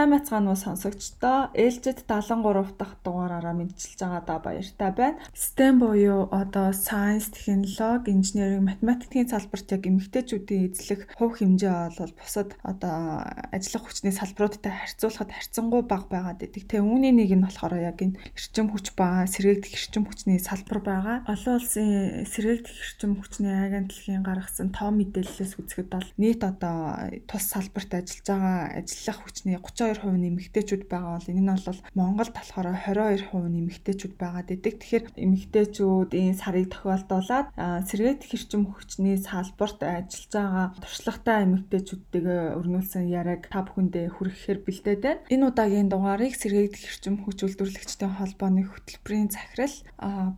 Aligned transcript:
Сайн 0.00 0.16
мэцгаан 0.16 0.48
уу 0.48 0.56
сонсогчдоо 0.56 1.52
ээлжид 1.52 2.08
73 2.08 2.72
дахь 2.80 2.96
дугаараараа 3.04 3.52
мэдчилж 3.52 4.00
байгаадаа 4.00 4.38
баяртай 4.40 4.90
байна. 4.96 5.20
STEM 5.36 5.76
буюу 5.76 6.24
одоо 6.32 6.72
science, 6.72 7.28
технологи, 7.28 8.08
engineering, 8.08 8.64
математикийн 8.64 9.28
салбарт 9.28 9.68
яг 9.76 9.84
эмэгтэйчүүдийн 9.84 10.72
эзлэх 10.72 11.04
хувь 11.20 11.36
хэмжээ 11.44 12.00
бол 12.00 12.12
бусад 12.16 12.56
одоо 12.64 13.28
ажиллах 13.52 13.84
хүчний 13.92 14.16
салбаруудтай 14.16 14.72
харьцуулахад 14.72 15.36
харьцангуй 15.36 15.82
бага 15.84 16.08
байгаад 16.08 16.48
идэг. 16.48 16.64
Тэгээ 16.64 16.80
үүний 16.80 17.12
нэг 17.12 17.36
нь 17.36 17.44
болохоор 17.44 17.76
яг 17.76 18.00
энэ 18.00 18.16
эрчим 18.32 18.72
хүч 18.72 18.96
ба 18.96 19.28
сэргээгдэх 19.28 19.76
эрчим 19.76 20.08
хүчний 20.08 20.40
салбар 20.40 20.80
байгаа. 20.80 21.16
Олон 21.28 21.60
улсын 21.60 22.24
сэргээгдэх 22.24 22.72
эрчим 22.72 23.20
хүчний 23.20 23.52
агентлагийн 23.52 24.24
гаргасан 24.24 24.72
тоо 24.72 24.96
мэдээллээс 24.96 25.60
үзэхэд 25.60 25.92
бол 25.92 26.08
нийт 26.16 26.40
одоо 26.40 27.12
тус 27.28 27.44
салбарт 27.52 27.92
ажиллаж 28.00 28.24
байгаа 28.24 28.80
ажиллах 28.80 29.20
хүчний 29.28 29.60
32% 29.90 30.22
нэмэгтэйчүүд 30.22 30.82
байгаа 30.86 31.18
бол 31.18 31.30
энэ 31.30 31.42
нь 31.42 31.50
бол 31.50 31.80
Монголд 31.98 32.32
болохоор 32.34 32.68
22% 32.78 33.30
нэмэгтэйчүүд 33.34 34.14
байгаад 34.14 34.48
идэг. 34.54 34.74
Тэгэхээр 34.78 35.04
эмэгтэйчүүд 35.18 36.10
энэ 36.14 36.38
сарыг 36.38 36.66
тохиолдуулаад 36.70 37.46
сэргээгдэх 37.58 38.30
эрчим 38.30 38.62
хүчний 38.70 39.16
салбарт 39.18 39.80
ажиллаж 39.82 40.30
байгаа 40.30 40.66
туршлагатай 40.78 41.38
эмэгтэйчүүдтэйгээ 41.46 42.42
өрнүүлсэн 42.58 43.04
яриаг 43.10 43.42
та 43.50 43.66
бүхэндээ 43.66 44.06
хүргэхээр 44.14 44.58
бэлдээд 44.62 45.02
байна. 45.02 45.24
Энэ 45.34 45.46
удаагийн 45.50 45.88
дугаарыг 45.90 46.34
сэргээгдэх 46.38 46.84
эрчим 46.86 47.16
хүч 47.26 47.38
үйлдвэрлэгчдийн 47.44 48.14
холбооны 48.14 48.62
хөтөлбөрийн 48.70 49.28
захирал 49.34 49.76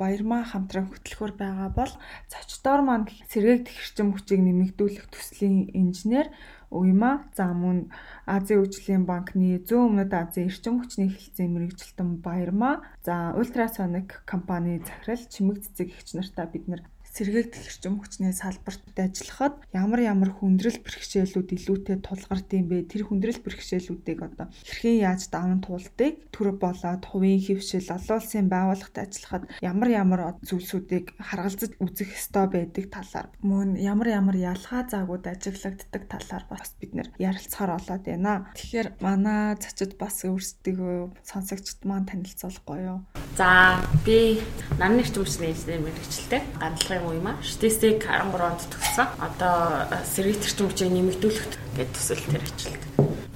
Баярмаа 0.00 0.42
хамтран 0.48 0.88
хөтлөхөр 0.88 1.32
байгаа 1.36 1.70
бол 1.72 1.92
зочдоор 2.32 2.80
маань 2.82 3.06
сэргээгдэх 3.28 3.76
эрчим 3.76 4.08
хүчийг 4.16 4.40
нэмэгдүүлэх 4.42 5.06
төслийн 5.12 5.70
инженер 5.76 6.32
Уйма 6.72 7.12
за 7.36 7.52
мөн 7.52 7.78
Азийн 8.24 8.64
хөгжлийн 8.64 9.04
банкны 9.04 9.60
зүүн 9.68 9.84
өмнөд 9.92 10.12
Азийн 10.16 10.48
эрчим 10.48 10.80
хүчний 10.80 11.12
хэлтсийн 11.12 11.52
мэрэгжилтэн 11.52 12.10
Баярмаа 12.24 12.80
за 13.06 13.36
Ультрасоник 13.36 14.24
компани 14.24 14.80
захирал 14.80 15.24
Чимэг 15.32 15.58
цэцэг 15.60 15.88
эгч 15.92 16.08
нартаа 16.16 16.46
бид 16.48 16.64
нэр 16.68 16.82
сэргээгдэх 17.12 17.68
эрчим 17.68 18.00
хүчний 18.00 18.32
салбарт 18.32 18.96
ажиллахад 18.96 19.60
ямар 19.76 20.00
ямар 20.00 20.30
хүндрэл 20.32 20.80
бэрхшээлүүд 20.80 21.48
илүүтэй 21.52 21.96
тулгард 22.00 22.48
юм 22.56 22.72
бэ? 22.72 22.88
Тэр 22.88 23.04
хүндрэл 23.04 23.44
бэрхшээлүүдийг 23.44 24.20
одоо 24.32 24.48
хэрхэн 24.48 25.04
яаж 25.04 25.28
даван 25.28 25.60
туулдыг 25.60 26.32
төр 26.32 26.56
болоод 26.56 27.04
хувийн 27.04 27.40
хөвшил 27.44 27.84
олон 27.92 28.16
улсын 28.16 28.48
байгууллагт 28.48 28.96
ажиллахад 28.96 29.44
ямар 29.60 29.88
ямар 29.92 30.20
зүйлсүүдийг 30.40 31.12
харгалзаж 31.20 31.76
үзэх 31.84 32.16
ёстой 32.16 32.46
байдаг 32.48 32.88
талаар 32.88 33.28
мөн 33.44 33.76
ямар 33.76 34.08
ямар 34.08 34.36
ялгаа 34.40 34.88
заагууд 34.88 35.28
ажиглагддаг 35.28 36.02
талаар 36.08 36.44
бас 36.48 36.72
бид 36.80 36.96
нэр 36.96 37.08
ярилцахаар 37.20 37.76
болоод 37.76 38.04
байна. 38.08 38.48
Тэгэхээр 38.56 38.88
манай 39.04 39.60
зочид 39.60 40.00
бас 40.00 40.24
өөрсдөө 40.24 41.12
сонсогчд 41.28 41.84
маань 41.84 42.08
танилцуулахгүй 42.08 42.80
юу? 42.88 43.04
За 43.36 43.80
би 44.04 44.40
нарны 44.80 45.04
эрчим 45.04 45.24
хүчний 45.24 45.52
инженер 45.52 45.84
мэрэгчлээ. 45.84 46.42
Ганцлагын 46.60 47.01
уу 47.02 47.18
юм 47.18 47.26
аа. 47.26 47.36
Статистик 47.42 48.06
13 48.06 48.38
онд 48.38 48.62
төгссөн. 48.70 49.08
Одоо 49.18 49.86
э, 49.90 50.02
сэргийт 50.06 50.46
эрчим 50.46 50.66
хүчийг 50.70 50.90
нэмэгдүүлэхэд 50.94 51.54
гэдэг 51.76 51.94
төсөл 51.94 52.22
төр 52.30 52.42
ажилладаг. 52.46 52.82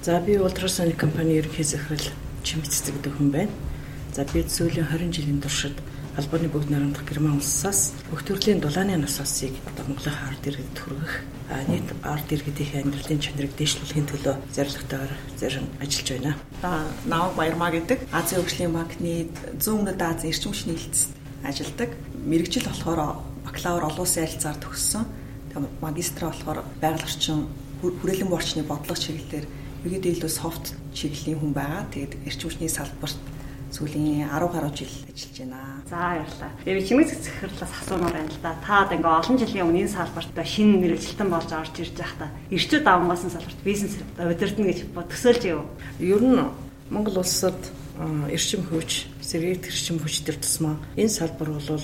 За 0.01 0.19
би 0.23 0.39
Ultrasonic 0.39 0.97
компани 0.97 1.37
ерөнхий 1.37 1.67
захирал 1.67 2.07
Чимэцэцэг 2.43 2.95
гэдэг 2.95 3.13
хүн 3.19 3.29
байна. 3.31 3.53
За 4.15 4.23
би 4.23 4.41
сүүлийн 4.47 4.87
20 4.87 5.11
жилийн 5.11 5.41
туршид 5.43 5.77
албаны 6.17 6.49
бүгд 6.49 6.71
найрамдах 6.73 7.05
Герман 7.05 7.37
улсаас 7.37 7.93
бүх 8.09 8.25
төрлийн 8.25 8.57
дулааны 8.57 8.97
насаасыг 8.97 9.53
одоо 9.69 9.85
Монголын 9.85 10.17
ард 10.25 10.47
иргэд 10.49 10.77
хүргэх 10.81 11.13
нийт 11.69 11.89
ард 12.01 12.27
иргэдийн 12.33 12.89
амьдралын 12.89 13.21
чанарыг 13.21 13.53
дэвшлүүлэхийн 13.53 14.09
төлөө 14.09 14.35
зорилготойгоор 14.49 15.13
зарим 15.37 15.69
ажиллаж 15.77 16.09
байна. 16.09 16.33
За 16.61 16.71
Нав 17.05 17.37
Баярмаа 17.37 17.69
гэдэг 17.69 18.09
Азийн 18.09 18.41
хөгжлийн 18.41 18.73
банкны 18.73 19.29
зүүн 19.61 19.85
өмнөд 19.85 20.01
Азийн 20.01 20.33
эрчим 20.33 20.51
хүчний 20.51 20.73
хэлтсэд 20.73 21.13
ажилладаг. 21.45 21.89
Мэргэжил 22.25 22.65
болохоор 22.65 22.99
бакалавр 23.47 23.87
олон 23.87 24.03
улсын 24.03 24.27
харилцаар 24.27 24.59
төгссөн. 24.59 25.03
Тэгээ 25.55 25.79
магистраа 25.79 26.29
болохоор 26.35 26.59
байгаль 26.83 27.07
орчин 27.07 27.47
хүрээлэн 27.79 28.27
борчны 28.27 28.67
бодлого 28.67 28.99
чиглэлээр 28.99 29.47
ерөөдөө 29.87 30.11
илүү 30.11 30.31
софт 30.31 30.75
чиглэлийн 30.91 31.39
хүн 31.39 31.53
байгаа. 31.55 31.87
Тэгээд 31.95 32.13
эрчим 32.27 32.51
хүчний 32.51 32.67
салбарт 32.67 33.15
сүүлийн 33.71 34.27
10 34.27 34.51
гаруй 34.51 34.71
жил 34.75 34.91
ажиллаж 35.07 35.37
байна. 35.39 35.59
За 35.87 35.95
баярлалаа. 35.95 36.51
Тэгээ 36.63 36.87
чимэг 36.87 37.07
цэцэрлээс 37.07 37.73
асуумаар 37.83 38.13
байна 38.15 38.31
л 38.31 38.39
да. 38.43 38.55
Та 38.63 38.83
одоо 38.83 38.95
ингээ 38.97 39.19
олон 39.21 39.37
жилийн 39.37 39.65
өмнө 39.67 39.81
энэ 39.83 39.95
салбарт 39.95 40.31
шинэ 40.33 40.75
мэрэгжилтэн 40.81 41.29
болж 41.29 41.49
орж 41.51 41.75
ирж 41.79 41.95
байхдаа 41.99 42.29
эрчүүд 42.51 42.85
авангасан 42.87 43.31
салбарт 43.31 43.59
бизнес 43.63 43.93
удирдна 44.17 44.65
гэж 44.71 44.79
төсөөлж 44.95 45.43
яв. 45.51 45.67
Ер 45.99 46.23
нь 46.23 46.39
Монгол 46.89 47.19
улсад 47.19 47.59
эрчим 48.31 48.63
хүч, 48.63 49.11
сэргийгдэх 49.19 49.71
эрчим 49.75 49.99
хүч 49.99 50.23
төр 50.23 50.39
тусмаа 50.39 50.79
энэ 50.95 51.11
салбар 51.11 51.51
бол 51.51 51.83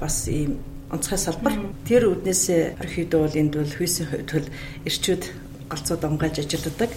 бас 0.00 0.16
ийм 0.32 0.56
онцгой 0.92 1.18
салбар. 1.18 1.54
Тэр 1.88 2.12
үднээсээ 2.12 2.76
ерөөхдөө 2.78 3.20
бол 3.24 3.40
энд 3.40 3.52
бол 3.56 3.72
хүйсийн 3.72 4.08
хувьд 4.12 4.30
бол 4.30 4.48
эрчүүд 4.84 5.22
галзууд 5.72 6.02
онгойж 6.04 6.36
ажилладаг. 6.44 6.90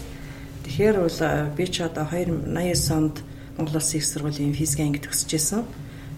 Тэгэхээр 0.67 0.97
бол 0.99 1.19
би 1.55 1.65
ч 1.71 1.75
одоо 1.81 2.05
2089 2.11 2.91
онд 2.91 3.15
Монгол 3.55 3.79
Улсын 3.79 3.99
их 3.99 4.05
сургуулийн 4.05 4.51
физикийн 4.51 4.91
анги 4.91 4.99
төгсөж 4.99 5.31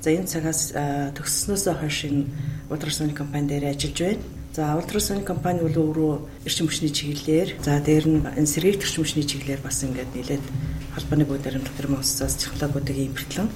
За 0.01 0.13
энэ 0.13 0.29
цагаас 0.29 0.73
төгссөнөөсөө 1.17 1.73
хойш 1.81 1.97
энэ 2.05 2.29
Ultrasonic 2.69 3.17
компани 3.17 3.49
дээр 3.49 3.73
ажиллаж 3.73 3.97
байна. 3.97 4.23
За 4.53 4.63
Ultrasonic 4.77 5.25
компани 5.25 5.61
бол 5.65 5.73
өөрөө 5.73 6.13
эрчим 6.45 6.69
хүчний 6.69 6.93
чиглэлээр 6.93 7.49
за 7.61 7.81
дээр 7.81 8.05
нь 8.05 8.21
энэ 8.25 8.45
сэргийгт 8.45 8.85
эрчим 8.85 9.03
хүчний 9.05 9.25
чиглэлээр 9.25 9.61
бас 9.65 9.81
ингээд 9.81 10.13
нэлээд 10.13 10.45
холбооны 10.93 11.25
бүгд 11.25 11.43
баримтлах 11.45 11.77
гэрмэн 11.77 12.01
улсаас 12.01 12.37
технологиудыг 12.37 12.97
импортлон 12.97 13.49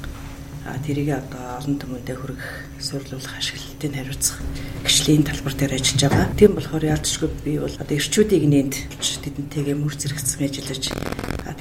тэрийг 0.86 1.10
одоо 1.18 1.58
олон 1.58 1.76
түмэндээ 1.82 2.18
хүргэх, 2.18 2.50
сурлуулах, 2.80 3.38
ашиглалтыг 3.38 3.92
хариуцах 3.94 4.38
гэрчлийн 4.86 5.24
талбар 5.26 5.54
дээр 5.58 5.74
ажиллаж 5.78 6.02
байгаа. 6.06 6.26
Тийм 6.38 6.52
болохоор 6.56 6.86
яалтчгүй 6.86 7.30
би 7.46 7.52
бол 7.58 7.76
одоо 7.82 7.96
эрчүүдийг 7.98 8.44
нээнд 8.46 8.74
тэдэнтэйгээ 9.00 9.76
мөр 9.78 9.94
зэрэгцэн 9.98 10.46
ажиллаж 10.46 10.84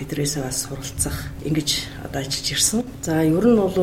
тэдрээсээ 0.01 0.43
бас 0.43 0.65
суралцах 0.65 1.17
ингэж 1.45 1.69
одоо 2.05 2.21
ажиллаж 2.25 2.49
ирсэн. 2.53 2.81
За 3.05 3.21
ер 3.21 3.45
нь 3.45 3.57
бол 3.57 3.77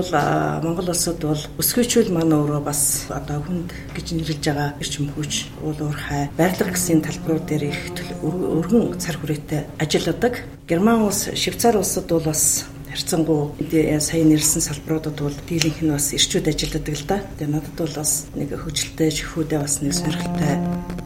Монгол 0.66 0.90
улсад 0.90 1.22
бол 1.22 1.44
өсгөөчүүл 1.62 2.10
маань 2.10 2.34
өөрөө 2.34 2.62
бас 2.66 3.06
одоо 3.14 3.38
хүнд 3.46 3.70
гэж 3.94 4.08
нэрлэж 4.18 4.42
байгаа 4.42 4.70
эрчим 4.82 5.14
хүч, 5.14 5.46
уул 5.62 5.78
уурхай, 5.78 6.30
байрлал 6.38 6.74
гэсэн 6.74 7.06
талбарууд 7.06 7.46
дээр 7.46 7.70
их 7.70 7.80
өргөн 8.26 8.98
цар 8.98 9.18
хүрээтэй 9.22 9.62
ажилладаг. 9.78 10.42
Герман 10.66 11.06
улс, 11.06 11.30
Швейцар 11.38 11.78
улсад 11.78 12.10
бол 12.10 12.26
бас 12.26 12.66
харьцангуй 12.98 13.54
сая 14.02 14.26
нэрсэн 14.26 14.62
салбаруудад 14.66 15.22
бол 15.22 15.38
дийлэнх 15.46 15.86
нь 15.86 15.94
бас 15.94 16.18
ирчүүд 16.18 16.50
ажилладаг 16.50 16.96
л 16.98 17.06
да. 17.06 17.22
Тэгээ 17.38 17.54
надад 17.54 17.78
бол 17.78 17.94
бас 17.94 18.26
нэг 18.34 18.50
хөгжилтэй 18.58 19.14
шихүүдээ 19.14 19.60
бас 19.62 19.86
нэг 19.86 19.94
сонирхолтой 19.94 20.58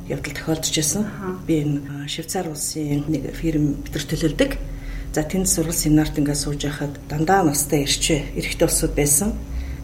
явдал 0.08 0.32
тохиолдож 0.32 0.72
байсан. 0.72 1.04
Би 1.44 1.54
энэ 1.68 2.08
Швейцар 2.08 2.48
улсын 2.48 3.04
нэг 3.12 3.36
фирм 3.36 3.84
битэр 3.84 4.08
төлөлдөг. 4.08 4.56
За 5.12 5.28
тэнд 5.28 5.52
сургал 5.52 5.76
семинарт 5.76 6.16
ингээд 6.16 6.40
сууж 6.40 6.64
байхад 6.64 6.96
дандаа 7.12 7.44
настай 7.44 7.84
ирчээ 7.84 8.40
эрэгтэй 8.40 8.68
улсууд 8.72 8.96
байсан. 8.96 9.36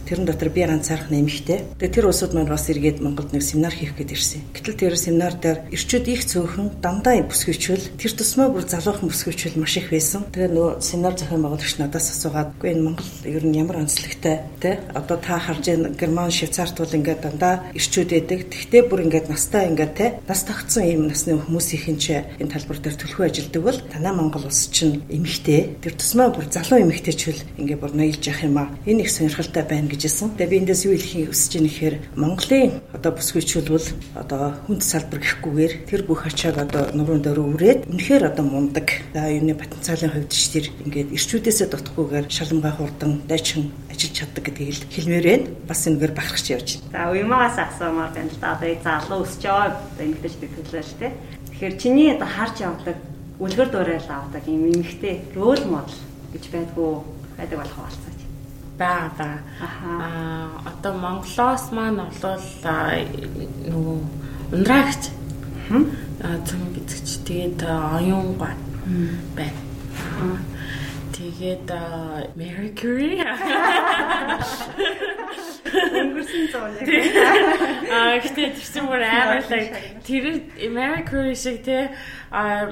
Тэрэн 0.07 0.23
дотор 0.23 0.49
би 0.55 0.63
ганцаарх 0.63 1.11
нэмэгтэй. 1.11 1.75
Тэгээ 1.83 1.95
тэр 1.99 2.07
улсууд 2.07 2.31
маань 2.31 2.47
бас 2.47 2.71
эргээд 2.71 3.03
Монголд 3.03 3.35
нэг 3.35 3.43
семинар 3.43 3.75
хийх 3.75 3.91
гээд 3.99 4.15
ирсэн. 4.15 4.41
Гэтэл 4.55 4.79
тэр 4.79 4.95
семинар 4.95 5.35
дээр 5.35 5.67
эрчүүд 5.67 6.07
их 6.07 6.23
цөөхөн 6.23 6.79
дандаа 6.79 7.19
бүсгүйчвэл 7.27 7.99
тэр 7.99 8.11
тусмаа 8.15 8.47
бүр 8.47 8.63
залуухан 8.63 9.11
бүсгүйчвэл 9.11 9.59
маш 9.59 9.75
их 9.75 9.91
байсан. 9.91 10.23
Тэгээ 10.31 10.55
нөгөө 10.55 10.79
семинар 10.79 11.19
зохион 11.19 11.43
байгуулагч 11.43 11.75
надаас 11.75 12.07
асуугаад 12.07 12.55
"Үгүй 12.55 12.71
энэ 12.71 12.85
Монгол 12.87 13.11
ер 13.27 13.43
нь 13.43 13.59
ямар 13.59 13.83
онцлогтой 13.83 14.47
те 14.63 14.79
одоо 14.95 15.17
та 15.19 15.43
харж 15.43 15.67
байгаа 15.67 15.91
Герман, 15.99 16.31
Швейцарт 16.31 16.79
бол 16.79 16.95
ингээд 16.95 17.21
дандаа 17.27 17.67
эрчүүд 17.75 18.09
байдаг. 18.15 18.39
Тэгтээ 18.47 18.81
бүр 18.87 19.03
ингээд 19.11 19.27
настай 19.27 19.67
ингээд 19.67 19.93
те 19.99 20.05
нас 20.23 20.47
тогтсон 20.47 20.87
ийм 20.87 21.11
насны 21.11 21.35
хүмүүсийн 21.35 21.99
ч 21.99 22.23
энэ 22.39 22.47
талбар 22.47 22.79
дээр 22.79 22.95
төлхөө 22.95 23.25
ажилдаг 23.27 23.59
бол 23.59 23.79
танай 23.91 24.13
Монгол 24.15 24.47
улс 24.47 24.71
чинь 24.71 25.03
эмэгтэй. 25.11 25.75
Тэр 25.83 25.93
тусмаа 25.99 26.31
бүр 26.31 26.47
залуу 26.47 26.79
эмэгтэйчвэл 26.79 27.59
ингээд 27.59 27.81
бүр 27.83 27.91
ноёлж 27.91 28.23
явах 28.23 28.43
юм 28.47 28.57
аа. 28.57 28.71
Энэ 28.87 29.03
их 29.03 29.11
сонирхолтой 29.11 29.63
байна 29.67 29.96
гэжсэн. 29.97 30.37
Тэгээ 30.37 30.51
би 30.53 30.57
эндээс 30.61 30.81
юу 30.85 30.93
хэлхийг 30.93 31.29
хүсэж 31.33 31.51
байна 31.57 31.69
гэхээр 31.73 31.95
Монголын 32.15 32.71
одоо 32.93 33.11
бүсгүйчүүл 33.17 33.69
бол 33.73 33.87
одоо 34.13 34.43
хүнд 34.69 34.83
салбар 34.85 35.19
гэхгүйгээр 35.19 35.73
тэр 35.89 36.01
бүх 36.05 36.21
ачааг 36.29 36.57
одоо 36.61 36.83
нуруунд 36.93 37.25
өрөө 37.25 37.47
үрээд 37.57 37.79
үнэхээр 37.89 38.23
одоо 38.29 38.45
мундаг. 38.45 38.87
За 39.11 39.27
юуны 39.27 39.57
потенциалын 39.57 40.13
хувьд 40.13 40.31
ч 40.31 40.53
тэр 40.53 40.65
ингээд 40.85 41.13
ирчүүдээсээ 41.17 41.67
дутахгүйгээр 41.73 42.25
шалангай 42.29 42.73
хурдан 42.77 43.11
дайчин 43.25 43.73
ажиллаж 43.89 44.13
чаддаг 44.13 44.43
гэдгийг 44.45 44.87
хэлмээр 44.93 45.25
байна. 45.25 45.49
Бас 45.65 45.81
энэгээр 45.89 46.13
бахархч 46.13 46.45
явж 46.53 46.67
байна. 46.77 46.93
За 46.93 47.01
уймаагаас 47.11 47.57
асуумаар 47.57 48.11
байна 48.13 48.31
л 48.31 48.39
да. 48.39 48.55
Одоо 48.55 48.73
залуу 48.85 49.19
өсч 49.25 49.41
байгаа 49.43 49.75
эмэгтэйч 49.99 50.35
бид 50.37 50.53
төлөөлж 50.55 50.93
тээ. 51.01 51.11
Тэгэхээр 51.57 51.75
чиний 51.81 52.09
одоо 52.13 52.29
харж 52.29 52.55
явдаг 52.61 52.97
үлгэр 53.39 53.69
дуурайл 53.69 54.09
авдаг 54.09 54.43
юм 54.45 54.69
эмэгтэй 54.69 55.21
рол 55.35 55.61
модел 55.65 56.01
гэж 56.33 56.43
байдгүй 56.53 56.91
байдаг 57.37 57.57
болох 57.61 57.77
болцоо 57.81 58.06
байгаа 58.79 59.11
даа. 59.17 59.37
Аа 60.05 60.47
одоо 60.69 60.93
Монголоос 61.03 61.65
маань 61.71 61.99
олвол 62.05 62.45
нөгөө 63.71 63.99
ундраагч. 64.55 65.03
Аа 66.25 66.37
цэм 66.47 66.61
гизгч 66.75 67.09
тэгээд 67.27 67.59
оюун 67.97 68.37
гоо 68.39 68.53
байна. 69.37 69.59
Тэгээд 71.37 71.69
Mary 72.33 72.73
Curie 72.73 73.21
өнгөрсөн 75.67 76.47
зуун. 76.49 76.73
Аа 77.93 78.17
гэхдээ 78.23 78.57
тэр 78.57 78.65
чинь 78.65 78.87
бүр 78.89 79.03
амар 79.05 79.45
л 79.45 79.51
тэр 80.01 80.25
Mary 80.73 81.03
Curie 81.05 81.37
шиг 81.37 81.61
те 81.61 81.93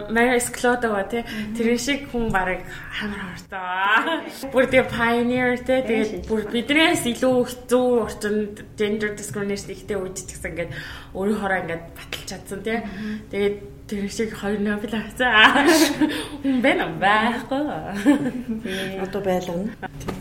Mary 0.09 0.41
Sklodova 0.41 1.06
те 1.06 1.21
тэр 1.53 1.77
шиг 1.77 2.09
хүн 2.09 2.33
бараг 2.33 2.65
амар 3.06 3.38
хортой. 3.38 4.50
Бүр 4.50 4.65
тэгээ 4.65 4.89
pioneer 4.89 5.62
те 5.62 5.85
тэгээд 5.85 6.25
бүр 6.25 6.50
биднээс 6.50 7.06
илүү 7.06 7.35
хэцүү 7.45 7.85
орчинд 8.01 8.65
gender 8.79 9.13
discrimination 9.13 9.77
ихтэй 9.77 9.97
үжиж 10.00 10.25
гэсэн 10.33 10.51
ингээд 10.57 10.71
өөрийн 11.13 11.38
хороо 11.38 11.62
ингээд 11.62 11.83
баталж 11.94 12.25
чадсан 12.33 12.65
те. 12.65 12.81
Тэгээд 13.29 13.75
Тэр 13.88 14.10
шиг 14.10 14.34
хоёр 14.34 14.60
Нобель 14.60 14.98
авцаа. 14.98 15.62
Хүн 16.42 16.58
байна 16.62 16.90
байхгүй. 16.98 17.62
Одоо 18.98 19.22
байлгана. 19.22 19.70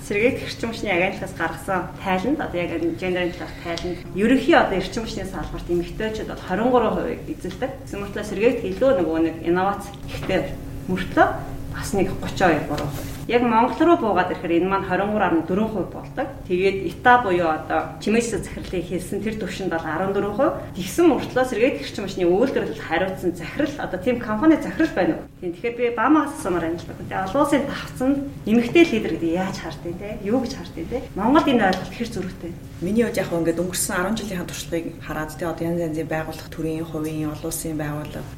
Сэргээх 0.04 0.44
эрчим 0.44 0.68
хүчний 0.68 0.92
агентлагаас 0.92 1.32
гаргасан 1.32 1.88
тайланд 1.96 2.44
одоо 2.44 2.60
яг 2.60 2.76
гендерийн 3.00 3.32
талаарх 3.32 3.56
тайланд 3.64 4.04
ерөнхий 4.12 4.52
одоо 4.52 4.76
эрчим 4.76 5.08
хүчний 5.08 5.24
салбарт 5.24 5.64
эмэгтэйчүүд 5.72 6.28
бол 6.28 6.44
23% 6.44 7.32
эзэлдэг. 7.32 7.70
Гэсэн 7.88 8.00
мэтлээ 8.04 8.24
сэргээгт 8.28 8.68
илүү 8.68 8.90
нөгөө 9.00 9.18
нэг 9.32 9.36
инновац 9.48 9.88
ихтэй 10.12 10.52
мөртлөө 10.92 11.26
бас 11.72 11.88
нэг 11.96 12.12
32 12.20 12.68
3% 12.68 13.23
яг 13.28 13.42
Монгол 13.42 13.80
руу 13.80 13.96
буугаад 13.96 14.32
ирэхээр 14.32 14.60
энэ 14.60 14.68
маань 14.68 14.84
23.4% 14.84 15.88
болдог. 15.88 16.28
Тэгээд 16.48 16.78
ИТА 16.92 17.22
буюу 17.24 17.48
одоо 17.48 17.96
чимээжсэн 18.00 18.44
захирлыг 18.44 18.84
хэлсэн 18.84 19.24
тэр 19.24 19.36
төвшөнд 19.40 19.72
бол 19.72 19.80
14%. 19.80 20.76
Тэгсэн 20.76 21.04
мөртлөөс 21.08 21.50
эргээд 21.56 21.76
гэрч 21.80 21.96
машины 22.04 22.28
үйлдвэрлэл 22.28 22.84
хариуцсан 22.84 23.32
захирал 23.32 23.76
одоо 23.80 23.98
тийм 24.00 24.20
компани 24.20 24.60
захирал 24.60 24.92
байна 24.92 25.14
уу? 25.16 25.24
Тийм 25.40 25.52
тэгэхээр 25.56 25.76
би 25.76 25.84
бамаас 25.96 26.36
асуумаар 26.36 26.68
байна 26.68 26.76
л 26.76 26.84
да. 26.84 26.94
Тэгээд 27.00 27.24
олон 27.24 27.40
улсын 27.40 27.62
давцанд 27.64 28.18
нэмэгтэй 28.44 28.84
лидер 28.92 29.12
гэдэг 29.16 29.32
яаж 29.32 29.56
хардыг 29.56 29.96
те? 29.96 30.18
Юу 30.20 30.38
гэж 30.44 30.52
хардыг 30.60 30.86
те? 30.92 31.02
Монголд 31.16 31.48
энэ 31.48 31.64
ойлголт 31.72 31.94
хэр 31.96 32.10
зөрүүтэй? 32.12 32.52
Миний 32.84 33.04
хувьд 33.08 33.20
яг 33.24 33.32
ингээд 33.32 33.62
өнгөрсөн 33.64 33.96
10 34.04 34.20
жилийнхаа 34.20 34.48
туршлагыг 34.52 34.86
хараад 35.00 35.32
те 35.32 35.44
одоо 35.48 35.64
янз 35.64 35.80
янзын 35.80 36.08
байгууллага 36.12 36.50
төрийн, 36.52 36.84
хувийн, 36.84 37.32
олон 37.32 37.48
улсын 37.48 37.78
байгууллага 37.80 38.28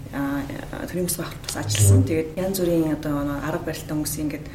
төрийн 0.86 1.08
бас 1.10 1.56
ажилласан. 1.56 2.06
Тэгээд 2.06 2.28
янз 2.38 2.56
бүрийн 2.60 2.94
одоо 2.94 3.14
арга 3.42 3.66
барилтаа 3.66 3.96
өнгөс 3.96 4.16
ингээд 4.22 4.46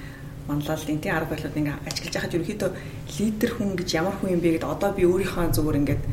манлайлалын 0.48 1.02
тий 1.02 1.12
арга 1.12 1.32
барилууд 1.34 1.60
ингээ 1.60 1.78
ажиглаж 1.88 2.14
байхад 2.14 2.36
ерөнхийдөө 2.36 2.70
лидер 3.18 3.52
хүн 3.56 3.70
гэж 3.80 3.90
ямар 4.02 4.16
хүн 4.18 4.34
юм 4.36 4.42
бэ 4.42 4.50
гэдээ 4.58 4.74
одоо 4.74 4.90
би 4.98 5.04
өөрийнхөө 5.06 5.54
зүгээр 5.56 5.80
ингээд 5.82 6.04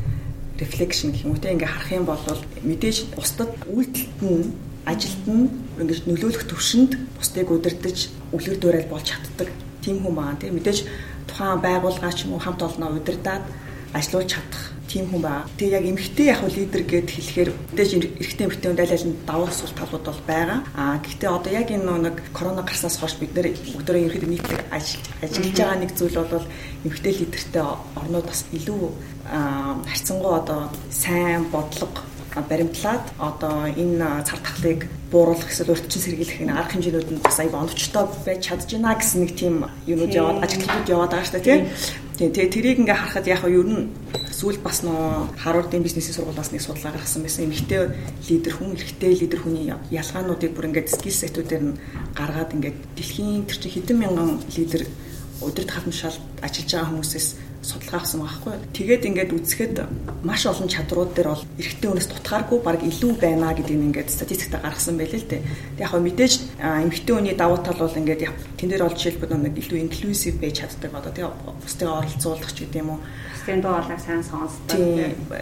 рефлекшн 0.61 1.09
гэх 1.11 1.23
юм 1.25 1.31
уу 1.33 1.41
те 1.41 1.53
ингээ 1.55 1.73
харах 1.73 1.91
юм 1.95 2.05
бол 2.05 2.23
мэдээж 2.69 2.97
бусдад 3.15 3.51
үйлдэлт 3.69 4.19
нь 4.21 4.53
ажилд 4.85 5.23
нь 5.27 5.45
ингэж 5.81 5.99
нөлөөлөх 6.07 6.45
төвшөнд 6.49 6.91
бусдыг 7.17 7.47
удирдах 7.51 7.99
үлгэр 8.35 8.57
дуурайл 8.59 8.91
болж 8.91 9.05
чаддаг 9.09 9.49
тийм 9.83 10.03
хүн 10.03 10.15
байна 10.15 10.39
тийм 10.41 10.53
мэдээж 10.57 10.79
тухайн 11.27 11.61
байгууллага 11.61 12.13
ч 12.13 12.25
юм 12.25 12.33
уу 12.33 12.43
хамт 12.43 12.61
олноо 12.61 12.89
удирдаад 12.97 13.43
ажиллуулж 13.93 14.29
чадах 14.33 14.63
тийм 14.89 15.05
хүн 15.07 15.21
байгаа. 15.21 15.45
Тэгээ 15.57 15.77
яг 15.77 15.85
эмгтэй 15.85 16.25
яг 16.33 16.41
лидер 16.49 16.83
гэд 16.89 17.09
хэлэхээр 17.13 17.49
мэдээж 17.71 17.91
эрэгтэй 17.93 18.45
эмгтэй 18.49 18.67
хүн 18.73 18.81
аль 18.81 18.95
аль 18.97 19.07
нь 19.07 19.19
давуу 19.29 19.49
сул 19.53 19.73
талууд 19.77 20.05
бол 20.09 20.21
байгаа. 20.25 20.59
Аа 20.73 20.97
гэхдээ 20.97 21.29
одоо 21.29 21.51
яг 21.53 21.67
энэ 21.69 21.93
нэг 22.09 22.15
корона 22.33 22.65
гарснаас 22.65 22.97
хойш 22.97 23.15
бид 23.21 23.31
нэр 23.37 23.53
бүгдөө 23.53 24.09
ерөөхдөө 24.09 24.31
нийтлэг 24.33 24.61
ажиллаж 24.73 25.53
байгаа 25.53 25.77
нэг 25.77 25.91
зүйл 25.93 26.17
бол 26.17 26.47
эмгтэй 26.83 27.13
лидертэй 27.13 27.65
орнууд 27.99 28.25
бас 28.25 28.41
илүү 28.49 28.81
харьцангуй 29.29 30.33
одоо 30.41 30.61
сайн 30.89 31.45
бодлого 31.53 32.09
баримтлаад 32.49 33.01
одоо 33.19 33.67
энэ 33.67 34.23
цар 34.23 34.39
тахлыг 34.39 34.87
бууруулах 35.11 35.49
эсвэл 35.49 35.73
өрчин 35.73 36.01
сэргийлэх 36.01 36.39
нэг 36.39 36.57
арга 36.57 36.73
хэмжээнүүд 36.77 37.09
нь 37.13 37.23
бас 37.25 37.39
аяг 37.39 37.53
оновчтой 37.53 38.05
байж 38.25 38.41
чадж 38.45 38.69
байна 38.73 38.95
гэсэн 38.95 39.19
нэг 39.25 39.31
тийм 39.33 39.55
юмуд 39.89 40.13
яваад 40.13 40.43
ажиглалтууд 40.45 40.93
яваад 40.93 41.11
байгаа 41.11 41.25
шүү 41.25 41.35
дээ 41.41 41.47
тийм. 41.49 41.61
Тийм 42.19 42.35
тэгээ 42.35 42.51
тэрийг 42.51 42.79
ингээ 42.83 42.99
харахад 42.99 43.31
яг 43.31 43.47
нь 43.47 43.55
ер 43.55 43.63
нь 43.63 43.87
сүүл 44.27 44.59
бас 44.59 44.83
нөө 44.83 45.39
Харвардын 45.39 45.87
бизнесийн 45.87 46.19
сургуулиас 46.19 46.51
нэг 46.51 46.59
судалгаа 46.59 46.99
гаргасан 46.99 47.23
байсан. 47.23 47.47
Эмэгтэй 47.47 47.95
лидер 48.27 48.53
хүн, 48.59 48.75
эрэгтэй 48.75 49.15
лидер 49.23 49.39
хүний 49.39 49.71
ялгаануудыг 49.71 50.51
бүр 50.51 50.67
ингээд 50.67 50.91
скил 50.91 51.15
сетүүдээр 51.15 51.63
нь 51.63 51.79
гаргаад 52.19 52.51
ингээд 52.59 52.77
дэлхийн 52.99 53.47
тэр 53.47 53.57
чинь 53.63 53.71
хэдэн 53.71 53.97
мянган 54.03 54.43
лидер 54.51 54.83
өдөрт 55.39 55.71
халамжшаалд 55.71 56.43
ажиллаж 56.43 56.67
байгаа 56.75 56.89
хүмүүсээс 56.91 57.27
судалгаа 57.61 57.99
авсан 57.99 58.23
байхгүй. 58.23 58.53
Тэгээд 58.71 59.07
ингээд 59.09 59.35
үзэхэд 59.35 59.75
маш 60.23 60.47
олон 60.47 60.71
чадрууд 60.71 61.11
дээр 61.11 61.29
бол 61.35 61.43
эрэгтэй 61.59 61.89
хүнээс 61.91 62.07
дутгааргүй 62.07 62.59
баг 62.63 62.79
илүү 62.79 63.11
байна 63.19 63.51
гэдгийг 63.51 63.83
ингээд 63.91 64.09
статистикта 64.09 64.63
гаргасан 64.63 64.95
байлээ 64.95 65.19
л 65.19 65.27
дээ. 65.27 65.43
Тэг 65.75 65.83
яг 65.83 65.93
мэдээж 65.99 66.33
эмэгтэй 66.59 67.13
хүний 67.15 67.35
давуу 67.35 67.59
тал 67.59 67.83
бол 67.83 67.99
ингээд 67.99 68.31
тэн 68.55 68.69
дээр 68.71 68.83
бол 68.87 68.95
жишээлбэл 68.95 69.35
нэг 69.35 69.55
илүү 69.59 69.79
инклюзив 69.91 70.39
байж 70.39 70.55
чаддаг 70.63 70.91
одоо 70.95 71.11
тэг 71.11 71.27
бусдыг 71.59 71.87
оролцуулах 71.91 72.51
ч 72.55 72.63
гэдэг 72.63 72.79
юм 72.79 72.89
уу. 72.95 72.99
Бусдын 73.35 73.61
дуу 73.61 73.73
хоолойг 73.75 73.99
сайн 73.99 74.23
сонсдог. 74.23 74.79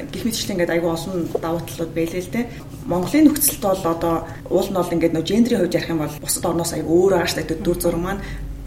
Гэх 0.10 0.24
мэтчлэн 0.26 0.54
ингээд 0.58 0.74
айгүй 0.74 0.90
олон 0.90 1.18
давуу 1.38 1.62
талууд 1.70 1.92
байлээ 1.94 2.24
л 2.26 2.34
дээ. 2.34 2.46
Монголын 2.90 3.26
нөхцөлд 3.30 3.62
бол 3.62 3.86
одоо 3.94 4.16
уул 4.50 4.70
нь 4.74 4.80
бол 4.80 4.94
ингээд 4.96 5.14
нөө 5.14 5.26
гендрийн 5.28 5.60
хувьд 5.62 5.78
ярих 5.78 5.92
юм 5.94 6.02
бол 6.02 6.18
бусад 6.24 6.46
орноос 6.50 6.74
айгүй 6.74 6.94
өөр 6.98 7.14
ааштай 7.20 7.44
дүр 7.46 7.78
зураг 7.78 8.02
маань 8.02 8.22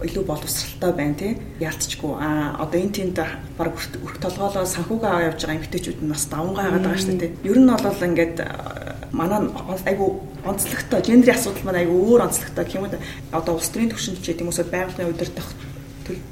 илүү 0.04 0.24
боловсралтай 0.24 0.92
байна 0.92 1.14
тий 1.14 1.32
яалтчгүй. 1.60 2.12
А 2.16 2.56
одоо 2.62 2.80
энэ 2.80 2.96
тэнд 2.96 3.18
баг 3.58 3.76
өрх 3.76 4.18
толгоолоо 4.20 4.64
санхүүгээ 4.64 5.10
аваа 5.10 5.28
явж 5.28 5.40
байгаа 5.44 5.58
эмгтээчүүд 5.60 5.98
нь 6.00 6.12
бас 6.12 6.24
давангаа 6.32 6.64
хагаад 6.64 6.84
байгаа 6.84 7.02
шүү 7.04 7.18
дээ 7.20 7.32
ер 7.50 7.58
нь 7.60 7.70
бол 7.70 8.06
ингээд 8.08 8.36
манай 9.12 9.40
айгу 9.84 10.06
онцлогтой 10.44 11.00
гендрийн 11.04 11.36
асуудал 11.36 11.64
маань 11.64 11.80
айгу 11.84 11.94
өөр 12.00 12.20
онцлогтой 12.26 12.64
гэх 12.64 12.76
юм 12.78 12.84
уу 12.88 12.98
одоо 13.36 13.52
улс 13.54 13.68
төрийн 13.68 13.92
түвшинд 13.92 14.22
ч 14.24 14.32
гэдэг 14.32 14.44
юм 14.44 14.50
уу 14.50 14.64
байгалийн 14.72 15.12
удирдах 15.12 15.48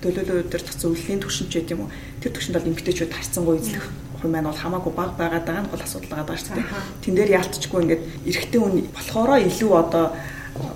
төлөөлөл 0.03 0.43
удирдах 0.49 0.77
зөвлөлийн 0.81 1.21
түвшинд 1.23 1.51
ч 1.53 1.55
гэдэг 1.61 1.75
юм 1.77 1.83
уу. 1.87 1.93
Тэр 2.23 2.33
түвшинд 2.33 2.57
бол 2.57 2.71
эмгтээчүүд 2.73 3.13
харьцангуй 3.13 3.57
эзлэх 3.61 3.87
хүн 4.21 4.31
маань 4.33 4.51
бол 4.51 4.63
хамаагүй 4.63 4.93
баг 4.97 5.13
байгаад 5.15 5.45
байгаа 5.47 5.63
нь 5.63 5.73
бол 5.73 5.85
асуудал 5.85 6.11
байгаа 6.11 6.27
даа 6.27 6.39
шүү 6.41 6.55
дээ 6.59 6.67
тэн 7.03 7.15
дээр 7.15 7.31
яалтчгүй 7.39 7.81
ингээд 7.83 8.03
эрэгтэй 8.27 8.61
хүн 8.61 8.75
болохоороо 8.97 9.39
илүү 9.47 9.73
одоо 9.79 10.05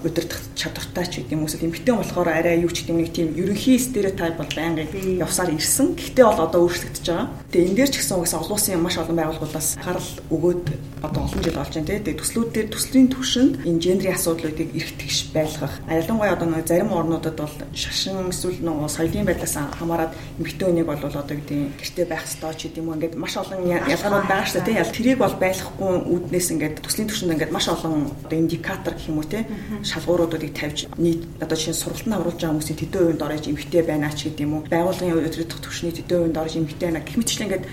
удирдах 0.04 0.40
чадвартай 0.54 1.06
ч 1.06 1.12
гэдэг 1.22 1.32
юм 1.32 1.42
уу 1.46 1.50
эмэгтэй 1.50 1.94
болохоор 1.94 2.28
арай 2.28 2.60
юу 2.62 2.70
ч 2.70 2.82
гэдэг 2.82 2.96
нэг 2.96 3.10
тийм 3.14 3.28
ерөнхий 3.34 3.78
стереотип 3.78 4.38
бол 4.38 4.52
байнгын 4.54 5.18
явсаар 5.18 5.50
ирсэн. 5.54 5.94
Гэхдээ 5.98 6.24
бол 6.26 6.42
одоо 6.42 6.60
өөрчлөгдөж 6.66 7.06
байгаа. 7.06 7.28
Тэгээ 7.50 7.66
энэ 7.70 7.76
дээр 7.78 7.90
ч 7.90 7.96
гэсэн 8.02 8.18
угсаа 8.18 8.40
олон 8.42 8.56
улсын 8.58 8.82
маш 8.82 8.96
олон 8.98 9.16
байгууллагуудаас 9.18 9.68
гарал 9.82 10.10
өгөөд 10.30 10.64
одоо 11.02 11.22
олон 11.26 11.40
жил 11.42 11.58
болж 11.58 11.72
байна 11.74 11.88
тий. 11.88 11.98
Тэгээ 12.02 12.20
төслүүд 12.22 12.50
дээр 12.52 12.68
төслийн 12.70 13.08
түвшинд 13.10 13.52
энэ 13.66 13.82
гендрийн 13.82 14.16
асуудлуудыг 14.18 14.70
эргэтгэж 14.70 15.16
байлгах. 15.34 15.74
Ялангуяа 15.90 16.34
одоо 16.34 16.48
нэг 16.50 16.66
зарим 16.66 16.92
орнуудад 16.92 17.36
бол 17.38 17.54
шашин 17.74 18.30
эсвэл 18.30 18.62
нөгөө 18.62 18.88
соёлын 18.90 19.26
байдлаас 19.26 19.56
хамаарат 19.78 20.12
эмэгтэй 20.38 20.66
хүнийг 20.66 20.86
бол 20.86 21.02
одоо 21.02 21.22
гэдэг 21.22 21.78
гэртээ 21.78 22.06
байх 22.06 22.26
ёстой 22.26 22.54
ч 22.54 22.60
гэдэг 22.70 22.82
юм 22.82 22.94
ингээд 22.94 23.14
маш 23.18 23.34
олон 23.38 23.66
ялгаанууд 23.66 24.26
байгаа 24.30 24.46
шүү 24.46 24.62
дээ 24.62 24.66
тий. 24.66 24.78
Ял 24.82 24.94
тэрийг 24.94 25.18
бол 25.18 25.36
байлгахгүй 25.42 25.90
үүднээс 26.06 26.48
ингээд 26.54 26.76
төслийн 26.86 27.08
түвшинд 27.10 27.34
ингээд 27.34 27.54
маш 27.54 27.66
олон 27.66 28.10
одоо 28.24 28.38
индикатор 28.38 28.94
гэх 28.94 29.10
юм 29.10 29.18
уу 29.18 29.26
тий 29.26 29.42
шалгууруудыг 29.82 30.52
тавьж 30.54 30.86
нийт 30.98 31.24
одоо 31.40 31.56
чинь 31.56 31.74
сургалтанд 31.74 32.20
оруулж 32.20 32.40
байгаа 32.40 32.54
хүмүүсийн 32.54 32.78
тэдэн 32.80 33.00
хувинд 33.02 33.22
орж 33.22 33.44
эмгтэй 33.48 33.82
байна 33.82 34.10
ч 34.12 34.28
гэдэг 34.28 34.44
юм 34.46 34.52
уу 34.54 34.62
байгууллагын 34.70 35.26
удирдах 35.26 35.60
төвшний 35.62 35.92
тэдэн 35.92 36.18
хувинд 36.18 36.38
орж 36.38 36.52
эмгтэй 36.56 36.86
байна. 36.88 37.00
Гэх 37.02 37.16
мэтчлэн 37.18 37.46
ингээд 37.46 37.64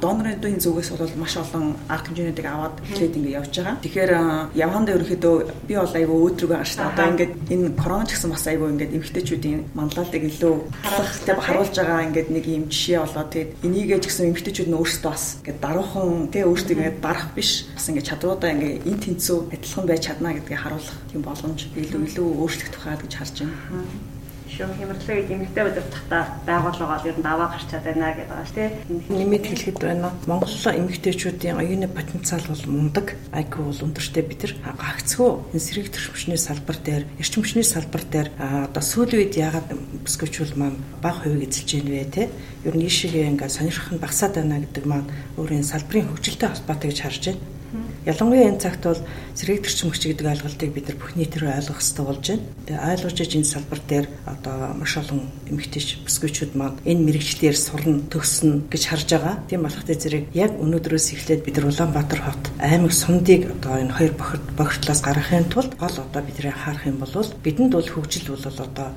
донорын 0.00 0.60
зүгээс 0.60 0.90
бол 0.94 1.14
маш 1.20 1.34
олон 1.36 1.76
арга 1.88 2.06
хэмжээнүүдийг 2.08 2.46
аваад 2.46 2.74
хэлээд 2.84 3.16
ингээд 3.18 3.38
явж 3.40 3.52
байгаа. 3.58 3.76
Тэгэхээр 3.84 4.12
явханд 4.54 4.88
ерөнхийдөө 4.94 5.34
би 5.68 5.74
бол 5.74 5.94
айгүй 5.94 6.18
өөдрөг 6.24 6.50
байгаа 6.50 6.68
шүү 6.68 6.78
дээ. 6.78 6.92
Одоо 6.94 7.06
ингээд 7.12 7.32
энэ 7.52 7.66
корона 7.80 8.06
ч 8.06 8.10
гэсэн 8.14 8.30
бас 8.30 8.44
айгүй 8.46 8.68
ингээд 8.72 8.94
эмгтэйчүүдийн 8.96 9.60
манлайлалыг 9.74 10.24
илүү 10.30 10.54
харахтай 10.84 11.34
харуулж 11.34 11.74
байгаа 11.74 12.06
ингээд 12.08 12.28
нэг 12.30 12.44
юм 12.48 12.64
жишээ 12.70 12.98
болоо 13.02 13.24
тэгээд 13.28 13.50
энийгээ 13.66 13.98
ч 14.00 14.04
гэсэн 14.08 14.28
эмгтэйчүүд 14.30 14.68
нь 14.70 14.78
өөрсдөө 14.78 15.10
бас 15.10 15.24
ингээд 15.42 15.60
даруухан 15.64 16.08
тий 16.32 16.44
өөрсдөө 16.44 16.74
ингээд 16.78 16.98
дарах 17.02 17.28
биш. 17.34 17.50
Бас 17.74 17.86
ингээд 17.88 18.08
чадваруудаа 18.08 18.50
ингээд 18.54 18.86
эн 18.86 18.98
тэнцүү 19.02 19.38
адилхан 19.54 19.84
байж 19.88 20.02
чадна 20.06 20.30
гэдгийг 20.36 20.60
харуулах 20.60 20.98
тийм 21.10 21.22
боломж 21.26 21.60
илүү 21.82 22.00
илүү 22.08 22.28
өөрчлөх 22.42 22.70
тухай 22.72 22.96
гэж 23.00 23.12
харж 23.16 23.36
байна 23.42 23.88
шүү 24.54 24.70
хямралыг 24.78 25.30
эмэгтэй 25.30 25.64
удирдахтаа 25.66 26.22
байгууллагаа 26.46 27.02
ер 27.08 27.18
нь 27.18 27.26
даваа 27.26 27.50
гарч 27.50 27.66
чадаад 27.66 27.98
байна 27.98 28.14
гэдэг 28.14 28.30
байгаа 28.30 28.46
шүү 28.46 28.58
дээ. 28.62 28.70
Нэмэт 29.10 29.44
хэлэхэд 29.50 29.78
байна. 29.82 30.10
Монгол 30.30 30.54
эмэгтэйчүүдийн 30.54 31.58
оюуны 31.58 31.88
потенциал 31.90 32.44
бол 32.46 32.64
мундаг, 32.70 33.06
IQ 33.34 33.52
бол 33.66 33.82
өндөртэй 33.82 34.22
бид 34.22 34.40
нар 34.46 34.54
энэ 35.50 35.58
сэрэг 35.58 35.90
төршмчний 35.90 36.38
салбар 36.38 36.78
дээр, 36.78 37.04
эрчим 37.18 37.42
хүчний 37.42 37.66
салбар 37.66 38.04
дээр 38.06 38.28
одоо 38.38 38.82
сүүлийн 38.84 39.20
үед 39.26 39.34
яагаад 39.34 39.68
бүсгүүчүүл 40.06 40.54
маань 40.54 40.78
бага 41.02 41.26
хувийг 41.26 41.50
эзэлж 41.50 41.70
байна 41.74 41.90
вэ 41.90 42.06
те? 42.14 42.30
Ер 42.62 42.74
нь 42.78 42.86
ийшээгээ 42.86 43.30
ингээд 43.34 43.56
сонирхох 43.58 43.90
нь 43.90 44.02
багасаад 44.02 44.38
байна 44.38 44.62
гэдэг 44.62 44.84
маань 44.86 45.10
өөрийн 45.34 45.66
салбарын 45.66 46.14
хөгжилтэй 46.14 46.48
холбоотой 46.52 46.88
гэж 46.94 47.00
харж 47.02 47.22
байна. 47.32 47.42
Ялангуяа 48.04 48.52
энэ 48.52 48.60
цагт 48.60 48.84
бол 48.84 49.00
сэргийг 49.32 49.64
төрчин 49.64 49.88
хүч 49.88 50.02
гэдэг 50.12 50.28
ойлголтыг 50.28 50.70
бид 50.76 50.86
нар 50.92 50.98
бүх 51.00 51.16
нийтээр 51.16 51.56
ойлгох 51.56 51.80
хэрэгтэй 51.80 52.04
болж 52.04 52.24
байна. 52.28 52.44
Тэгээ 52.68 52.84
ойлгож 52.92 53.30
энэ 53.32 53.48
салбар 53.48 53.80
дээр 53.88 54.06
одоо 54.28 54.56
маш 54.76 54.92
олон 55.00 55.20
эмэгтэйч 55.48 55.88
бүсгүйчүүд 56.04 56.52
маань 56.52 56.76
энэ 56.84 57.00
мэрэгчлэр 57.00 57.56
сурна, 57.56 58.04
төгснө 58.12 58.68
гэж 58.68 58.82
харж 58.84 59.08
байгаа. 59.08 59.34
Тийм 59.48 59.64
болохтой 59.64 59.96
зэрэг 59.96 60.24
яг 60.36 60.52
өнөөдрөөс 60.60 61.06
эхлээд 61.16 61.44
бид 61.48 61.56
нар 61.56 61.72
Улаанбаатар 61.72 62.20
хот 62.28 62.44
аймаг 62.60 62.92
сумдыг 62.92 63.42
одоо 63.56 63.74
энэ 63.80 63.96
хоёр 63.96 64.12
бохирдлоос 64.52 65.00
гаргахын 65.00 65.48
тулд 65.48 65.72
гол 65.80 65.96
одоо 65.96 66.20
бидний 66.20 66.52
анхаарах 66.52 66.84
юм 66.84 67.00
бол 67.00 67.14
бидэнд 67.40 67.72
бол 67.72 67.88
хөгжил 67.88 68.36
бол 68.36 68.44
одоо 68.44 68.88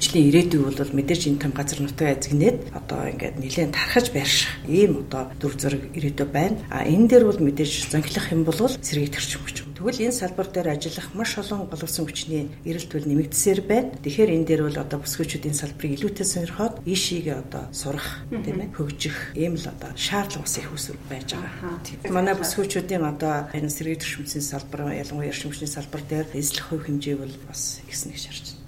хөгжлийн 0.00 0.28
ирээдүй 0.32 0.60
бол 0.64 0.96
мэдээж 0.96 1.22
энэ 1.28 1.42
том 1.44 1.52
газар 1.52 1.78
нутаг 1.84 2.08
эзэгнээд 2.16 2.56
одоо 2.72 3.00
ингээд 3.12 3.36
нэлээд 3.36 3.76
тархаж 3.76 4.06
байрших 4.16 4.48
ийм 4.64 5.04
одоо 5.04 5.28
дүр 5.36 5.52
зураг 5.60 5.82
ирээдүй 5.92 6.26
байна. 6.26 6.56
А 6.72 6.88
энэ 6.88 7.08
дээр 7.08 7.24
бол 7.28 7.40
мэдээж 7.44 7.92
зонхилох 7.92 8.32
юм 8.32 8.45
бол 8.46 8.70
сэргийг 8.78 9.10
төрчих 9.12 9.42
хүч. 9.42 9.66
Тэгвэл 9.74 10.08
энэ 10.08 10.14
салбар 10.14 10.48
дээр 10.48 10.78
ажиллах 10.78 11.10
маш 11.12 11.36
олон 11.36 11.66
головсон 11.66 12.06
хүчний 12.06 12.48
эрэлт 12.64 12.90
бол 12.94 13.04
нэмэгдсээр 13.10 13.60
байна. 13.66 13.90
Тэгэхээр 14.00 14.34
энэ 14.38 14.46
дээр 14.46 14.62
бол 14.70 14.78
одоо 14.78 14.98
бүсгүйчүүд 15.02 15.50
энэ 15.50 15.60
салбарыг 15.60 15.92
илүүтэй 15.98 16.26
сонирхоод 16.26 16.74
ийшээгээ 16.86 17.36
одоо 17.36 17.64
сурах 17.74 18.24
тийм 18.30 18.62
ээ 18.62 18.72
хөгжих 18.72 19.16
ийм 19.34 19.58
л 19.58 19.66
одоо 19.66 19.90
шаардлага 19.98 20.46
бас 20.46 20.56
их 20.56 20.70
үсвэр 20.70 20.98
байж 21.10 21.28
байгаа. 21.34 22.14
Манай 22.14 22.34
бүсгүйчүүдийн 22.38 23.04
одоо 23.04 23.50
энэ 23.52 23.68
сэргийг 23.68 24.00
төршмөсийн 24.00 24.46
салбар 24.46 24.94
ялангуяа 24.94 25.28
эршимчний 25.28 25.68
салбар 25.68 26.02
дээр 26.06 26.30
эзлэх 26.32 26.70
хувь 26.70 26.86
хэмжээ 26.86 27.16
бол 27.18 27.34
бас 27.50 27.82
ихснэ 27.90 28.14
гэж 28.14 28.24
харж 28.30 28.46
байна. 28.54 28.65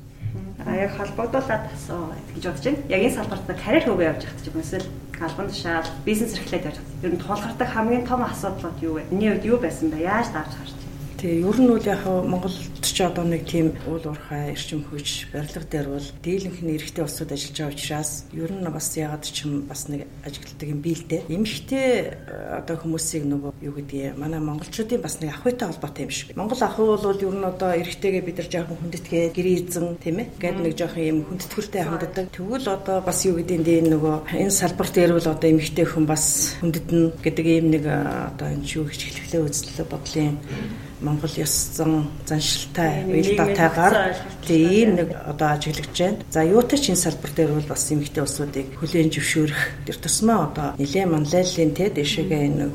А 0.66 0.76
яг 0.76 0.96
холбогдуулаад 0.96 1.64
асуу 1.72 2.12
гэж 2.34 2.44
бодож 2.44 2.64
байна. 2.64 2.82
Яг 2.88 3.00
энэ 3.06 3.16
салбарт 3.16 3.46
карьер 3.46 3.84
хөвөө 3.86 4.08
явж 4.10 4.22
хат 4.26 4.40
ч 4.42 4.50
юм 4.50 4.60
эсвэл 4.60 4.86
албан 5.20 5.48
тушаал 5.48 5.88
бизнес 6.04 6.34
эрхлээд 6.34 6.68
явж 6.68 6.78
хат. 6.78 6.90
Ер 7.02 7.12
нь 7.14 7.22
тулгардаг 7.22 7.68
хамгийн 7.68 8.06
том 8.06 8.22
асуудлууд 8.22 8.78
юу 8.82 8.94
вэ? 8.98 9.08
Миний 9.10 9.30
хувьд 9.32 9.48
юу 9.48 9.58
байсан 9.58 9.90
бэ? 9.90 10.04
Яаж 10.04 10.28
давж 10.34 10.52
гарч 10.58 10.72
Тэгээ 11.18 11.50
ер 11.50 11.58
нь 11.58 11.66
бол 11.66 11.82
яг 11.82 12.02
Монголд 12.06 12.54
ч 12.98 13.06
одоо 13.06 13.22
нэг 13.22 13.46
тийм 13.46 13.78
уул 13.86 14.02
уурхай 14.02 14.50
эрчим 14.50 14.82
хүч 14.82 15.30
барилга 15.30 15.62
дээр 15.70 15.86
бол 15.86 16.06
дийлэнх 16.18 16.58
нь 16.66 16.74
эрэгтэй 16.74 17.06
улсууд 17.06 17.30
ажиллаж 17.30 17.54
байгаа 17.54 17.74
учраас 17.78 18.10
ер 18.34 18.50
нь 18.50 18.66
бас 18.66 18.90
ягаад 18.98 19.22
ч 19.22 19.46
юм 19.46 19.70
бас 19.70 19.86
нэг 19.86 20.10
ажигладаг 20.26 20.66
юм 20.66 20.82
биэлдэ. 20.82 21.30
Эмэгтэй 21.30 21.86
э, 22.10 22.58
одоо 22.58 22.74
хүмүүсийг 22.74 23.22
нөгөө 23.22 23.54
юу 23.62 23.74
гэдгийг 23.78 24.18
манай 24.18 24.42
монголчуудын 24.42 24.98
бас 24.98 25.22
нэг 25.22 25.30
ахуйтай 25.30 25.70
холбоотой 25.70 26.02
юм 26.02 26.10
шиг. 26.10 26.34
Монгол 26.34 26.58
ахуй 26.58 26.86
бол 26.90 27.22
ер 27.22 27.34
нь 27.38 27.46
одоо 27.46 27.70
эрэгтэйгээ 27.78 28.26
бид 28.26 28.38
нар 28.42 28.50
жоохон 28.50 28.78
хүндэтгээ 28.82 29.24
гэрээзэн 29.30 29.86
тийм 30.02 30.18
ээ. 30.18 30.26
Гэт 30.42 30.58
нэг 30.58 30.74
жоохон 30.74 31.06
юм 31.06 31.18
хүндэтгэртэй 31.22 31.82
ханддаг. 31.86 32.26
Тэгвэл 32.34 32.66
одоо 32.66 32.98
бас 32.98 33.22
юу 33.22 33.38
гэдгийг 33.38 33.86
энэ 33.86 33.94
нөгөө 33.94 34.42
энэ 34.42 34.50
салбар 34.50 34.90
дээр 34.90 35.14
бол 35.14 35.28
одоо 35.30 35.46
эмэгтэй 35.46 35.86
хүн 35.86 36.02
бас 36.02 36.58
хүндэтнэ 36.58 37.14
гэдэг 37.22 37.46
ийм 37.46 37.66
нэг 37.78 37.86
э, 37.86 37.94
одоо 38.34 38.58
энэ 38.58 38.66
шүү 38.66 38.90
хичгэлээ 38.90 39.46
үзлээ 39.46 39.86
бодлын 39.86 40.34
Монгол 41.00 41.34
ёс 41.38 41.54
зан 41.76 42.10
заншилтай 42.26 43.04
уялдаатайгаар 43.06 44.16
тийм 44.46 44.96
нэг 44.96 45.14
одоо 45.26 45.48
ажиглаж 45.54 45.94
байна. 45.94 46.18
За 46.30 46.42
юутай 46.42 46.78
ч 46.78 46.90
энэ 46.90 47.02
салбар 47.04 47.32
дээр 47.36 47.52
бол 47.54 47.68
бас 47.68 47.86
эмэгтэй 47.92 48.22
улсуудыг 48.24 48.66
хүлээн 48.80 49.12
зөвшөөрөх 49.12 49.62
тэр 49.86 49.96
тусмаа 50.02 50.50
одоо 50.50 50.68
нэлээд 50.80 51.12
манлайллын 51.12 51.72
те 51.76 51.90
дэшегээ 51.92 52.42
энэ 52.48 52.66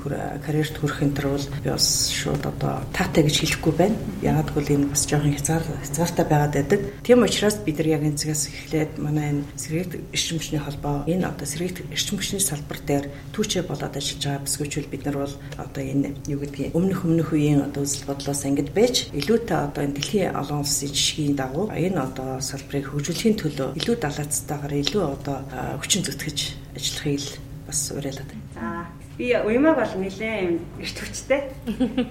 карьерт 0.45 0.75
хүрэх 0.77 1.03
энэ 1.03 1.15
төр 1.17 1.27
бол 1.35 1.47
би 1.63 1.69
бас 1.69 1.87
шууд 2.13 2.43
одоо 2.45 2.85
таатай 2.95 3.23
гэж 3.27 3.35
хэлэхгүй 3.43 3.73
байна. 3.75 3.97
Ягаад 4.21 4.49
гэвэл 4.53 4.75
энэ 4.77 4.91
бас 4.93 5.03
жоохон 5.09 5.35
хязгаар 5.35 5.65
хязгаартай 5.83 6.25
байгаад 6.29 6.53
байдаг. 6.53 6.79
Тийм 7.03 7.23
учраас 7.23 7.57
бид 7.59 7.77
нар 7.81 7.89
яг 7.99 8.03
энэ 8.07 8.21
цагаас 8.21 8.47
эхлээд 8.47 8.91
манай 9.01 9.25
энэ 9.33 9.43
сэргийт 9.57 9.91
эрчим 10.13 10.37
хүчний 10.39 10.61
холбоо 10.61 11.03
энэ 11.09 11.27
одоо 11.27 11.47
сэргийт 11.47 11.83
эрчим 11.91 12.17
хүчний 12.17 12.43
салбар 12.43 12.79
дээр 12.85 13.05
түүчээ 13.33 13.63
болоод 13.67 13.97
ажиллаж 13.97 14.23
байгаа 14.23 14.45
бүсгүйчүүл 14.45 14.91
бид 14.91 15.03
нар 15.05 15.17
бол 15.19 15.35
одоо 15.57 15.83
энэ 15.83 16.09
юу 16.29 16.39
гэдгийг 16.39 16.75
өмнөх 16.77 17.03
өмнөх 17.03 17.29
үеийн 17.33 17.65
одоо 17.67 17.83
үзэл 17.83 18.12
бодлоос 18.13 18.45
ангид 18.45 18.69
байж 18.77 19.09
илүүтэй 19.17 19.57
одоо 19.57 19.81
энэ 19.83 19.97
дэлхийн 19.97 20.37
олон 20.37 20.61
улсын 20.61 20.93
жишгийн 20.93 21.33
дагуу 21.33 21.65
энэ 21.73 21.97
одоо 21.97 22.37
салбарыг 22.37 22.85
хөгжүүлэхийн 22.93 23.37
төлөө 23.41 23.69
илүү 23.73 23.95
далаацтайгаар 23.97 24.73
илүү 24.85 25.03
одоо 25.17 25.37
хүчин 25.81 26.05
зүтгэж 26.05 26.37
ажиллахыг 26.77 27.17
л 27.17 27.41
бас 27.65 27.79
уриалаад 27.89 28.29
байна. 28.29 28.45
За 28.53 29.17
би 29.17 29.29
уймаг 29.33 29.77
бол 29.77 29.93
нэлээд 30.01 30.61
эрт 30.81 30.97
хүчтэй. 30.97 31.41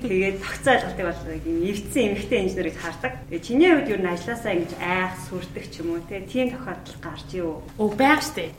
Тэгээд 0.03 0.39
тогтцоо 0.39 0.75
ойлголтыг 0.75 1.07
бол 1.07 1.23
юм 1.47 1.59
эвдсэн 1.67 2.03
эмэгтэй 2.15 2.39
инженер 2.47 2.67
гэж 2.71 2.79
хардаг. 2.79 3.13
Тэгээд 3.27 3.47
чиний 3.47 3.71
хувьд 3.75 3.91
юу 3.91 3.99
н 3.99 4.07
ажилласаа 4.07 4.53
ингэж 4.55 4.73
айх 4.79 5.15
сүрдэг 5.27 5.65
ч 5.67 5.75
юм 5.83 5.89
уу 5.99 6.03
те 6.07 6.23
тийм 6.23 6.55
тохиолдол 6.55 6.99
гарч 7.03 7.29
юу? 7.35 7.63
Өө 7.79 7.91
байг 7.99 8.23
штэ. 8.23 8.55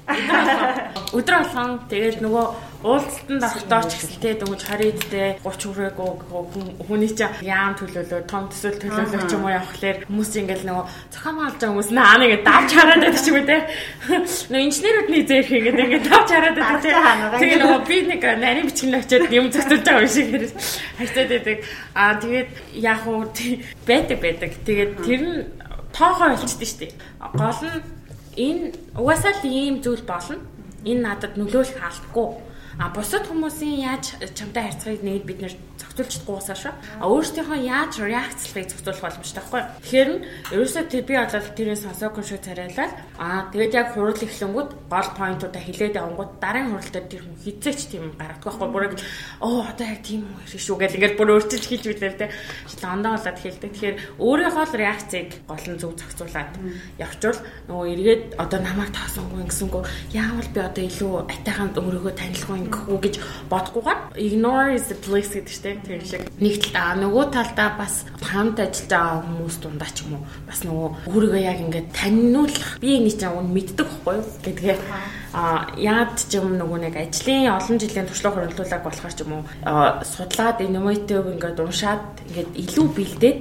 Өдөр 1.15 1.35
болгон 1.39 1.71
тэгээд 1.87 2.19
нөгөө 2.19 2.45
уулзалтанд 2.83 3.43
автооч 3.47 3.91
гэхэлтэй 3.95 4.33
дөнгөж 4.43 4.61
20-д 4.67 4.99
те 5.07 5.23
30 5.39 5.71
хүрээгүй 5.71 6.11
хүний 6.83 7.11
чинь 7.15 7.31
яам 7.47 7.79
төлөөлөө 7.79 8.27
том 8.27 8.51
төсөл 8.51 8.75
төлөөлөө 8.75 9.23
ч 9.23 9.31
юм 9.31 9.47
уу 9.47 9.55
явахлаар 9.55 9.97
хүмүүс 10.03 10.31
ингээл 10.43 10.67
нөгөө 10.67 10.85
зохион 11.15 11.35
байгуулж 11.39 11.57
байгаа 11.63 11.71
хүмүүс 11.71 11.89
наа 11.95 12.15
нэг 12.19 12.43
давж 12.43 12.69
хараад 12.75 13.01
байдаг 13.07 13.23
ч 13.23 13.27
юм 13.31 13.37
уу 13.39 13.47
те. 13.47 13.57
Нөгөө 14.51 14.65
инженерүүдний 14.67 15.23
зээх 15.23 15.49
ингээд 15.55 15.79
ингээд 15.79 16.05
давж 16.11 16.29
хараад 16.35 16.57
байдаг 16.59 16.81
те. 16.83 16.91
Тэгээ 17.39 17.59
нөгөө 17.63 17.81
би 17.87 17.97
нэг 18.11 18.21
нарийн 18.43 18.67
бичгэн 18.67 18.99
очиод 18.99 19.31
юм 19.31 19.47
зөвтөлж 19.47 19.83
байгаа 19.87 20.03
юм 20.03 20.11
шиг 20.11 20.27
хайцаад 20.99 21.29
байдаг. 21.31 21.57
Аа 21.95 22.13
тэгээд 22.19 22.49
яг 22.83 23.01
уу 23.07 23.23
байдаг 23.87 24.17
байдаг. 24.19 24.51
Тэгээд 24.67 24.91
тэр 25.07 25.21
нь 25.23 25.39
тоогоо 25.95 26.35
олчдээ 26.35 26.67
штеп. 26.67 26.91
Гол 27.31 27.61
нь 27.63 27.79
энэ 28.35 28.65
угаасаа 28.99 29.39
л 29.39 29.47
ийм 29.47 29.79
зүйл 29.79 30.03
болно. 30.03 30.35
Энэ 30.83 30.99
надад 30.99 31.39
нөлөөлөх 31.39 31.79
алдаггүй. 31.79 32.52
А 32.81 32.89
бусад 32.89 33.29
хүмүүсийн 33.29 33.85
яаж 33.85 34.17
чамтай 34.33 34.65
харьцахыг 34.73 35.05
нэг 35.05 35.23
бид 35.29 35.39
нэр 35.45 35.53
зохицуулж 35.77 36.09
чадгүйсаа 36.25 36.57
шүү. 36.57 36.73
А 36.97 37.05
өөрсдийнхөө 37.05 37.59
яаж 37.61 37.93
реакцлахыг 38.01 38.65
зохицуулах 38.73 39.03
боломжтой 39.05 39.41
байхгүй. 39.45 39.61
Тэгэхээр 39.85 40.09
нь 40.09 40.23
ерөөсөө 40.57 40.83
тэр 40.89 41.03
би 41.05 41.13
болол 41.13 41.49
тэрийг 41.53 41.77
сонсоогүй 41.77 42.23
шүү 42.25 42.39
царайлал. 42.41 42.93
А 43.21 43.45
тэгээд 43.53 43.77
яг 43.77 43.87
хурал 43.93 44.17
эхлэнгүүд 44.17 44.69
гол 44.89 45.09
поинтуудаа 45.13 45.61
хилээд 45.61 45.97
явангууд 46.01 46.31
дараагийн 46.41 46.73
хурал 46.73 46.93
дээр 46.97 47.07
тэр 47.13 47.21
хүн 47.21 47.37
хизээч 47.45 47.79
тийм 47.93 48.05
гаргадаг 48.17 48.41
байхгүй. 48.41 48.69
Бүрэг 48.73 48.93
оо 49.45 49.61
одоо 49.69 49.85
яг 49.85 50.01
тийм 50.01 50.21
үү 50.25 50.41
хэрэг 50.49 50.63
шүү 50.65 50.77
гэл 50.81 50.97
ингээд 50.97 51.17
бүр 51.21 51.29
өөрчилж 51.37 51.65
хэлж 51.69 51.85
билээ 51.93 52.17
те. 52.17 52.33
Лондоо 52.81 53.11
болоод 53.13 53.37
хэлдэг. 53.37 53.69
Тэгэхээр 53.69 53.97
өөрийнхөө 54.17 54.65
л 54.65 54.79
реакцийг 54.81 55.29
гол 55.45 55.65
нь 55.69 55.77
зөв 55.77 55.93
зохицуулаад 55.93 56.51
явчвал 56.97 57.39
нөгөө 57.69 57.85
эргээд 57.93 58.23
одоо 58.41 58.59
намайг 58.65 58.89
таасангүй 58.97 59.45
ингэсэнгөө 59.45 59.83
яавал 60.17 60.49
би 60.49 60.59
одоо 60.59 60.83
илүү 60.89 61.13
атайхан 61.29 61.69
өөрийгөө 61.77 62.13
танилцахгүй 62.17 62.62
ингэхгүй 62.63 62.99
гэж 63.03 63.15
бодохгүйгээр 63.51 63.99
ignore 64.17 64.73
is 64.73 64.87
the 64.89 64.97
bliss 65.03 65.35
гэдэг 65.35 65.51
чинь 65.51 65.81
тийм 65.83 66.01
шиг. 66.01 66.23
Нэг 66.39 66.55
талаа 66.71 66.95
нөгөө 66.97 67.25
талдаа 67.35 67.69
бас 67.77 68.05
хамт 68.23 68.59
ажиллаж 68.59 68.89
байгаа 68.89 69.23
хүмүүс 69.23 69.55
дундаа 69.59 69.91
ч 69.91 70.07
юм 70.07 70.17
уу 70.17 70.23
бас 70.47 70.59
нөгөө 70.63 70.89
өөрийгөө 71.11 71.41
яг 71.43 71.59
ингээд 71.59 71.87
таниулах 71.91 72.79
би 72.79 72.89
энэ 72.97 73.11
чинь 73.13 73.35
үн 73.35 73.47
мэддэг 73.51 73.87
байхгүй 73.89 74.15
юу? 74.17 74.27
Гэдгээ 74.43 74.77
а 75.33 75.73
яад 75.77 76.13
ч 76.17 76.37
юм 76.37 76.55
нөгөө 76.61 76.79
нэг 76.87 76.95
ажлын 76.97 77.57
олон 77.57 77.77
жилийн 77.81 78.07
туршлага 78.07 78.45
хөрвүүлүүлэг 78.45 78.83
болохоор 78.85 79.13
ч 79.13 79.19
юм 79.25 79.31
уу 79.33 79.43
судлаад 80.05 80.61
innovative 80.61 81.25
ингээд 81.33 81.57
уншаад 81.57 82.05
ингээд 82.29 82.51
илүү 82.53 82.87
бэлдээд 82.93 83.39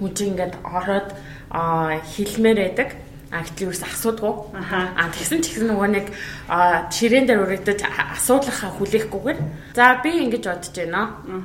хүн 0.00 0.10
чинь 0.16 0.32
ингээд 0.32 0.54
ороод 0.64 1.08
хэлмээр 1.52 2.58
байдаг 2.64 2.88
А 3.36 3.44
гэтэл 3.44 3.68
юус 3.68 3.84
асуудгүй. 3.84 4.32
Аа 4.56 5.12
тэгсэн 5.12 5.44
ч 5.44 5.52
гэсэн 5.52 5.68
нөгөө 5.68 5.88
нэг 5.92 6.06
ширээн 6.88 7.28
дээр 7.28 7.44
үрэгдэж 7.44 7.84
асуудлахаа 8.16 8.72
хүлээхгүйгээр 8.80 9.38
за 9.76 10.00
би 10.00 10.10
ингэж 10.24 10.44
бодож 10.48 10.72
байна. 10.72 11.02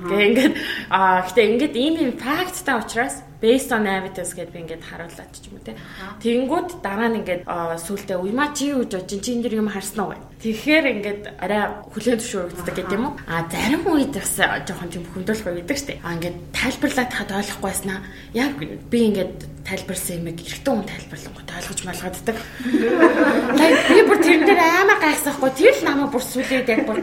Гэ 0.07 0.17
ингээд 0.31 0.55
аа 0.88 1.27
гэтээ 1.27 1.50
ингээд 1.51 1.75
ийм 1.75 1.95
ийм 2.00 2.11
факттай 2.15 2.79
учраас 2.79 3.15
based 3.41 3.73
on 3.75 3.83
evidence 3.89 4.31
гэдээ 4.38 4.53
би 4.53 4.59
ингээд 4.63 4.83
харуулад 4.88 5.31
ч 5.35 5.50
юм 5.50 5.57
уу 5.57 5.65
те. 5.65 5.75
Тэнгүүд 6.23 6.69
дараа 6.85 7.09
нь 7.09 7.19
ингээд 7.25 7.43
сүултээ 7.43 8.17
уйма 8.21 8.53
чи 8.55 8.71
юу 8.71 8.85
гэж 8.88 9.01
бодож 9.01 9.19
чи 9.19 9.31
энэ 9.35 9.51
юм 9.51 9.67
харсан 9.67 10.00
уу? 10.05 10.15
Тэгэхээр 10.39 10.85
ингээд 10.93 11.21
арай 11.41 11.61
хүлэн 11.91 12.17
зөвшөөрөгддөг 12.21 12.75
гэдэг 12.77 12.95
юм 12.95 13.05
уу? 13.09 13.13
А 13.25 13.43
зарим 13.50 13.83
үед 13.89 14.13
бас 14.13 14.38
жоохон 14.38 14.89
тийм 14.93 15.05
хөндөөлөх 15.09 15.47
байдаг 15.57 15.77
штэ. 15.77 16.00
А 16.05 16.15
ингээд 16.15 16.38
тайлбарлаад 16.53 17.11
хад 17.11 17.29
ойлгохгүй 17.35 17.65
байснаа 17.67 18.00
яг 18.38 18.53
би 18.61 19.00
ингээд 19.09 19.38
тайлбарсан 19.65 20.21
юм 20.21 20.31
эрэгтэй 20.31 20.71
хүн 20.71 20.85
тайлбарлангууд 20.85 21.50
ойлгож 21.50 21.81
малгаддаг. 21.85 22.38
Би 23.91 24.00
бүр 24.05 24.19
тэрэн 24.21 24.45
дээр 24.45 24.61
аймаа 24.61 24.97
гайхсахгүй 25.01 25.51
тэр 25.53 25.75
л 25.77 25.85
намайг 25.85 26.09
бүр 26.13 26.23
сүлээд 26.25 26.69
яг 26.69 26.81
бүр 26.85 27.00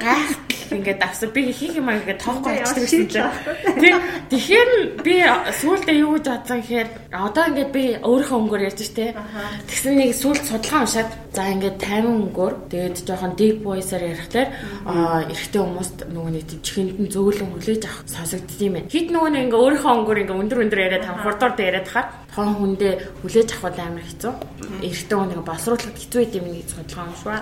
гайхтал 0.68 0.78
ингээд 0.78 1.02
авсан. 1.02 1.30
Би 1.30 1.52
хийх 1.52 1.76
юм 1.76 1.88
аа 1.88 1.96
ингээд 1.96 2.20
тоохгүй 2.20 2.60
гэсэн 2.60 3.08
чинь. 3.08 3.24
Тэг. 3.80 3.96
Тэгэхээр 4.28 4.70
би 5.02 5.14
сүултээ 5.60 5.96
юу 6.04 6.18
гэж 6.18 6.26
бодлоо 6.28 6.58
гэхээр 6.60 6.88
одоо 7.12 7.44
ингээд 7.48 7.72
би 7.72 7.84
өөрийнхөө 8.04 8.38
өнгөөр 8.38 8.66
ярьж 8.68 8.80
штэ. 8.84 9.16
Тэгсэн 9.68 9.94
нэг 9.96 10.12
сүулт 10.12 10.44
судалгаа 10.44 10.84
уншаад 10.84 11.10
за 11.32 11.42
ингээд 11.48 11.78
50 11.80 12.28
өнгөөр 12.28 12.54
тэгээд 12.68 12.96
жоохон 13.08 13.32
deep 13.36 13.56
voice-аар 13.64 14.04
ярихлаар 14.12 14.48
эрэгтэй 15.32 15.60
хүмүүст 15.62 15.98
нөгөө 16.12 16.32
нэг 16.36 16.44
чихэнд 16.60 16.96
нь 17.00 17.12
зөөлөн 17.12 17.50
хүлээж 17.56 17.82
авах 17.88 18.04
сонсогдд 18.08 18.60
юм 18.60 18.76
байна. 18.76 18.92
Хит 18.92 19.08
нөгөө 19.08 19.30
нэг 19.32 19.42
ингээд 19.48 19.62
өөрийнхөө 19.64 19.92
өнгөөр 19.96 20.20
ингээд 20.22 20.40
өндөр 20.42 20.62
өндөр 20.68 20.84
яриад 20.84 21.04
хам 21.08 21.18
хурдуур 21.24 21.52
дээр 21.56 21.68
яриад 21.68 21.88
хахаар 21.88 22.27
хон 22.38 22.54
хүндээ 22.54 22.94
хүлээж 23.18 23.50
авах 23.58 23.82
амар 23.82 24.06
хэцүү. 24.06 24.32
Эрэгтэй 24.86 25.16
хүн 25.18 25.30
нэг 25.34 25.42
босруулахад 25.42 25.98
хэцүү 25.98 26.18
байт 26.22 26.38
юм 26.38 26.46
нэг 26.54 26.70
судалгаа 26.70 27.10
уншваа. 27.10 27.40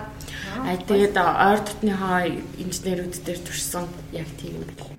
Аа 0.64 0.76
тэгээд 0.88 1.16
ойр 1.20 1.60
дотныхоо 1.60 2.20
инженерүүд 2.64 3.14
дээр 3.20 3.40
турсан 3.44 3.84
яг 4.16 4.28
тийм 4.40 4.56
юм 4.56 4.72
байна. 4.72 4.96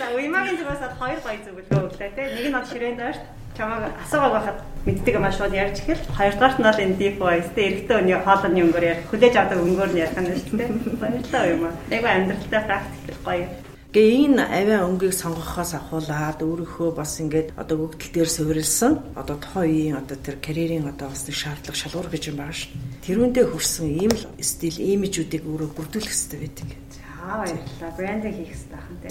За 0.00 0.08
уймагийн 0.16 0.56
зүгээс 0.56 0.96
хоёр 0.96 1.20
гоё 1.20 1.38
зөвлөгөө 1.44 1.80
өглөө 1.84 2.10
те. 2.16 2.22
Нэг 2.32 2.46
нь 2.48 2.56
бол 2.56 2.70
ширээнд 2.72 3.00
ойрт 3.04 3.22
чамайг 3.52 3.84
асуугаа 4.00 4.32
байхад 4.32 4.58
мэддэг 4.88 5.14
юм 5.20 5.26
шууд 5.28 5.52
ярьж 5.52 5.76
ихэл. 5.84 6.08
Хоёрдугаарт 6.16 6.58
нь 6.58 6.64
бол 6.64 6.80
энэ 6.80 6.96
deep 6.96 7.16
voice 7.20 7.50
те 7.52 7.60
эрэгтэй 7.68 7.96
хүний 8.00 8.16
хоолны 8.24 8.60
өнгөөр 8.64 8.88
ярих, 8.88 9.08
хүлээж 9.12 9.34
авдаг 9.36 9.60
өнгөөр 9.60 9.90
нь 9.92 10.00
ярих 10.00 10.16
юм 10.16 10.26
шүү 10.32 10.56
дээ. 10.56 10.70
Баярлалаа 10.96 11.44
юм 11.52 11.62
аа. 11.68 11.74
Нэг 11.92 12.02
амьдралтай 12.08 12.62
практик 12.64 13.18
гоё. 13.20 13.67
Гээ 13.88 14.28
энэ 14.28 14.44
авиа 14.52 14.84
өнгийг 14.84 15.16
сонгохоос 15.16 15.72
ахуулаад 15.72 16.44
өөрийнхөө 16.44 16.92
бас 16.92 17.24
ингээд 17.24 17.56
одоо 17.56 17.88
өгдөл 17.88 18.12
дээр 18.12 18.28
суурилсан 18.28 19.00
одоо 19.16 19.40
тухайн 19.40 19.64
үеийн 19.64 19.96
одоо 19.96 20.16
тэр 20.20 20.36
карьерийн 20.44 20.92
одоо 20.92 21.08
бас 21.08 21.24
шаардлага 21.24 21.72
шалгуур 21.72 22.12
гэж 22.12 22.28
юм 22.28 22.36
байна 22.36 22.52
шүү. 22.52 22.68
Тэрүүндээ 23.08 23.44
хүрсэн 23.48 23.88
ийм 23.88 24.12
л 24.12 24.28
стил 24.44 24.76
имижүүдийг 24.76 25.40
өөрөө 25.40 25.72
бүрдүүлэх 25.72 26.04
хэрэгтэй 26.04 26.36
байдаг. 26.36 26.68
За 27.00 27.32
баярлалаа. 27.32 27.90
Брендинг 27.96 28.36
хийх 28.36 28.52
хэрэгтэй 28.52 28.76
байна 28.76 29.00
те. 29.00 29.08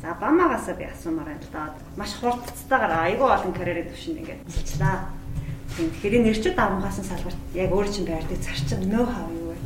За 0.00 0.08
бамагаас 0.16 0.66
би 0.72 0.84
асуумаар 0.88 1.28
байна 1.28 1.44
л 1.44 1.52
да. 1.52 1.76
Маш 2.00 2.12
хурдцтайгаар 2.16 2.94
айгүй 3.04 3.28
олон 3.28 3.52
карьерийн 3.52 3.92
төвшөнд 3.92 4.20
ингээд 4.24 4.40
хэлчлээ. 4.48 4.96
Тэгэхээр 6.00 6.24
нэрчүүд 6.24 6.56
авангасан 6.56 7.04
салбарт 7.04 7.40
яг 7.52 7.68
өөр 7.76 7.88
чинь 7.92 8.08
байрдаг 8.08 8.40
зарчим 8.40 8.88
нөө 8.88 9.04
хав 9.04 9.28
юу 9.36 9.52
вэ? 9.52 9.56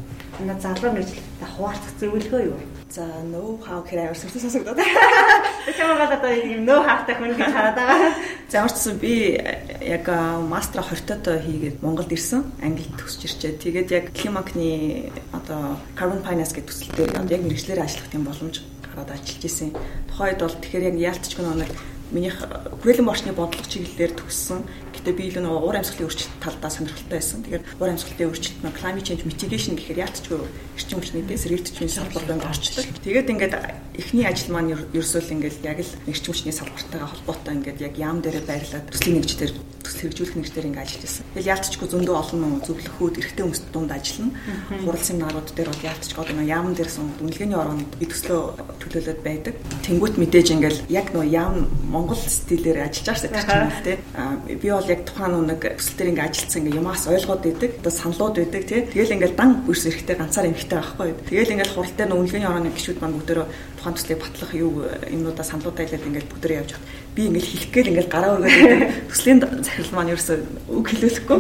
Энэ 0.43 0.59
залуу 0.59 0.91
мэржлэлтэй 0.99 1.47
хуваалцах 1.47 1.95
зөвлөгөө 2.03 2.43
юу 2.43 2.59
вэ? 2.59 2.78
За 2.89 3.05
хав 3.05 3.85
гэхээр 3.85 4.01
амар 4.01 4.17
сүртэй 4.17 4.41
сонсогдоод. 4.41 4.81
Чамайг 5.77 6.09
одоо 6.09 6.33
ийм 6.33 6.65
нөө 6.65 6.81
хавтай 6.89 7.15
хүн 7.21 7.37
гэж 7.37 7.53
хараад 7.53 7.77
байгаа. 7.77 8.17
За 8.49 8.65
гэсэн 8.65 8.97
би 8.97 9.37
яг 9.85 10.09
мастера 10.49 10.81
20 10.81 11.21
тоо 11.21 11.37
хийгээд 11.37 11.85
Монголд 11.85 12.09
ирсэн. 12.09 12.49
Англид 12.65 12.97
төгсөж 12.97 13.29
ирчээ. 13.29 13.61
Тэгээд 13.61 13.89
яг 13.93 14.05
Климакны 14.17 15.13
одоо 15.37 15.77
Carbon 16.01 16.25
Finance 16.25 16.57
гэдэг 16.57 16.97
төсөлтөөр 16.97 17.29
яг 17.29 17.43
мэрэгчлэр 17.45 17.85
ажиллах 17.85 18.09
тийм 18.09 18.25
боломж 18.25 18.65
гараад 18.81 19.13
ажиллаж 19.13 19.45
исэн. 19.45 19.77
Тухайд 20.09 20.41
бол 20.41 20.57
тэгэхээр 20.57 20.89
яг 20.89 20.97
яалтчгүй 21.13 21.45
нэг 21.45 21.73
минийх 22.15 22.37
хүрээлэн 22.83 23.09
борчны 23.09 23.33
бодлого 23.37 23.69
чиглэлээр 23.69 24.13
төгссөн 24.17 24.61
Гэтэ 24.99 25.15
би 25.15 25.31
илүү 25.31 25.43
нөгөө 25.47 25.63
уур 25.63 25.77
амьсгалын 25.79 26.11
өөрчлөлт 26.11 26.43
талдаа 26.43 26.71
сонирхолтой 26.75 27.17
байсан. 27.23 27.41
Тэгэхээр 27.47 27.65
уур 27.79 27.91
амьсгалын 27.95 28.29
өөрчлөлт 28.35 28.61
нь 28.67 28.77
climate 28.77 29.07
change 29.07 29.25
mitigation 29.31 29.75
гэхээр 29.79 30.03
яалтчгүй 30.03 30.39
эрчим 30.75 30.99
хүчний 30.99 31.23
дэс 31.23 31.47
эргэлтчийн 31.47 31.87
салбар 31.87 32.25
руу 32.27 32.43
орчдөг. 32.43 32.99
Тэгээд 33.07 33.31
ингээд 33.31 33.55
эхний 33.95 34.27
ажил 34.27 34.51
маань 34.51 34.75
ерөөсөө 34.75 35.23
л 35.23 35.35
ингээд 35.39 35.63
яг 35.63 35.79
л 35.87 35.93
эрчим 36.11 36.35
хүчний 36.35 36.51
салбартайгаа 36.51 37.15
холбоотой 37.15 37.55
ингээд 37.63 37.79
яг 37.79 37.95
яам 37.95 38.19
дээрээ 38.27 38.43
байрлаад 38.43 38.91
төслийн 38.91 39.23
нэгжлэр 39.23 39.53
төсөл 39.87 40.03
хэрэгжүүлэх 40.03 40.37
нэгжлэр 40.37 40.67
ингээд 40.67 40.83
ажиллаж 40.83 41.03
байсан. 41.07 41.25
Тэгэл 41.39 41.51
яалтчгүй 41.55 41.89
зөндөө 41.89 42.17
олон 42.19 42.43
зөвлөхүүд 42.67 43.19
эрэгтэй 43.23 43.45
хүмүүст 43.47 43.67
дунд 43.71 43.91
ажиллана. 43.95 44.35
Хурал 44.83 45.07
семинарууд 45.07 45.49
дээр 45.55 45.71
бол 45.71 45.87
яалтчгүй 45.89 46.21
одоо 46.27 46.45
яам 46.45 46.75
дээрсэн 46.75 47.07
үнэлгээний 47.23 47.59
ороонд 47.59 47.89
төслөө 47.97 48.41
төлөөлөд 48.83 49.21
байдаг. 49.23 49.55
Тэнгүүт 49.87 50.15
мэдээж 50.21 50.49
ингээд 50.59 50.79
яг 50.93 51.07
нөгөө 51.15 51.31
яам 51.33 51.57
Монгол 51.99 52.23
стилээр 52.23 52.87
ажиллаж 52.87 53.27
байгаа 53.27 53.67
гэсэн 53.67 53.83
тийм 53.83 53.99
би 54.47 54.71
бол 54.71 54.87
яг 54.87 55.03
тухайн 55.03 55.35
нэг 55.51 55.63
өсөлтөр 55.75 56.11
ингээ 56.15 56.27
ажилтсан 56.31 56.63
ингээ 56.63 56.79
юмас 56.79 57.11
ойлгоод 57.11 57.43
идэг. 57.43 57.83
Одоо 57.83 57.93
саналууд 57.93 58.37
байдаг 58.39 58.63
тий. 58.71 58.87
Тэгэл 58.87 59.15
ингээл 59.19 59.35
дан 59.35 59.51
бүрс 59.67 59.91
эрэхтэй 59.91 60.15
ганцаар 60.15 60.47
эмхтэй 60.47 60.79
байхгүй. 60.79 61.11
Тэгэл 61.27 61.55
ингээл 61.59 61.75
хурал 61.75 61.95
дээр 61.99 62.09
нүнлэгийн 62.15 62.47
орооны 62.47 62.71
гişүүд 62.71 63.03
маань 63.03 63.17
бүгдөө 63.19 63.47
тухайн 63.83 63.97
төслийг 63.99 64.19
батлах 64.23 64.53
юу 64.55 64.73
юмнуудаа 65.11 65.43
саналуудаа 65.43 65.83
хэлээд 65.83 66.07
ингээл 66.07 66.31
бүгдөө 66.31 66.53
явж 66.55 66.71
хат. 66.79 66.87
Би 67.19 67.21
ингээл 67.27 67.51
хэлэх 67.51 67.71
гээл 67.75 67.91
ингээл 67.93 68.15
гараа 68.15 68.33
өргөд 68.39 69.11
төслийн 69.11 69.39
захирал 69.43 69.95
маань 69.99 70.13
ерөөсөө 70.15 70.37
үг 70.71 70.87
хэлүүлэхгүй. 70.87 71.39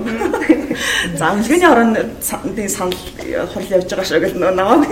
За 1.21 1.33
нүнлэгийн 1.38 1.71
орооны 1.71 2.03
санал 2.23 2.99
хурал 3.55 3.75
явж 3.79 3.88
байгаа 3.88 4.07
шүү 4.11 4.21
гэл 4.27 4.43
намаа. 4.43 4.83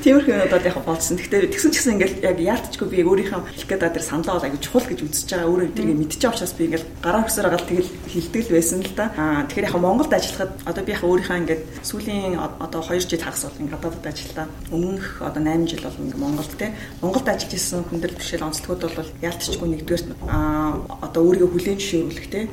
Тиймэрхүү 0.00 0.32
юмудад 0.32 0.64
яг 0.64 0.78
болцсон. 0.84 1.16
Гэхдээ 1.20 1.52
тэгсэн 1.52 1.70
ч 1.72 1.76
гэсэн 1.80 1.94
ингээл 2.00 2.16
яг 2.24 2.38
яалтчгүй 2.40 2.88
би 2.88 3.04
өөрийнхөө 3.04 3.40
хэлэх 3.52 3.68
гэдэг 3.68 3.92
тэр 4.00 4.04
саналаа 4.04 4.40
бол 4.40 4.46
аягүй 4.48 4.60
чухал 4.64 4.88
гэж 4.88 5.00
үзэж 5.04 5.28
байгаа. 5.36 5.50
Өөрөө 5.52 5.68
тэрийг 5.76 5.98
мэдчихэж 6.00 6.24
учраас 6.32 6.54
би 6.56 6.62
ингээл 6.68 6.88
гараа 7.04 7.22
өгсөөр 7.28 7.46
байгаа 7.48 7.68
тэгэл 7.68 7.92
хилдэг 8.08 8.42
л 8.48 8.54
байсан 8.56 8.80
л 8.80 8.92
да. 8.96 9.04
Аа 9.20 9.44
тэгэхээр 9.44 9.68
яг 9.68 9.76
Монголд 9.76 10.12
ажиллахад 10.16 10.52
одоо 10.64 10.82
би 10.84 10.92
яг 10.96 11.02
өөрийнхөө 11.04 11.40
ингээд 11.44 11.62
сүүлийн 11.84 12.34
одоо 12.40 12.80
2 12.80 13.04
жил 13.04 13.20
хагас 13.20 13.42
бол 13.44 13.60
ингээд 13.60 13.74
гадаадд 13.76 14.06
ажиллаа. 14.08 14.46
Өмнөх 14.72 15.06
одоо 15.20 15.42
8 15.44 15.68
жил 15.68 15.84
бол 15.84 16.00
ингээд 16.00 16.20
Монголд 16.20 16.52
те. 16.56 16.66
Монголд 17.04 17.28
ажиллаж 17.28 17.52
исэн 17.52 17.84
хүндэл 17.84 18.16
бишэл 18.16 18.46
онцлогуд 18.48 18.82
бол 18.96 19.10
яалтчгүй 19.20 19.68
нэгдүгээр 19.68 20.02
аа 20.24 20.80
одоо 21.04 21.20
өөрийгөө 21.28 21.50
хүлээн 21.52 21.78
зөвшөөрүүлэх 21.80 22.28
те. 22.32 22.48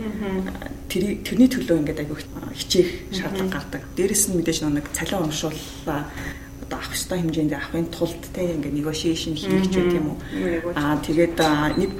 Тэр 0.91 1.03
тэрний 1.23 1.49
төлөө 1.51 1.79
ингээд 1.83 2.01
аягүй 2.03 2.19
хичээх 2.55 2.89
шаардлага 3.15 3.55
гардаг. 3.55 3.83
Дээрэс 3.95 4.23
нь 4.31 4.35
мэдээж 4.39 4.59
нэг 4.67 4.87
цалин 4.91 5.27
уншууллаа 5.27 6.07
одоо 6.67 6.79
авах 6.79 6.93
ёстой 6.93 7.19
хэмжээнд 7.23 7.53
авахын 7.55 7.87
тулд 7.87 8.21
те 8.35 8.43
ингээ 8.43 8.75
negotiation 8.75 9.33
хийх 9.35 9.71
ч 9.71 9.79
юм 9.79 10.11
уу. 10.11 10.17
Аа 10.75 10.99
тэгээд 10.99 11.39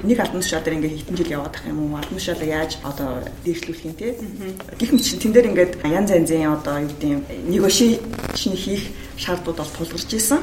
нэг 0.04 0.18
албан 0.20 0.40
тушаал 0.44 0.64
дээр 0.64 0.76
ингээ 0.76 0.96
хитэн 1.00 1.16
жил 1.16 1.34
яваад 1.40 1.56
ах 1.56 1.64
юм 1.64 1.78
уу? 1.80 1.96
Албан 1.96 2.20
тушаалаа 2.20 2.48
яаж 2.48 2.76
одоо 2.84 3.24
дээшлүүлэх 3.44 3.84
юм 3.88 3.94
те. 3.96 4.14
Гэх 4.76 4.92
мэт 4.92 5.04
чинь 5.08 5.20
тэн 5.24 5.32
дээр 5.32 5.50
ингээд 5.50 5.72
янз 5.88 6.10
янзын 6.12 6.52
одоо 6.52 6.84
юу 6.84 6.90
гэдэг 6.92 7.08
юм 7.08 7.22
negotiation 7.48 8.54
хийх 8.54 8.92
шаардууд 9.16 9.56
бол 9.56 9.72
тулгарч 9.72 10.12
исэн. 10.14 10.40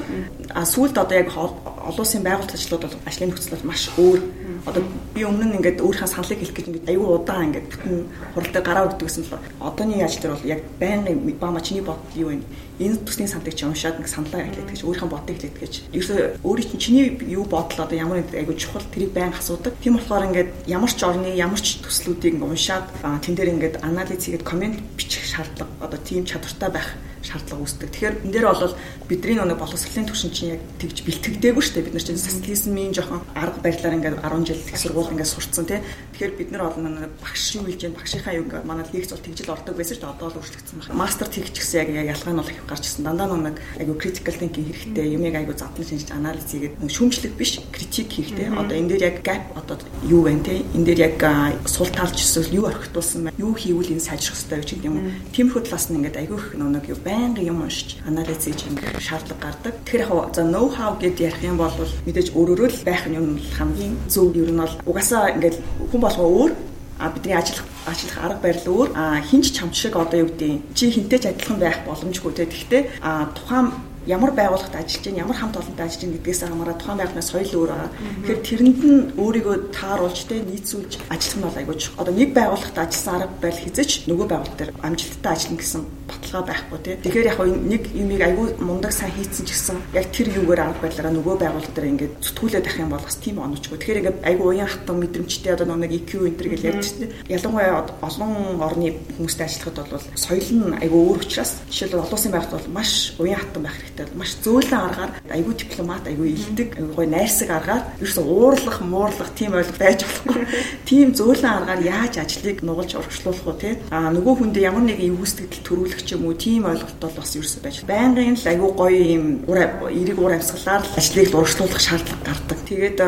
А 0.50 0.66
сүүлд 0.66 0.98
одоо 0.98 1.16
яг 1.16 1.30
олон 1.30 2.02
улсын 2.02 2.26
байгууллага 2.26 2.58
ажлууд 2.58 2.84
бол 2.84 2.98
ажлын 3.06 3.30
нөхцөл 3.30 3.54
бол 3.56 3.70
маш 3.70 3.90
өөр. 3.96 4.20
Одоо 4.66 4.82
би 5.14 5.22
өмнө 5.22 5.46
нь 5.46 5.56
ингээд 5.62 5.78
өөрийнхөө 5.86 6.10
саналыг 6.10 6.42
хэлэх 6.42 6.58
гэж 6.58 6.66
ингээд 6.74 6.90
аюу 6.90 7.22
удаан 7.22 7.54
ингээд 7.54 7.70
бүтэн 7.70 7.96
хуралтай 8.34 8.64
гараа 8.66 8.90
өгдөг 8.90 9.06
гэсэн 9.06 9.24
л 9.30 9.38
одооний 9.62 10.02
яаж 10.02 10.18
дээр 10.18 10.34
бол 10.34 10.50
яг 10.50 10.62
байнгын 10.82 11.38
баама 11.38 11.62
чиний 11.62 11.86
бод 11.86 12.02
юу 12.18 12.34
вэ? 12.34 12.42
Энэ 12.82 12.98
төсний 13.06 13.30
саналыг 13.30 13.54
чи 13.54 13.70
уншаад 13.70 14.02
нэг 14.02 14.10
саналаа 14.10 14.42
хэлээд 14.42 14.70
гэж 14.74 14.82
өөрийнхөө 14.90 15.14
бодыг 15.14 15.38
хэлээд 15.38 15.58
гэж. 15.62 15.74
Ерөөсөө 15.94 16.20
өөрийн 16.42 16.70
чинь 16.74 16.82
чиний 16.82 17.06
юу 17.30 17.46
бодол 17.46 17.86
одоо 17.86 17.94
ямар 17.94 18.26
нэг 18.26 18.34
аюу 18.34 18.58
чухал 18.58 18.82
тэрийг 18.90 19.14
байн 19.14 19.38
асуудаг. 19.38 19.78
Тийм 19.86 20.02
болохоор 20.02 20.34
ингээд 20.34 20.50
ямар 20.66 20.90
ч 20.90 21.00
орны 21.06 21.30
ямар 21.38 21.62
ч 21.62 21.78
төслүүдийг 21.86 22.42
ингээд 22.42 22.50
уншаад 22.50 22.86
тэн 23.22 23.38
дээр 23.38 23.54
ингээд 23.54 23.76
анализ 23.86 24.18
хийгээд 24.26 24.50
комент 24.50 24.82
бичих 24.98 25.30
шаардлага 25.30 25.70
одоо 25.78 26.00
тийм 26.02 26.26
чадвартай 26.26 26.74
байх 26.74 26.90
шаардлага 27.26 27.64
үүсдэг. 27.66 27.90
Тэгэхээр 27.90 28.16
энэ 28.26 28.34
дээр 28.34 28.46
бол 28.46 28.76
бидний 29.10 29.36
нэг 29.36 29.58
боловсролын 29.58 30.08
түвшин 30.10 30.32
чинь 30.34 30.54
яг 30.56 30.62
тэгж 30.82 30.98
бэлтгэдэггүй 31.06 31.64
шүү 31.66 31.74
дээ. 31.76 31.86
Бид 31.90 31.96
нар 31.96 32.06
чинь 32.06 32.22
социализмын 32.22 32.94
жоохон 32.94 33.22
арга 33.34 33.60
барилаар 33.62 33.98
ингээд 33.98 34.22
10 34.22 34.46
жил 34.46 34.62
их 34.62 34.78
сургууль 34.78 35.12
ингээд 35.14 35.34
сурцсан 35.34 35.66
тий. 35.66 35.80
Тэгэхээр 36.14 36.34
бид 36.38 36.50
нар 36.54 36.64
бол 36.70 36.80
нэг 36.82 37.12
багш 37.22 37.44
юу 37.58 37.66
хэлж 37.66 37.82
байна, 37.86 37.98
багшийнхаа 37.98 38.34
юу 38.38 38.46
ингээд 38.46 38.66
манай 38.66 38.86
лекц 38.94 39.12
бол 39.14 39.26
тэгжил 39.26 39.54
ордог 39.54 39.76
байсан 39.76 39.96
шүү 39.96 40.04
дээ. 40.06 40.14
Одоо 40.16 40.28
л 40.30 40.38
өөрчлөгдсөн 40.40 40.78
байна. 40.80 41.00
Мастер 41.02 41.28
тэгч 41.28 41.56
гэсэн 41.58 41.78
яг 41.82 41.90
ялгаа 42.16 42.34
нь 42.34 42.40
бол 42.42 42.54
их 42.54 42.62
гарч 42.66 42.84
ирсэн. 42.86 43.06
Дандаа 43.06 43.28
нэг 43.36 43.58
айгу 43.78 43.94
critical 43.98 44.36
thinking 44.36 44.66
хэрэгтэй, 44.70 45.06
юмыг 45.18 45.36
айгу 45.36 45.54
задлан 45.54 45.86
шинжиж 45.86 46.10
анализ 46.14 46.46
хийгээд 46.50 46.74
шүүмжлэх 46.86 47.34
биш, 47.36 47.60
критик 47.74 48.10
хэрэгтэй. 48.10 48.48
Одоо 48.54 48.76
энэ 48.78 48.90
дээр 48.96 49.04
яг 49.12 49.18
gap 49.26 49.44
одоо 49.58 49.78
юу 50.08 50.24
вэ 50.26 50.40
тий? 50.44 50.66
Энэ 50.74 50.86
дээр 50.86 51.00
яг 51.12 51.20
сул 51.68 51.90
талч 51.90 52.22
эсвэл 52.22 52.54
юу 52.54 52.66
орхитуулсан 52.70 53.30
байна? 53.30 53.38
Юу 53.38 53.54
хийвэл 53.54 53.94
энэ 53.94 54.04
сайжрах 54.04 54.38
хэрэгтэй 54.38 54.80
гэж 54.80 54.86
юм? 54.86 55.12
Тиймэрхүү 55.34 55.62
талаас 55.68 55.90
нь 55.90 55.98
ингээд 56.00 56.20
айгу 56.22 56.38
их 56.38 56.54
нэг 56.56 56.86
юу 56.90 57.00
байнгын 57.16 57.48
юм 57.48 57.64
уншиж 57.64 57.96
анализ 58.08 58.44
хийж 58.44 58.68
ингээд 58.68 59.00
шаардлага 59.00 59.40
гардаг. 59.44 59.74
Тэгэхээр 59.88 60.12
яг 60.12 60.36
за 60.36 60.44
know 60.44 60.68
how 60.68 60.92
гэд 61.00 61.20
ярих 61.24 61.44
юм 61.44 61.58
бол 61.58 61.72
мэдээж 62.06 62.28
өөрөөрөө 62.36 62.70
л 62.76 62.84
байх 62.84 63.08
юм 63.08 63.40
хамгийн 63.58 63.96
зөв. 64.12 64.36
Ер 64.36 64.52
нь 64.52 64.60
бол 64.60 64.76
угаасаа 64.84 65.32
ингээд 65.36 65.56
хүн 65.92 66.02
болгоо 66.04 66.28
өөр 66.28 66.52
а 67.00 67.10
бидний 67.10 67.36
ажиллах 67.36 67.68
ажиллах 67.88 68.20
арга 68.26 68.44
барил 68.44 68.68
өөр. 68.76 68.90
А 68.96 69.22
хинч 69.24 69.56
чамч 69.56 69.76
шиг 69.76 69.96
одоо 69.96 70.20
юу 70.20 70.30
гэдэг 70.30 70.76
чи 70.76 70.92
хинтэй 70.92 71.20
ч 71.20 71.26
адилхан 71.32 71.60
байх 71.60 71.80
боломжгүй 71.88 72.34
те. 72.36 72.46
Гэхдээ 72.52 72.84
а 73.02 73.32
тухайн 73.36 73.72
ямар 74.08 74.32
байгууллагад 74.32 74.76
ажиллаж 74.76 75.04
чинь 75.04 75.18
ямар 75.18 75.38
хамт 75.38 75.58
олонтой 75.58 75.86
ажиллаж 75.86 76.02
чинь 76.02 76.14
гэдгээс 76.16 76.42
хамаарат 76.46 76.80
тухайн 76.80 77.00
байгууллагын 77.00 77.30
соёл 77.30 77.52
өөр 77.56 77.72
байгаа. 77.74 77.92
Тэгэхээр 78.26 78.42
тэрэнд 78.46 78.82
нь 78.86 79.02
өөрийгөө 79.18 79.56
тааруулж 79.74 80.20
те 80.30 80.36
нийцүүлж 80.42 80.92
ажиллах 81.10 81.38
нь 81.38 81.46
бол 81.46 81.60
айгууч. 81.60 81.84
Одоо 81.98 82.14
нэг 82.14 82.30
байгууллагад 82.38 82.78
ажилласан 82.86 83.16
арга 83.16 83.36
барил 83.42 83.64
хизэж 83.66 83.90
нөгөө 84.10 84.28
байгууллага 84.30 84.60
дээр 84.60 84.72
амжилттай 84.86 85.32
ажиллана 85.34 85.60
гэсэн 85.62 85.82
баталгаа 86.06 86.44
байхгүй 86.46 86.80
тий. 86.86 86.96
Тэгэхээр 87.02 87.30
яг 87.32 87.40
нэг 87.42 87.84
юмыг 87.96 88.22
айгүй 88.22 88.48
мундаг 88.62 88.94
сайн 88.94 89.14
хийцэн 89.18 89.46
ч 89.46 89.50
гэсэн 89.54 89.78
яг 89.94 90.06
тэр 90.14 90.28
юугаар 90.38 90.70
арга 90.70 90.84
барилаараа 90.86 91.14
нөгөө 91.18 91.36
байгууллага 91.42 91.74
дээр 91.74 91.92
ингээд 91.96 92.14
зүтгүүлээд 92.22 92.68
авах 92.68 92.82
юм 92.84 92.92
бол 92.94 93.06
бас 93.06 93.18
тийм 93.18 93.38
онцгүй. 93.42 93.78
Тэгэхээр 93.80 94.00
ингээд 94.02 94.20
айгүй 94.22 94.48
уян 94.54 94.70
хатан 94.70 94.98
мэдрэмжтэй 95.02 95.54
одоо 95.54 95.68
нэг 95.76 95.92
EQ 95.96 96.12
энтер 96.30 96.48
гэж 96.54 96.62
ярьж 96.62 96.88
тий. 97.00 97.10
Ялангуяа 97.26 97.90
олон 98.06 98.62
орны 98.62 98.94
хүмүүстэй 99.18 99.46
ажиллахад 99.50 99.90
бол 99.90 100.04
соёл 100.14 100.50
нь 100.54 100.78
айгүй 100.84 101.02
өөр 101.10 101.22
учраас 101.26 101.52
жишээлбэл 101.70 102.04
олон 102.06 102.18
улсын 102.18 102.34
байгууллага 102.34 102.60
бол 102.62 102.76
маш 102.76 102.92
уян 103.18 103.40
хатан 103.40 103.64
байх 103.64 103.78
хэрэгтэй. 103.80 103.95
Маш 104.16 104.36
зөөлөн 104.44 104.82
аргаар 104.88 105.12
айгүй 105.32 105.54
дипломат, 105.56 106.08
айгүй 106.08 106.36
илдэг, 106.36 106.76
айгүй 106.80 107.08
найрсаг 107.08 107.50
аргаар 107.50 107.84
ерөөсө 108.02 108.22
уурлах, 108.22 108.80
муурлах 108.84 109.30
тийм 109.38 109.56
ойлголт 109.56 109.80
байж 109.80 110.04
болохгүй. 110.04 110.44
Тийм 110.90 111.14
зөөлөн 111.16 111.52
аргаар 111.56 111.82
яаж 111.86 112.20
ажлыг 112.20 112.64
нугалж 112.64 112.96
урагшлуулах 113.00 113.48
уу 113.48 113.58
тий. 113.60 113.78
А 113.92 114.12
нөгөө 114.12 114.34
хүндээ 114.40 114.68
ямар 114.68 114.84
нэгэн 114.84 115.16
эвгүйцэтгэл 115.16 115.66
төрүүлэх 115.68 116.02
ч 116.04 116.16
юм 116.16 116.28
уу 116.28 116.36
тийм 116.36 116.68
ойлголт 116.68 117.00
бол 117.00 117.16
бас 117.16 117.32
ерөөсөй 117.36 117.62
байж. 117.64 117.78
Байнгын 117.88 118.36
л 118.36 118.50
айгүй 118.52 118.72
гоё 118.76 119.02
юм 119.16 119.26
эрэг 119.48 120.18
уур 120.20 120.36
амьсгалаар 120.36 120.84
л 120.84 120.98
ажлыг 121.00 121.32
дуршлуулах 121.32 121.82
шаардлага 121.82 122.26
гардаг. 122.28 122.60
Тэгээд 122.68 123.00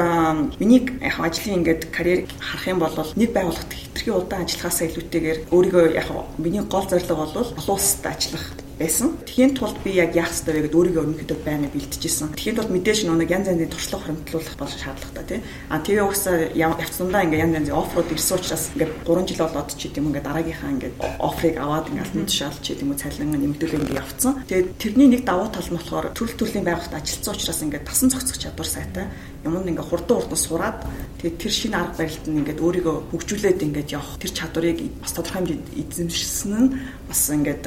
миний 0.59 0.81
яг 1.03 1.17
ажлын 1.19 1.61
ингээд 1.61 1.91
карьер 1.91 2.27
харах 2.39 2.67
юм 2.67 2.79
бол 2.79 2.95
нэг 3.15 3.29
байгууллагт 3.35 3.71
хэтэрхий 3.73 4.13
удаан 4.13 4.45
ажиллахаасаа 4.45 4.87
илүүтэйгээр 4.87 5.39
өөрийгөө 5.51 5.85
яг 5.95 6.09
миний 6.37 6.63
гол 6.63 6.85
зорилго 6.87 7.15
бол 7.15 7.33
олон 7.35 7.75
улсад 7.75 8.05
ажиллах 8.13 8.66
байсан. 8.79 9.17
Тэхийн 9.25 9.57
тулд 9.57 9.77
би 9.83 9.97
яг 9.97 10.13
яах 10.13 10.31
ёстой 10.31 10.53
вэ 10.53 10.69
гэдээ 10.69 10.77
өөрийгөө 10.77 11.03
өөрийнхөө 11.03 11.39
байнга 11.41 11.69
бэлтжижсэн. 11.73 12.37
Тэхийн 12.37 12.55
тулд 12.61 12.71
мэдээж 12.71 13.09
нэг 13.09 13.29
янз 13.29 13.47
янзын 13.49 13.73
туршлага 13.73 14.03
хөрөмтлүүлэх 14.05 14.55
бол 14.57 14.69
шаардлагатай 14.69 15.25
тийм. 15.25 15.41
А 15.69 15.81
тэгээ 15.81 16.05
угсаа 16.05 16.35
явцсандаа 16.53 17.25
ингээ 17.25 17.43
янз 17.43 17.55
янзын 17.57 17.77
оффроуд 17.77 18.13
ирсэн 18.13 18.37
учраас 18.37 18.63
ингээ 18.77 18.89
3 19.03 19.27
жил 19.27 19.41
болоод 19.41 19.69
ч 19.73 19.81
гэдэм 19.89 20.07
ингээ 20.13 20.25
дараагийнхаа 20.25 20.71
ингээ 20.77 20.91
оффрыг 21.17 21.55
аваад 21.57 21.89
ингээ 21.89 22.05
алтан 22.05 22.25
тушаал 22.29 22.59
ч 22.61 22.65
гэдэм 22.77 22.89
үү 22.93 23.01
цалин 23.01 23.29
нэмэгдүүлээ 23.33 23.81
ингээ 23.81 24.01
явцсан. 24.01 24.33
Тэгээ 24.45 24.65
тэрний 24.77 25.09
нэг 25.09 25.21
давуу 25.25 25.49
тал 25.49 25.65
нь 25.65 25.77
болохоор 25.77 26.07
төрөл 26.13 26.37
төрлийн 26.37 26.65
байгууллагад 26.67 27.01
ажилласан 27.01 27.33
учраас 27.33 27.61
ингээ 27.65 27.81
тасан 27.81 28.09
зохицох 28.13 28.37
чадвар 28.37 28.69
сайтай 28.69 29.05
юм 29.47 29.55
ингээ 29.63 29.85
хурдан 29.85 30.17
хурдан 30.17 30.37
сураад 30.37 30.77
тэгээд 31.21 31.37
тэр 31.39 31.53
шинэ 31.53 31.77
арга 31.77 31.97
барилд 32.03 32.25
нь 32.27 32.39
ингээд 32.41 32.63
өөрийгөө 32.63 32.95
хөгжүүлээд 33.11 33.65
ингээд 33.65 33.93
явах 33.95 34.19
тэр 34.19 34.31
чадварыг 34.33 34.79
бас 35.01 35.11
тодорхой 35.15 35.37
хэмжээнд 35.39 35.67
эзэмшсэн 35.77 36.53
нь 36.57 36.73
бас 37.07 37.21
ингээд 37.31 37.63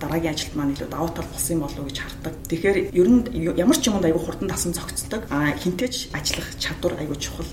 дараагийн 0.00 0.34
ажилд 0.34 0.54
маань 0.56 0.72
илүү 0.74 0.88
давуу 0.88 1.12
тал 1.12 1.28
болсон 1.28 1.52
юм 1.54 1.62
болов 1.62 1.78
уу 1.78 1.88
гэж 1.92 1.98
хардаг. 2.00 2.34
Тэгэхээр 2.48 2.78
ер 2.96 3.08
нь 3.12 3.22
ямар 3.60 3.78
ч 3.78 3.84
юмд 3.92 4.04
айгүй 4.04 4.22
хурдан 4.24 4.48
тасан 4.48 4.72
зохицдог. 4.72 5.28
А 5.28 5.52
хинтээч 5.52 6.10
ажиллах 6.16 6.48
чадвар 6.56 6.96
айгүй 6.96 7.18
чухал. 7.20 7.50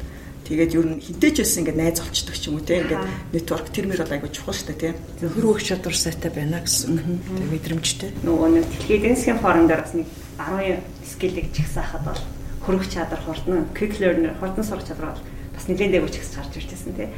Тэгээд 0.47 0.75
ер 0.79 0.85
нь 0.87 1.03
хинтээч 1.03 1.35
байсан 1.43 1.59
ингээд 1.67 1.77
найз 1.77 1.99
олчдаг 1.99 2.35
ч 2.39 2.43
юм 2.47 2.55
уу 2.55 2.63
те 2.63 2.79
ингээд 2.79 3.03
нэтворк 3.35 3.67
тэрмэр 3.75 3.99
бол 3.99 4.15
айгүй 4.15 4.31
чухал 4.31 4.55
шүү 4.55 4.67
дээ 4.71 4.79
те. 4.79 5.27
Хөр 5.27 5.45
өөх 5.51 5.59
чадвар 5.59 5.95
сайтай 5.99 6.31
байна 6.31 6.63
гэсэн. 6.63 6.95
Тэгээд 6.95 7.51
мэдрэмжтэй. 7.51 8.09
Нөгөө 8.23 8.49
нэг 8.55 8.65
дэлхийн 8.71 8.97
эдийн 9.03 9.15
засгийн 9.19 9.43
форум 9.43 9.67
дээр 9.67 9.83
бас 9.83 9.93
нэг 9.93 10.07
10 10.39 10.79
скиллийг 11.03 11.47
чигсаахад 11.51 12.03
бол 12.07 12.21
хөрөх 12.63 12.87
чадвар 12.87 13.21
хурдан 13.27 13.67
quick 13.75 13.99
learner 13.99 14.39
хурдан 14.39 14.63
сурах 14.63 14.87
чадвар 14.87 15.19
бол 15.19 15.23
бас 15.57 15.65
нэлээд 15.67 15.91
дээгүүр 15.97 16.13
чигс 16.15 16.31
гарч 16.37 16.53
ирчихсэн 16.55 16.93
тий. 16.95 17.09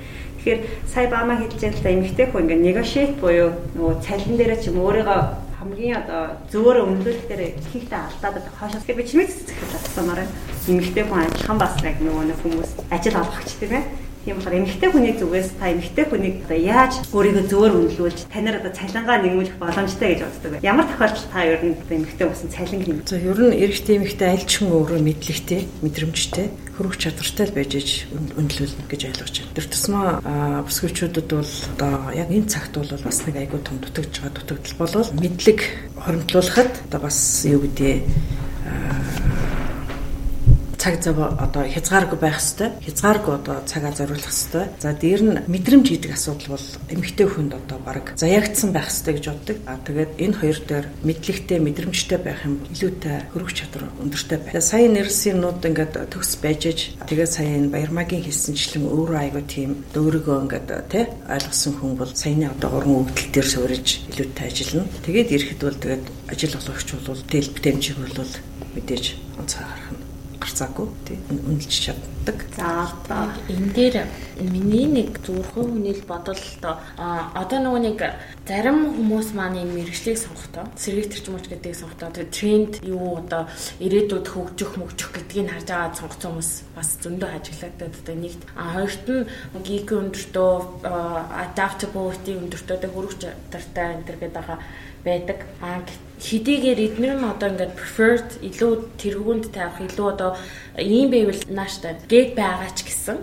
Тэгэхээр 0.50 0.90
сая 0.94 1.10
баама 1.10 1.38
хэлж 1.38 1.62
да 1.62 1.94
эмэгтэй 1.94 2.26
хүн 2.34 2.50
ингээ 2.50 2.66
negotiate 2.66 3.22
буюу 3.22 3.54
нөгөө 3.78 4.02
цалин 4.02 4.34
дээр 4.38 4.58
ч 4.58 4.74
юм 4.74 4.82
өөрийгөө 4.82 5.22
хамгийн 5.62 6.02
одоо 6.02 6.22
зөөр 6.50 6.78
өмлөх 6.90 7.22
дээр 7.30 7.54
ихтэй 7.54 7.86
алдаад 7.94 8.50
хоошоос 8.58 8.86
би 8.90 9.06
чимээс 9.06 9.46
зэхэл 9.46 9.74
татсанаар 9.78 10.26
эмэгтэй 10.66 11.06
хүн 11.06 11.22
ажиллахан 11.22 11.58
бас 11.62 11.74
яг 11.86 12.02
нөгөө 12.02 12.24
нэг 12.34 12.38
хүмүүс 12.42 12.72
ажил 12.90 13.22
олгогч 13.22 13.50
тийм 13.62 13.78
ээ 13.78 13.84
Тийм 14.26 14.36
болохоор 14.36 14.60
эмэгтэй 14.60 14.90
хүний 14.92 15.16
зүгээс 15.16 15.50
та 15.56 15.72
эмэгтэй 15.72 16.06
хүнийг 16.12 16.36
одоо 16.44 16.60
яаж 16.60 16.94
өөрийгөө 17.16 17.46
зөөр 17.48 17.74
үнэлүүлж 17.80 18.20
танаар 18.28 18.60
одоо 18.60 18.72
цалингаа 18.76 19.18
нэмүүлэх 19.24 19.56
боломжтой 19.56 20.08
гэж 20.12 20.22
боддог 20.28 20.52
вэ? 20.52 20.64
Ямар 20.68 20.86
тохиолдолд 20.92 21.32
та 21.32 21.40
ер 21.48 21.62
нь 21.64 21.76
эмэгтэй 21.88 22.28
болсон 22.28 22.52
цалин 22.52 22.84
нэм? 22.84 23.00
За 23.08 23.16
ер 23.16 23.40
нь 23.40 23.56
эрэгтэй 23.56 23.96
эмэгтэй 23.96 24.28
аль 24.28 24.44
ч 24.44 24.60
хүн 24.60 24.76
өөрөө 24.76 25.00
мэдлэгтэй, 25.00 25.62
мэдрэмжтэй, 25.80 26.48
хөрөх 26.76 26.96
чадвартай 27.00 27.46
л 27.48 27.56
байж 27.56 27.72
үнэлүүлнэ 28.36 28.84
гэж 28.92 29.02
ойлгож 29.08 29.36
байна. 29.40 29.56
Тэр 29.56 29.68
тусмаа 29.72 30.08
бүсгүйчүүдэд 30.68 31.28
бол 31.32 31.54
одоо 31.80 31.94
яг 32.12 32.28
энэ 32.28 32.52
цагт 32.52 32.76
бол 32.76 32.92
бас 32.92 33.20
нэг 33.24 33.36
айгүй 33.40 33.60
том 33.64 33.80
дутагдж 33.80 34.16
байгаа 34.20 34.36
дутагдал 34.36 34.76
болол 34.80 35.10
мэдлэг 35.16 35.60
хоримтлуулахад 35.96 36.72
одоо 36.92 37.00
бас 37.08 37.20
юу 37.48 37.64
гэдэг 37.64 38.04
цаг 40.80 41.04
зав 41.04 41.20
одоо 41.20 41.68
хязгааргүй 41.68 42.20
байх 42.24 42.40
хэвээр 42.40 42.72
хязгааргүй 42.80 43.34
одоо 43.36 43.58
цагаа 43.68 43.92
зориулах 43.92 44.32
хэвээр. 44.32 44.70
За 44.80 44.96
дээр 44.96 45.22
нь 45.28 45.36
мэдрэмж 45.52 45.88
гэдэг 45.92 46.12
асуудал 46.16 46.56
бол 46.56 46.68
эмэгтэй 46.88 47.28
хүнд 47.28 47.52
одоо 47.60 47.80
баг 47.84 48.16
заяагдсан 48.16 48.72
байх 48.72 48.88
хэвээр 48.88 49.16
гэж 49.20 49.26
боддог. 49.28 49.58
А 49.68 49.76
тэгээд 49.84 50.12
энэ 50.24 50.40
хоёр 50.40 50.60
дээр 50.64 50.86
мэдлэгтэй 51.04 51.60
мэдрэмжтэй 51.60 52.20
байх 52.24 52.40
юм 52.48 52.64
илүүтэй 52.72 53.18
хөрөх 53.36 53.52
чадвар 53.52 53.92
өндөртэй 54.00 54.40
байна. 54.40 54.64
Сая 54.64 54.88
нэрсийн 54.88 55.38
нууд 55.44 55.60
ингээд 55.68 55.94
төгс 56.16 56.32
байж 56.40 56.64
тэгээд 57.04 57.28
сая 57.28 57.60
энэ 57.60 57.76
баярмагийн 57.76 58.24
хэлсэнчлэн 58.24 58.88
өөрөө 58.88 59.20
айгу 59.20 59.44
тийм 59.44 59.84
өөрийгөө 59.92 60.38
ингээд 60.48 60.70
тий 60.88 61.06
ойлгосон 61.28 61.74
хүн 61.76 61.94
бол 62.00 62.12
саяны 62.16 62.48
одоо 62.48 62.72
уран 62.80 63.04
өгдөл 63.04 63.32
дээр 63.36 63.48
суурьж 63.52 63.88
илүүтэй 64.16 64.48
ажиллана. 64.48 64.88
Тэгээд 65.04 65.34
ирэхэд 65.36 65.60
бол 65.60 65.76
тэгээд 65.84 66.06
ажил 66.32 66.56
олгогч 66.56 66.88
бол 67.04 67.20
тэл 67.28 67.52
бүтэмжийг 67.52 67.98
бол 68.00 68.32
мэдээж 68.80 69.06
онцгой 69.36 69.68
гарах 69.68 69.99
гарцаагүй 70.40 70.88
тий 71.06 71.18
үнэлж 71.30 71.70
чаддаг. 71.70 72.38
За 72.56 72.88
энэ 73.52 73.70
дээр 73.76 73.98
миний 74.40 74.88
нэг 74.88 75.20
зүрхэн 75.24 75.68
хүнийл 75.68 76.04
бодол 76.08 76.44
одоо 76.66 77.60
нөгөө 77.60 77.82
нэг 77.84 78.00
зарим 78.48 78.96
хүмүүс 78.96 79.36
маань 79.36 79.60
энэ 79.62 79.76
мэрэгчлийг 79.76 80.18
сонгохдоо 80.18 80.66
сэргийг 80.80 81.12
төрчмөч 81.12 81.46
гэдгийг 81.52 81.76
сонгохдоо 81.76 82.10
тэр 82.16 82.28
тренд 82.32 82.74
юу 82.84 83.20
одоо 83.20 83.52
ирээдүйд 83.84 84.28
хөгжих 84.32 84.72
мөгжих 84.80 85.12
гэдгийг 85.12 85.52
харж 85.52 85.68
байгаа 85.68 85.98
сонгоцсон 86.00 86.32
хүмүүс 86.32 86.52
бас 86.76 86.90
зөндөө 87.04 87.30
ажиглагдаад 87.36 87.96
одоо 88.00 88.16
нэгт 88.16 88.42
а 88.56 88.64
хоёрт 88.80 89.08
нь 89.08 89.28
geek 89.68 89.90
өндөртөө 89.92 90.52
adaptability 91.44 92.32
өндөртөө 92.40 92.90
хөрөх 92.96 93.16
чадвартай 93.20 93.88
энэ 93.94 94.06
төр 94.08 94.18
гэдэг 94.24 94.36
байгаа 94.40 94.60
байдаг. 95.04 95.40
А 95.62 95.84
хэдийгээр 96.20 96.80
эднэр 96.88 97.14
нь 97.16 97.30
одоо 97.32 97.48
ингээд 97.50 97.74
preferred 97.80 98.30
илүү 98.44 98.72
тэргуунд 99.00 99.46
тавих 99.56 99.80
илүү 99.88 100.08
одоо 100.14 100.32
ийм 100.78 101.08
байвал 101.12 101.42
нааштай. 101.48 101.96
Гээд 102.12 102.36
байгаа 102.36 102.70
ч 102.76 102.84
гэсэн 102.84 103.18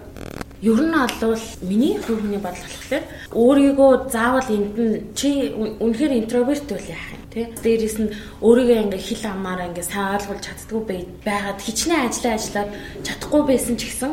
Ер 0.62 0.81
нь 0.81 0.95
олвол 0.97 1.45
миний 1.61 1.99
хувийн 2.01 2.40
бодол 2.40 2.64
болохоор 2.64 3.05
өөрийгөө 3.37 3.92
заавал 4.09 4.49
энд 4.49 4.77
нь 4.81 4.97
чи 5.12 5.53
үнэхээр 5.53 6.12
интроверт 6.25 6.64
бол 6.73 6.88
яах 6.88 7.12
юм 7.12 7.23
тий. 7.29 7.45
Дээрээс 7.61 7.97
нь 8.01 8.14
өөрийгөө 8.40 8.79
ингээ 8.88 9.03
хил 9.05 9.25
амаараа 9.37 9.69
ингээ 9.69 9.92
саалгуулж 9.92 10.42
чаддгүй 10.49 10.83
байгаад 11.29 11.61
хичнээн 11.61 12.09
ажиллаа 12.09 12.35
ажиллаад 12.40 12.71
чадахгүй 13.05 13.42
байсан 13.45 13.77
ч 13.77 13.83
гэсэн 13.85 14.12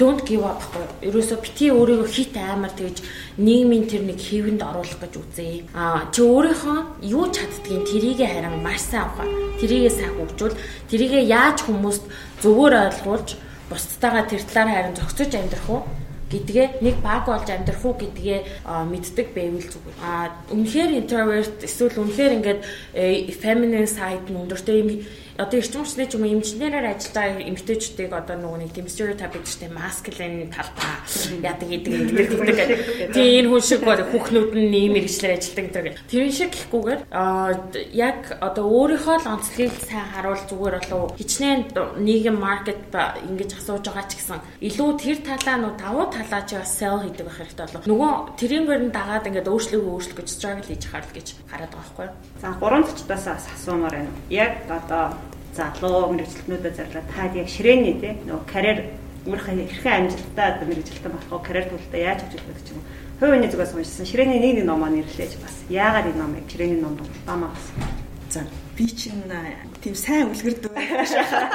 don't 0.00 0.24
give 0.24 0.40
up 0.40 0.64
гэхгүй. 0.64 0.84
Ерөөсө 1.12 1.36
бити 1.44 1.68
өөрийгөө 1.68 2.08
хит 2.08 2.32
амар 2.40 2.72
тэгж 2.72 3.04
нийгмийн 3.36 3.84
тэр 3.84 4.08
нэг 4.08 4.18
хэвэнд 4.24 4.64
оруулах 4.64 5.00
гэж 5.04 5.14
үзье. 5.20 5.68
А 5.76 6.08
чи 6.08 6.24
өөрийнхөө 6.24 6.78
юу 7.12 7.28
чаддгийг 7.28 7.84
тэрийгэ 7.92 8.24
харин 8.24 8.64
маш 8.64 8.80
сайн 8.88 9.04
авах. 9.04 9.28
Тэрийгэ 9.60 9.92
сайн 9.92 10.16
хөгжүүл 10.16 10.56
тэрийгэ 10.88 11.28
яаж 11.28 11.60
хүмүүст 11.68 12.08
зөвөр 12.40 12.72
ойлгуулж 12.88 13.36
бусдтайгаа 13.74 14.24
тэр 14.30 14.42
талаар 14.46 14.70
харин 14.70 14.94
зохицож 14.94 15.32
амьдрах 15.34 15.68
уу 15.68 15.82
гэдгээ 16.30 16.66
нэг 16.80 16.96
баг 17.02 17.26
болж 17.26 17.48
амьдрах 17.50 17.82
уу 17.84 17.94
гэдгээ 17.94 18.66
мэддэг 18.90 19.28
байвал 19.34 19.68
зүгээр. 19.68 19.98
А 20.02 20.32
үнэхээр 20.50 20.90
introvert 20.98 21.58
эсвэл 21.62 22.00
үнэхээр 22.00 22.32
ингээд 22.38 22.60
э, 22.96 23.30
feminine 23.38 23.86
side 23.86 24.30
нь 24.30 24.38
өндөртэй 24.38 24.78
юм 24.82 24.90
одоо 25.38 25.58
эрчим 25.58 25.82
хүчний 25.82 26.06
ч 26.06 26.14
юм 26.14 26.22
уу 26.22 26.34
эмчнэрээр 26.38 26.86
ажиллаж 26.94 27.14
байгаа 27.14 27.42
эмэгтэйчүүдийг 27.50 28.12
одоо 28.14 28.36
нөгөө 28.38 28.58
нэг 28.62 28.70
тийм 28.70 28.86
стереотип 28.86 29.34
гэж 29.34 29.48
тийм 29.58 29.72
masculine 29.74 30.46
талбай 30.54 30.94
яадаг 31.42 31.68
гэдэг 31.74 31.92
гэдэг 32.14 32.38
гэдэг. 32.54 32.68
Тийм 33.10 33.30
энэ 33.42 33.48
хүн 33.50 33.62
шиг 33.66 33.82
хүүхнүүд 33.82 34.50
нь 34.54 34.74
ийм 34.78 34.92
мэрэгчлэр 34.94 35.34
ажилладаг 35.34 35.64
гэдэг. 35.74 35.96
Тэр 36.06 36.30
шиг 36.30 36.50
гэхгүйгээр 36.54 37.00
яг 37.98 38.18
одоо 38.38 38.64
өөрийнхөө 38.70 39.16
л 39.26 39.32
онцлогийг 39.34 39.74
сайн 39.82 40.06
харуул 40.14 40.42
зүгээр 40.46 40.76
болов 40.86 41.18
хичнээн 41.18 41.60
нийгэм 41.98 42.36
маркет 42.38 42.94
ингэж 42.94 43.58
асууж 43.58 43.90
байгаа 43.90 44.06
ч 44.06 44.22
гэсэн 44.22 44.38
илүү 44.62 44.90
тэр 45.02 45.18
талаа 45.26 45.56
нөө 45.58 45.72
давуу 45.82 46.06
талаа 46.14 46.42
чи 46.46 46.54
бас 46.54 46.72
sell 46.78 47.02
хийдэг 47.02 47.26
байх 47.26 47.38
хэрэгтэй 47.42 47.66
болов. 47.66 47.86
Нөгөө 47.90 48.10
тэрийнгээр 48.38 48.82
нь 48.86 48.94
дагаад 48.94 49.26
ингээд 49.26 49.50
өөрчлөгөө 49.50 49.92
өөрчлөх 49.98 50.18
гэж 50.22 50.28
struggle 50.30 50.66
хийж 50.68 50.82
харал 50.86 51.10
гэж 51.10 51.26
хараад 51.50 51.72
байгаа 51.74 51.82
байхгүй? 51.82 52.08
За 52.42 52.48
гурван 52.60 52.84
төчтөөс 52.86 53.26
асуумаар 53.34 53.94
байна. 53.98 54.12
Яг 54.30 54.52
одоо 54.70 55.16
залуу 55.56 56.12
мэрэгчлэтнүүдэд 56.12 56.74
зарлаад 56.76 57.08
таад 57.14 57.32
яг 57.38 57.48
ширээний 57.48 57.94
тий 58.02 58.12
нөгөө 58.26 58.44
карьер 58.50 58.78
өөрийнхөө 59.24 59.54
хэрхэн 59.70 59.94
амжилттай 60.04 60.46
одоо 60.52 60.66
мэрэгчлэлтэн 60.68 61.12
болох 61.14 61.32
уу 61.32 61.42
карьер 61.46 61.66
төлөлтөд 61.70 62.02
яаж 62.02 62.20
хөгжүүлэх 62.26 62.58
гэж 62.58 62.68
юм. 62.74 62.82
Хувийн 63.22 63.48
зүгээс 63.48 63.72
уншсан 63.72 64.06
ширээний 64.10 64.40
нэг 64.42 64.52
нэг 64.60 64.66
номоо 64.68 64.90
нэрлэж 64.92 65.32
бас 65.40 65.56
яагаад 65.70 66.10
энэ 66.12 66.20
номыг 66.20 66.44
ширээний 66.50 66.80
ном 66.82 66.98
бамаа 67.24 67.54
бас. 67.54 67.66
За 68.28 68.42
би 68.76 68.86
чинь 68.90 69.24
тийм 69.80 69.94
сайн 69.94 70.28
үлгэрдэг. 70.28 70.74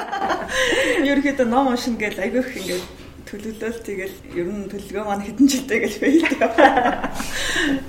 Ерөнхийдөө 1.10 1.46
ном 1.46 1.70
уншина 1.70 2.00
гэж 2.00 2.18
айгүйх 2.24 2.50
ингээд 2.58 2.86
төлөвлөл 3.30 3.80
тэгэл 3.86 4.16
ер 4.34 4.48
нь 4.50 4.66
төлөвлөгөө 4.72 5.06
маань 5.06 5.26
хэдэн 5.28 5.46
жилтэй 5.46 5.80
гэж 5.86 5.94
байдаг. 6.02 7.14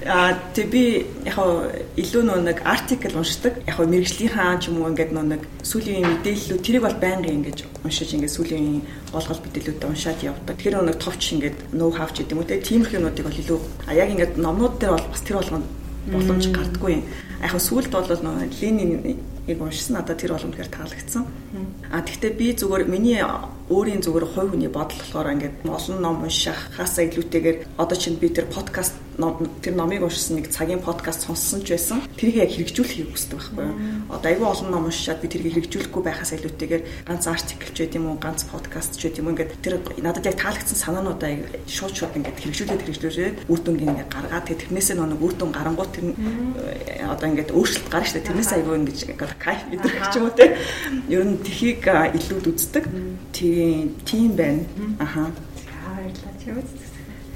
Аа 0.06 0.38
тэг 0.54 0.70
би 0.72 0.82
яг 1.24 1.36
илүү 1.96 2.22
нэг 2.40 2.62
артикл 2.64 3.20
уншдаг. 3.20 3.60
Яг 3.68 3.78
мэрэгжлийнхаа 3.78 4.56
ч 4.56 4.72
юм 4.72 4.80
уу 4.80 4.90
ингээд 4.90 5.12
нэг 5.12 5.42
сүүлийн 5.62 6.06
мэдээллүүд 6.06 6.64
тэрийг 6.64 6.84
бол 6.84 6.96
байнгын 6.96 7.36
ингэж 7.44 7.58
уншиж 7.84 8.16
ингээд 8.16 8.36
сүүлийн 8.36 8.80
гол 9.12 9.26
гол 9.28 9.42
мэдээллүүдээ 9.44 9.90
уншаад 9.90 10.20
явдаг. 10.24 10.56
Тэр 10.56 10.80
нэг 10.80 10.96
товч 10.96 11.22
ингээд 11.36 11.58
нөө 11.76 11.90
хавч 11.92 12.24
гэдэг 12.24 12.32
юм 12.32 12.40
уу 12.40 12.48
те 12.48 12.60
тиймэрхүү 12.60 12.98
юмнуудыг 12.98 13.26
бол 13.28 13.40
илүү 13.42 13.58
а 13.84 13.92
яг 13.92 14.08
ингээд 14.10 14.34
номнууд 14.40 14.74
дээр 14.80 14.96
бол 14.96 15.12
бас 15.12 15.22
тэр 15.24 15.36
болгоно 15.36 15.68
боломж 16.08 16.44
гардггүй. 16.48 16.96
Яг 17.44 17.52
сүүлд 17.60 17.92
бол 17.92 18.08
нөө 18.08 18.48
Лениныг 18.60 19.60
уншсан 19.60 19.96
надад 19.96 20.20
тэр 20.20 20.32
боломжээр 20.32 20.70
таалагдсан. 20.72 21.24
А 21.90 22.00
тэгвэл 22.00 22.38
би 22.38 22.54
зүгээр 22.56 22.84
миний 22.88 23.20
өөрийн 23.68 24.00
зүгээр 24.04 24.26
хувь 24.32 24.50
хүний 24.54 24.70
бодол 24.70 24.98
болохоор 25.00 25.32
ингээд 25.34 25.56
олон 25.66 25.98
ном 26.00 26.22
уншихаасаа 26.22 27.04
илүүтэйгээр 27.08 27.58
одоо 27.76 27.96
чинь 27.98 28.20
би 28.20 28.28
тэр 28.30 28.46
подкаст 28.46 28.94
тэр 29.60 29.74
номыг 29.76 30.02
уншсан 30.02 30.40
нэг 30.40 30.48
цагийн 30.48 30.80
подкаст 30.80 31.28
сонссон 31.28 31.60
ч 31.60 31.76
байсан. 31.76 32.00
Тэрийг 32.16 32.48
яг 32.48 32.50
хэрэгжүүлэхийг 32.56 33.12
хүсдэг 33.12 33.36
байхгүй 33.36 33.64
юу? 33.68 33.76
Одоо 34.08 34.28
айгүй 34.32 34.48
олон 34.48 34.68
ном 34.72 34.88
уншаад 34.88 35.20
би 35.20 35.28
тэрийг 35.28 35.54
хэрэгжүүлэхгүй 35.60 36.02
байхаас 36.02 36.32
илүүтэйгээр 36.40 36.82
ганц 37.04 37.24
артикл 37.28 37.70
ч 37.76 37.78
юм 37.92 38.06
уу, 38.10 38.16
ганц 38.16 38.48
подкаст 38.48 38.96
ч 38.96 39.12
юм 39.12 39.28
уу 39.28 39.32
ингээд 39.36 39.60
тэр 39.60 39.74
надад 40.00 40.24
яг 40.24 40.36
таалагдсан 40.40 40.78
санаануудаа 40.80 41.30
шууд 41.68 41.94
шууд 41.94 42.16
ингээд 42.16 42.40
хэрэгжүүлээд 42.40 42.82
хэрэгжүүлээд 42.88 43.36
үр 43.52 43.60
дүнг 43.60 43.80
ингээд 43.84 44.10
гаргаад 44.10 44.44
тэгээ 44.48 44.62
тэрнээсээ 44.64 44.96
нэг 44.96 45.20
үр 45.20 45.34
дүн 45.36 45.52
гарангуут 45.52 45.92
тэр 45.92 46.06
одоо 47.04 47.26
ингээд 47.28 47.50
өөрчлөлт 47.52 47.90
гарна 47.92 48.06
шүү 48.08 48.16
дээ. 48.16 48.28
Тэрнээс 48.30 48.52
айгүй 48.56 48.74
ингээд 48.80 49.36
кайф 49.36 49.60
мэдэрч 49.68 50.04
ч 50.08 50.14
юм 50.16 50.24
уу 50.24 50.34
те. 50.34 50.56
Ер 51.12 51.24
нь 51.28 51.36
тхийг 51.44 51.84
илүүд 51.84 52.46
үздэг. 52.48 52.84
Тийм 53.34 53.94
тийм 54.08 54.30
байна. 54.36 54.64
Аха. 54.98 55.28
Баярлалаа. 56.00 56.34
Чамд 56.40 56.79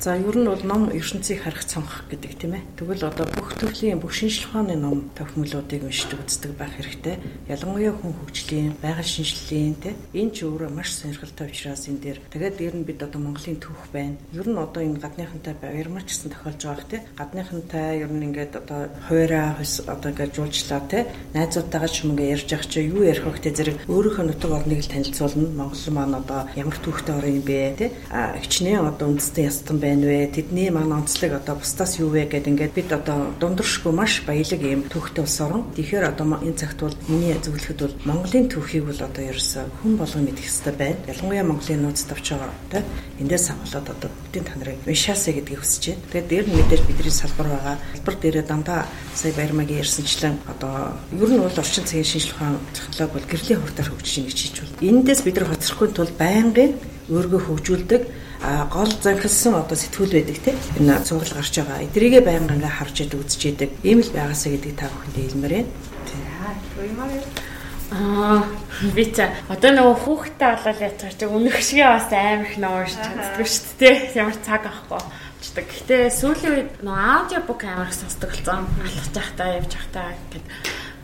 За 0.05 0.19
ер 0.19 0.37
нь 0.37 0.45
бол 0.45 0.61
ном 0.69 0.93
ертөнцийг 0.93 1.41
харах 1.41 1.65
цонх 1.65 2.05
гэдэг 2.13 2.37
тийм 2.37 2.61
ээ. 2.61 2.69
Тэгвэл 2.77 3.09
одоо 3.09 3.25
бүх 3.25 3.57
төрлийн 3.57 4.05
бүх 4.05 4.13
шинжлэх 4.13 4.53
ухааны 4.53 4.77
ном 4.77 5.09
тохиомлуудыг 5.17 5.81
уншиж 5.81 6.13
үздэг 6.13 6.53
байх 6.61 6.77
хэрэгтэй. 6.77 7.17
Ялангуяа 7.49 7.97
хүн 7.97 8.13
хөгжлийн, 8.13 8.77
байгаль 8.85 9.01
шинжилгээний 9.01 9.81
тийм 9.81 9.97
энэ 10.13 10.33
ч 10.37 10.45
өөрөө 10.45 10.71
маш 10.77 10.93
сонирхолтой 10.93 11.49
учраас 11.49 11.89
энэ 11.89 12.05
дээр 12.05 12.19
тэгээд 12.37 12.57
ер 12.61 12.75
нь 12.77 12.85
бид 12.85 13.01
одоо 13.01 13.17
Монголын 13.17 13.57
түүх 13.57 13.81
байна. 13.97 14.21
Ер 14.37 14.45
нь 14.45 14.61
одоо 14.61 14.83
энэ 14.85 15.01
гадныхантай 15.01 15.55
баярмар 15.57 16.05
ч 16.05 16.21
гэсэн 16.21 16.37
тохиолж 16.37 16.61
байгаа 16.69 16.85
тийм. 16.85 17.03
Гадныхантай 17.17 18.05
ер 18.05 18.13
нь 18.13 18.25
ингээд 18.29 18.61
одоо 18.61 18.93
хуурай 19.09 19.57
одоо 19.57 20.09
ингээд 20.13 20.37
жуулчлаа 20.37 20.85
тийм. 20.85 21.09
Найзуудтайгаа 21.33 21.89
ч 21.89 22.05
юм 22.05 22.13
ингээ 22.13 22.29
ярьж 22.37 22.53
явах 22.53 22.69
чи 22.69 22.85
юу 22.85 23.09
ярих 23.09 23.25
гэдэг 23.25 23.57
зэрэг 23.57 23.77
өөрийнхөө 23.89 24.25
нутаг 24.29 24.53
орныг 24.53 24.85
л 24.85 24.93
танилцуулна. 24.93 25.49
Монгол 25.49 25.89
маань 25.97 26.21
одоо 26.21 26.41
ямар 26.61 26.77
түүхтэй 26.77 27.15
орн 27.17 27.41
юм 27.41 27.45
бэ 27.49 27.73
тийм. 27.81 27.93
А 28.13 28.37
хичнээн 28.37 28.85
одоо 28.85 29.09
үндэстэй 29.09 29.49
ястан 29.49 29.81
байна 29.81 29.94
байна 29.95 30.07
вэ? 30.11 30.31
Тэдний 30.35 30.71
маань 30.71 30.93
онцлог 30.93 31.39
одоо 31.39 31.55
бусдаас 31.55 31.99
юу 32.03 32.11
вэ 32.11 32.27
гэд 32.27 32.51
ингээд 32.51 32.75
бид 32.75 32.91
одоо 32.91 33.31
дундуршгүй 33.39 33.93
маш 33.95 34.27
баялаг 34.27 34.61
юм 34.61 34.83
түүхтэй 34.91 35.23
ус 35.23 35.39
орон. 35.41 35.71
Тэгэхээр 35.79 36.11
одоо 36.11 36.43
энэ 36.43 36.59
цагт 36.59 36.83
бол 36.83 36.97
миний 37.07 37.39
зөвлөхөд 37.39 37.79
бол 37.79 37.95
Монголын 38.03 38.51
түүхийг 38.51 38.85
бол 38.91 38.99
одоо 38.99 39.23
ерөөсөө 39.23 39.65
хүн 39.83 39.95
болгон 39.95 40.25
мэдэх 40.27 40.47
хэрэгтэй 40.51 40.75
байна. 40.75 40.99
Ялангуяа 41.07 41.47
Монголын 41.47 41.83
нууц 41.87 42.01
байгаа 42.11 42.51
те. 42.71 42.83
Эндээс 43.23 43.47
авахлаад 43.55 43.87
одоо 43.95 44.11
бүгдийн 44.11 44.45
та 44.45 44.55
нарыг 44.59 44.79
уншаасаа 44.83 45.33
гэдгийг 45.39 45.61
хүсэж 45.63 45.85
байна. 45.87 46.03
Тэгээд 46.11 46.29
дээр 46.29 46.47
нь 46.51 46.57
мэдээж 46.59 46.83
бидний 46.91 47.15
салбар 47.15 47.49
байгаа. 47.55 47.77
Салбар 47.95 48.17
дээрээ 48.19 48.45
дандаа 48.51 48.81
сая 49.15 49.33
баримагийн 49.39 49.83
ярьсанчлан 49.87 50.35
одоо 50.51 50.99
ер 51.15 51.31
нь 51.31 51.39
бол 51.39 51.61
орчин 51.63 51.87
цагийн 51.87 52.09
шинжилгээ 52.11 52.35
ухаан 52.35 52.59
технологи 52.75 53.15
бол 53.15 53.31
гэрлийн 53.31 53.61
хурдаар 53.63 53.89
хөгжиж 53.95 54.15
ийн 54.19 54.27
гэж 54.27 54.39
хийж 54.43 54.57
байна. 54.59 54.75
Эндээс 54.91 55.23
бид 55.23 55.37
нар 55.39 55.49
хоцрохгүй 55.55 55.89
тул 55.95 56.13
байнгын 56.19 56.73
өөргөө 57.15 57.41
хөгжүүлдэг 57.47 58.03
гол 58.69 58.93
занхилсан 59.01 59.55
одоо 59.57 59.77
сэтгүүл 59.77 60.13
байдаг 60.13 60.39
тийм 60.45 60.57
энэ 60.79 61.01
цуглал 61.05 61.37
гарч 61.41 61.55
байгаа. 61.59 61.85
Эдрийгээ 61.89 62.23
байнга 62.25 62.55
ингээ 62.55 62.77
харж 62.77 62.97
идэг 63.01 63.21
үзэж 63.25 63.43
идэг. 63.57 63.71
Ийм 63.81 64.01
л 64.05 64.13
байгаасаа 64.13 64.51
гэдэг 64.53 64.73
та 64.77 64.93
бүхэнд 64.93 65.17
хэлмээр 65.17 65.55
байна. 65.55 65.71
Аа 67.95 68.43
би 68.97 69.05
ч 69.13 69.23
одоо 69.49 69.71
нөгөө 69.73 69.97
хүүхдтэй 70.05 70.51
болол 70.61 70.85
ятгаар 70.85 71.15
чи 71.15 71.25
өнөх 71.25 71.57
шиг 71.63 71.81
бас 71.89 72.11
амар 72.13 72.45
их 72.45 72.57
ном 72.61 72.75
уншиж 72.85 73.01
чаддаг 73.01 73.47
шүү 73.49 73.75
дээ. 73.81 73.97
Ямар 74.19 74.37
цаг 74.45 74.63
авахгүй 74.67 75.01
болчдаг. 75.01 75.67
Гэтэ 75.69 75.97
сүүлийн 76.13 76.53
үед 76.53 76.71
нөгөө 76.85 77.05
аудио 77.17 77.41
бук 77.49 77.63
амар 77.65 77.89
их 77.89 77.97
сонсдог 77.97 78.31
болсон. 78.33 78.67
Алхаж 78.83 79.09
байхдаа 79.15 79.49
явж 79.57 79.73
байхдаа 79.73 80.09
гэдэг 80.33 80.45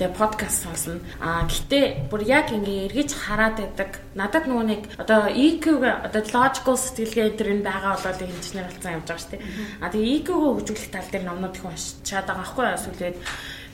тэгээ 0.00 0.16
подкаст 0.16 0.64
сонсно. 0.64 0.96
А 1.20 1.44
гэтээ 1.44 2.08
бүр 2.08 2.24
яг 2.24 2.48
ингээ 2.48 2.88
эргэж 2.88 3.10
хараад 3.12 3.60
байдаг. 3.60 4.00
Надад 4.16 4.48
нөгөө 4.48 4.64
нэг 4.64 4.82
одоо 4.96 5.28
EQ-г 5.28 6.08
одоо 6.08 6.22
logical 6.24 6.76
сэтгэлгээ 6.80 7.36
энэ 7.36 7.60
нь 7.60 7.66
байгаа 7.68 8.00
болол 8.00 8.32
инженер 8.32 8.72
болсон 8.72 8.96
явж 8.96 9.04
байгаа 9.04 9.20
шүү 9.20 9.32
дээ. 9.36 9.44
А 9.84 9.92
тэгээ 9.92 10.14
EQ-г 10.24 10.40
хөгжүүлэх 10.40 10.88
тал 10.88 11.08
дээр 11.12 11.24
номнууд 11.28 11.56
их 11.60 11.64
уншаад 11.68 12.24
байгаа 12.24 12.40
байхгүй 12.40 12.64
юу? 12.64 12.80
Сүлээд 12.80 13.16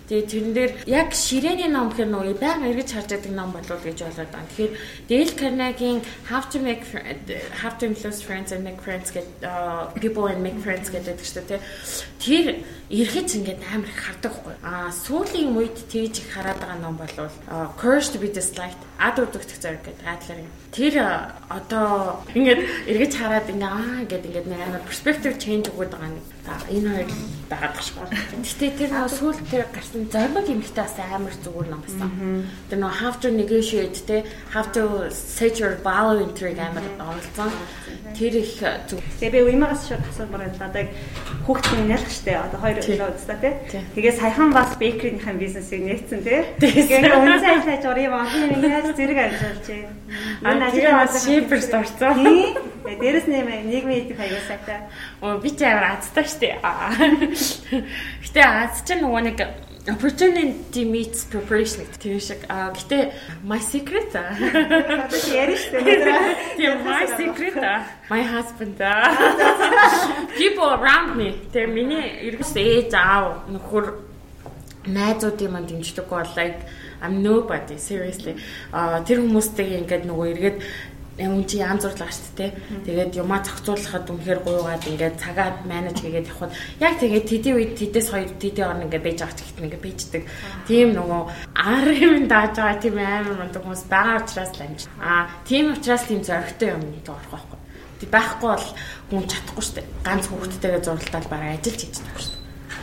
Тэгээ 0.06 0.26
тэрэн 0.30 0.52
дээр 0.54 0.72
яг 0.86 1.10
ширээний 1.10 1.66
ном 1.66 1.90
гэхэр 1.90 2.06
нөгөө 2.06 2.38
байнга 2.38 2.70
эргэж 2.70 2.90
харж 2.94 3.10
байдаг 3.10 3.32
ном 3.34 3.50
болов 3.50 3.82
гэж 3.82 3.98
болоод 4.06 4.30
байна. 4.30 4.46
Тэгэхээр 4.54 4.72
Dale 5.10 5.34
Carnegie-ийн 5.34 5.98
How 6.30 6.40
to 6.46 6.58
Make 6.62 6.86
How 7.58 7.74
to 7.74 7.90
Influence 7.90 8.22
Friends 8.22 8.54
and 8.54 8.62
Make 8.62 8.78
Friends 8.86 9.10
гэдэг 9.10 9.98
People 9.98 10.30
and 10.30 10.46
Make 10.46 10.62
Friends 10.62 10.94
гэдэг 10.94 11.18
шүү 11.18 11.42
дээ. 11.50 11.60
Тэр 12.22 12.44
эргэж 12.86 13.28
ингээд 13.34 13.60
амар 13.66 13.90
их 13.90 13.98
хардаг 13.98 14.30
хгүй. 14.30 14.54
Аа 14.62 14.94
сүүлийн 14.94 15.58
үед 15.58 15.74
тэгж 15.90 16.22
их 16.22 16.30
хараад 16.30 16.62
байгаа 16.62 16.78
ном 16.78 16.94
бол 16.94 17.10
Courage 17.74 18.14
to 18.14 18.22
be 18.22 18.30
Disliked 18.30 18.78
ад 19.02 19.18
удагдах 19.18 19.58
зориг 19.58 19.82
гэдэг 19.82 20.06
Adler-ийн. 20.06 20.65
Тэр 20.74 20.94
одоо 21.48 22.20
ингээд 22.34 22.90
эргэж 22.90 23.12
хараад 23.16 23.48
ингээ 23.48 23.70
аа 23.70 24.02
гэдэг 24.04 24.28
ингээд 24.28 24.48
нэг 24.50 24.60
амар 24.66 24.82
perspective 24.82 25.38
change 25.38 25.70
өгöd 25.70 25.94
байгаа 25.94 26.10
нэг. 26.10 26.26
Энэ 26.70 26.88
хоёр 26.90 27.10
байгаад 27.50 27.72
байгаа 27.74 27.84
шүү. 27.86 28.06
Гэтэ 28.42 28.66
тэр 28.74 28.92
сүүл 29.06 29.40
тэр 29.46 29.62
гарсан 29.70 30.10
зориг 30.10 30.46
эмхтэй 30.50 30.82
бас 30.82 30.98
амар 30.98 31.34
зүгээр 31.42 31.68
ном 31.70 31.82
байсан. 31.86 32.10
Тэр 32.68 32.78
нөө 32.82 32.92
How 32.96 33.12
to 33.14 33.28
Negotiate 33.30 33.98
те 34.06 34.16
How 34.50 34.64
to 34.74 35.10
Set 35.10 35.58
Your 35.62 35.78
Value 35.86 36.26
in 36.26 36.32
Trade 36.34 36.60
амар 36.60 36.86
оролцсон. 36.98 37.50
Тэр 38.18 38.32
их 38.42 38.58
зүг. 38.90 39.02
Тэгээ 39.22 39.32
би 39.32 39.40
уймагаас 39.54 39.86
шууд 39.86 40.02
асуумаар 40.02 40.50
байна. 40.50 40.66
Одоо 40.66 40.84
хүүхдийн 41.46 41.86
нялх 41.86 42.10
штэ. 42.10 42.34
Одоо 42.34 42.58
хоёр 42.60 42.78
өглөө 42.82 43.14
үзтаа 43.14 43.38
тий. 43.38 43.54
Тэгээ 43.94 44.14
саяхан 44.18 44.50
бас 44.50 44.74
бейкерийнхээ 44.76 45.34
бизнесийг 45.38 45.82
нээсэн 45.86 46.20
тий. 46.26 46.42
Тэгээ 46.58 47.14
үнэн 47.14 47.38
ажиллаж 47.38 47.84
ор 47.86 47.98
юм 48.02 48.14
олон 48.18 48.50
юм 48.50 48.62
яаж 48.66 48.90
зэрэг 48.98 49.18
ажиллаж 49.30 49.66
байна. 49.70 49.94
Аа 50.42 50.70
тэгээ 50.74 50.94
бас 50.98 51.14
шиперс 51.22 51.70
орцсон. 51.70 52.14
Тий. 52.18 52.42
Дээрэс 52.98 53.26
нь 53.30 53.38
нийгмийн 53.70 54.10
эдийн 54.10 54.18
хаягаа 54.18 54.44
сайтай. 54.46 54.78
Оо 55.22 55.38
би 55.38 55.50
ч 55.54 55.62
амар 55.62 55.98
азтай 55.98 56.26
штэ. 56.26 56.58
Гэтэ 56.58 58.40
аз 58.42 58.82
ч 58.82 58.98
нөгөө 58.98 59.22
нэг 59.30 59.38
opportunity 59.88 60.84
meets 60.84 61.24
preparation 61.24 61.86
тийм 61.98 62.18
шиг. 62.20 62.42
А 62.48 62.72
гэтээ 62.74 63.12
my 63.44 63.58
secret 63.58 64.10
а. 64.14 64.34
Яриш 65.30 65.70
шүү. 65.70 65.80
Тийм 66.56 66.82
my 66.82 67.06
secret 67.14 67.58
а. 67.62 67.86
My 68.10 68.22
husband 68.22 68.80
а. 68.82 69.14
People 70.40 70.66
around 70.66 71.16
me. 71.16 71.38
Тэр 71.52 71.70
миний 71.70 72.26
эргэс 72.26 72.54
ээж 72.56 72.94
аав 72.94 73.46
нөхөр 73.50 73.94
найзуудын 74.90 75.50
манд 75.54 75.70
дэмждэг 75.70 76.06
бол 76.10 76.26
like 76.36 76.66
I'm 77.02 77.22
nobody 77.22 77.78
seriously. 77.78 78.34
А 78.72 79.02
тэр 79.06 79.22
хүмүүстэй 79.22 79.78
ингээд 79.86 80.04
нөгөө 80.08 80.26
эргээд 80.34 80.58
юм 81.18 81.44
чи 81.48 81.58
янз 81.64 81.84
бүр 81.84 81.96
л 81.96 82.04
ааш 82.04 82.18
тээ. 82.36 82.52
Тэгээд 82.84 83.16
юмаа 83.16 83.40
зохицуулахад 83.40 84.10
үнэхээр 84.12 84.40
гуйгаад 84.44 84.84
ингээд 84.84 85.16
цагаад 85.16 85.56
менеж 85.64 85.96
хийгээд 86.04 86.28
явхад 86.28 86.52
яг 86.80 86.94
тэгээд 87.00 87.26
тэдийн 87.30 87.56
үед 87.56 87.72
тэдээс 87.80 88.08
хоёр 88.12 88.30
тэдийн 88.36 88.68
орн 88.68 88.84
ингээд 88.84 89.06
бэж 89.06 89.18
авч 89.24 89.38
гэхтэн 89.40 89.64
ингээд 89.64 89.84
бэждэг. 89.84 90.22
Тийм 90.68 90.88
нөгөө 90.92 91.22
ар 91.56 91.88
юм 91.88 92.28
дааж 92.28 92.52
байгаа 92.60 92.76
тийм 92.84 92.96
амар 93.00 93.36
мундаг 93.40 93.62
хүмүүс 93.64 93.84
байгаа 93.88 94.20
учраас 94.20 94.52
л 94.52 94.64
амж. 94.68 94.80
Аа 95.00 95.24
тийм 95.48 95.72
учраас 95.72 96.04
тийм 96.04 96.20
зөрөгтэй 96.20 96.68
юм 96.76 96.84
орох 97.08 97.32
байхгүй. 97.32 97.58
Тэг 97.96 98.08
байхгүй 98.12 98.48
бол 98.52 98.68
хүн 99.08 99.24
чадахгүй 99.24 99.64
шүү 99.64 99.76
дээ. 99.80 99.88
Ганц 100.04 100.24
хүүхдтэйгээ 100.28 100.84
зурлалтаар 100.84 101.26
бараг 101.32 101.50
ажиллаж 101.56 101.80
хийж 101.80 101.94
чадахгүй 101.96 102.20
шүү 102.20 102.32
дээ. 102.35 102.35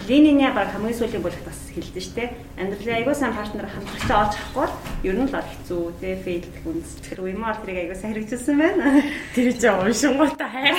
Лениний 0.07 0.51
баг 0.51 0.67
хамгийн 0.75 0.99
сүүлийн 0.99 1.23
бүлэгт 1.23 1.47
бас 1.47 1.59
хэлдэж 1.71 2.03
штэ. 2.03 2.35
Амьдралын 2.59 2.97
аягүй 2.99 3.15
сайн 3.15 3.31
партнер 3.31 3.67
хамтрагч 3.71 4.09
олж 4.11 4.35
авахгүй 4.35 4.67
ер 5.07 5.15
нь 5.15 5.27
л 5.27 5.31
бол 5.31 5.47
хэцүү 5.47 5.81
те 6.03 6.19
фейл 6.19 6.43
гэх 6.43 6.67
үнс. 6.67 6.89
Тэгэхээр 6.99 7.23
уймаар 7.23 7.57
тэрийг 7.63 7.79
аягүй 7.87 7.97
сайн 7.97 8.11
хэрэгжүүлсэн 8.11 8.57
байна. 8.59 8.83
Тэр 9.31 9.47
чинь 9.55 9.79
уншингуудаа 9.79 10.49
хайр. 10.51 10.75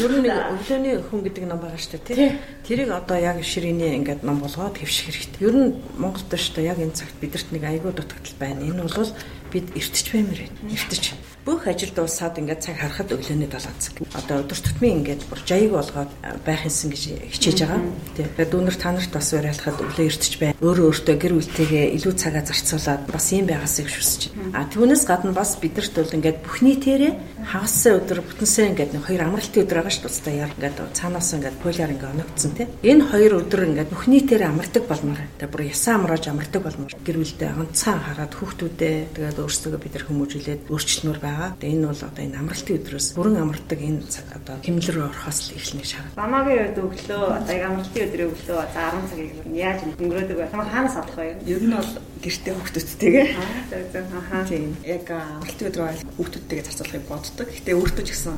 Ер 0.00 0.12
нь 0.16 0.28
өглөөний 0.32 0.96
хүн 1.04 1.20
гэдэг 1.28 1.44
ном 1.44 1.60
байгаа 1.60 1.76
шүү 1.76 2.00
дээ 2.00 2.16
тий. 2.16 2.30
Тэрийг 2.64 2.90
одоо 2.96 3.18
яг 3.20 3.44
ширээний 3.44 3.92
ингээд 4.00 4.24
ном 4.24 4.40
болгоод 4.40 4.80
хэвших 4.80 5.12
хэрэгтэй. 5.12 5.44
Ер 5.44 5.56
нь 5.60 5.76
Монголд 6.00 6.32
шүү 6.32 6.56
дээ 6.56 6.70
яг 6.72 6.80
энэ 6.80 6.96
цагт 6.96 7.20
бидэрт 7.20 7.52
нэг 7.52 7.68
айгүй 7.68 7.92
дутагдал 7.92 8.36
байна. 8.40 8.64
Энэ 8.64 8.80
бол 8.88 9.12
бид 9.52 9.66
эртэж 9.76 10.06
баймар 10.08 10.40
байна. 10.40 10.72
Эртэж 10.72 11.04
бүх 11.44 11.68
ажил 11.68 11.92
дуусаад 11.92 12.40
ингээд 12.40 12.64
цаг 12.64 12.76
харахад 12.80 13.12
өглөөний 13.12 13.48
7 13.52 13.76
цаг. 13.76 13.94
Одоо 14.16 14.40
өдөр 14.40 14.60
тутмын 14.64 15.04
ингээд 15.04 15.22
бүр 15.28 15.40
жаяг 15.44 15.70
болгоод 15.76 16.10
байх 16.40 16.64
юмсан 16.64 16.88
гэж 16.88 17.02
хичээж 17.36 17.58
байгаа. 17.68 17.80
Тэгээд 18.16 18.48
дүүнер 18.48 18.76
та 18.80 18.90
нарт 18.96 19.12
бас 19.12 19.28
уриалахад 19.36 19.76
өглөө 19.76 20.08
иртэж 20.08 20.32
бай. 20.40 20.56
Өөрөө 20.64 20.88
өөртөө 20.88 21.16
гэр 21.20 21.34
бүлтэйгээ 21.36 21.84
илүү 22.00 22.14
цагаа 22.16 22.44
зарцуулаад 22.48 23.02
бас 23.12 23.26
юм 23.36 23.44
байгаасыг 23.44 23.88
хүсэж 23.92 24.22
байна. 24.32 24.56
А 24.56 24.64
түүнээс 24.72 25.04
гадна 25.04 25.36
бас 25.36 25.60
бидэрт 25.60 25.92
бол 25.92 26.16
ингээд 26.16 26.38
бүхний 26.40 26.76
тэрэ 26.80 27.12
хагасаа 27.44 28.00
өдөр 28.00 28.24
бүтэнсээ 28.24 28.66
ингээд 28.72 28.92
нэг 28.96 29.04
хоёр 29.04 29.22
амралтын 29.28 29.62
өдөр 29.68 29.78
байгаа 29.84 29.92
шүү 29.92 30.24
дээ. 30.24 30.40
Яар 30.40 30.52
ингээд 30.56 30.78
цаанаас 30.96 31.28
ингээд 31.36 31.60
полиар 31.60 31.92
ингээд 31.92 32.12
оногдсон 32.16 32.52
тийм. 32.56 32.68
Энэ 32.80 33.04
хоёр 33.04 33.32
өдөр 33.44 33.60
ингээд 33.68 33.92
бүхний 33.92 34.22
тэрэ 34.24 34.48
амардаг 34.48 34.84
болмоор. 34.88 35.20
Тэгээд 35.36 35.52
бүр 35.52 35.62
ясаа 35.68 35.94
амрааж 36.00 36.24
амардаг 36.24 36.62
болмоор. 36.64 36.92
Гэр 37.04 37.16
бүлдээ 37.20 37.50
онцгой 37.52 38.00
хараад 38.00 38.32
хүүхдүүдээ 38.32 38.96
тэгээд 39.12 39.38
өөрсдөө 39.44 39.76
бид 39.76 39.92
нар 39.92 40.06
хүмүүжүүлээд 40.08 40.62
өөрчлөлмөр 40.72 41.18
байгаа. 41.34 41.58
Тэгээ 41.58 41.74
энэ 41.74 41.88
бол 41.90 42.02
одоо 42.06 42.22
энэ 42.22 42.38
амралтын 42.38 42.76
өдрөөс 42.78 43.08
бүрэн 43.18 43.42
амардаг 43.42 43.80
энэ 43.82 44.00
одоо 44.38 44.54
хэмнэлэр 44.62 44.98
орохоос 45.10 45.38
л 45.42 45.56
эхлэх 45.58 45.86
шаард. 45.90 46.14
Бамагийн 46.14 46.62
үед 46.62 46.78
өглөө 46.78 47.22
одоо 47.34 47.54
яг 47.54 47.64
амралтын 47.66 48.04
өдрийн 48.06 48.30
өглөө 48.30 48.60
за 48.70 48.82
10 48.94 49.10
цагийг 49.10 49.32
яаж 49.50 49.78
өнгөрөөдөг 49.98 50.36
вэ? 50.38 50.50
Хамаа 50.54 50.68
хаанаас 50.70 50.96
авах 50.96 51.18
вэ? 51.18 51.36
Ер 51.50 51.62
нь 51.66 51.74
бол 51.74 51.92
гэртээ 52.22 52.54
хүүхдүүдтэйгээ. 52.54 53.26
Аа. 53.34 54.46
Тийм. 54.46 54.70
Яг 54.86 55.06
амралтын 55.10 55.68
өдрөө 55.68 55.88
хүүхдүүдтэйгээ 56.14 56.66
зарцуулахыг 56.70 57.04
боддог. 57.10 57.48
Гэтэ 57.50 57.74
өөртөө 57.74 58.04
ч 58.06 58.10
гэсэн 58.14 58.36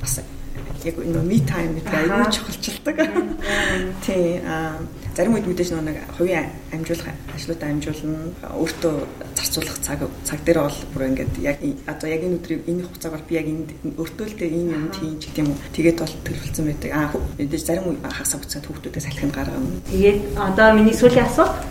бас 0.00 0.14
яг 0.88 0.96
энэ 0.96 1.20
ми 1.20 1.38
тайм 1.44 1.76
гэдэг 1.76 1.94
аюул 1.94 2.32
чухалчилдаг. 2.32 2.96
Тийм. 4.08 4.40
Аа 4.48 4.80
зарим 5.18 5.34
үед 5.34 5.50
мэдээж 5.50 5.74
нэг 5.74 5.98
хувийн 6.14 6.46
амжуулах 6.70 7.10
ажлуудаа 7.34 7.68
амжуулна 7.74 8.30
өөртөө 8.54 8.94
зарцуулах 9.34 9.78
цаг 9.82 10.00
цаг 10.22 10.38
дээр 10.46 10.62
бол 10.62 10.78
бүр 10.94 11.02
ингээд 11.10 11.34
яг 11.42 11.58
одоо 11.90 12.06
яг 12.06 12.22
энэ 12.22 12.38
өдрийг 12.38 12.62
энэ 12.70 12.86
хугацаагаар 12.86 13.26
би 13.26 13.34
яг 13.34 13.46
энд 13.50 13.70
өөртөө 13.98 14.26
л 14.30 14.38
дээ 14.38 14.54
энэ 14.54 14.74
юм 14.78 14.86
тийм 14.94 15.18
ч 15.18 15.26
гэдэг 15.26 15.42
юм 15.42 15.50
уу 15.50 15.58
тэгээд 15.74 15.98
бол 15.98 16.14
төлөвлөсөн 16.22 16.66
байдаг. 16.70 16.90
Аа 16.94 17.10
мэдээж 17.34 17.64
зарим 17.66 17.98
хасаа 18.06 18.38
буцаад 18.38 18.66
хүүхдүүдээ 18.70 19.02
салхинд 19.02 19.34
гаргана. 19.34 19.82
Тэгээд 19.90 20.18
одоо 20.38 20.68
миний 20.78 20.94
сүүлийн 20.94 21.26
асуулт 21.26 21.66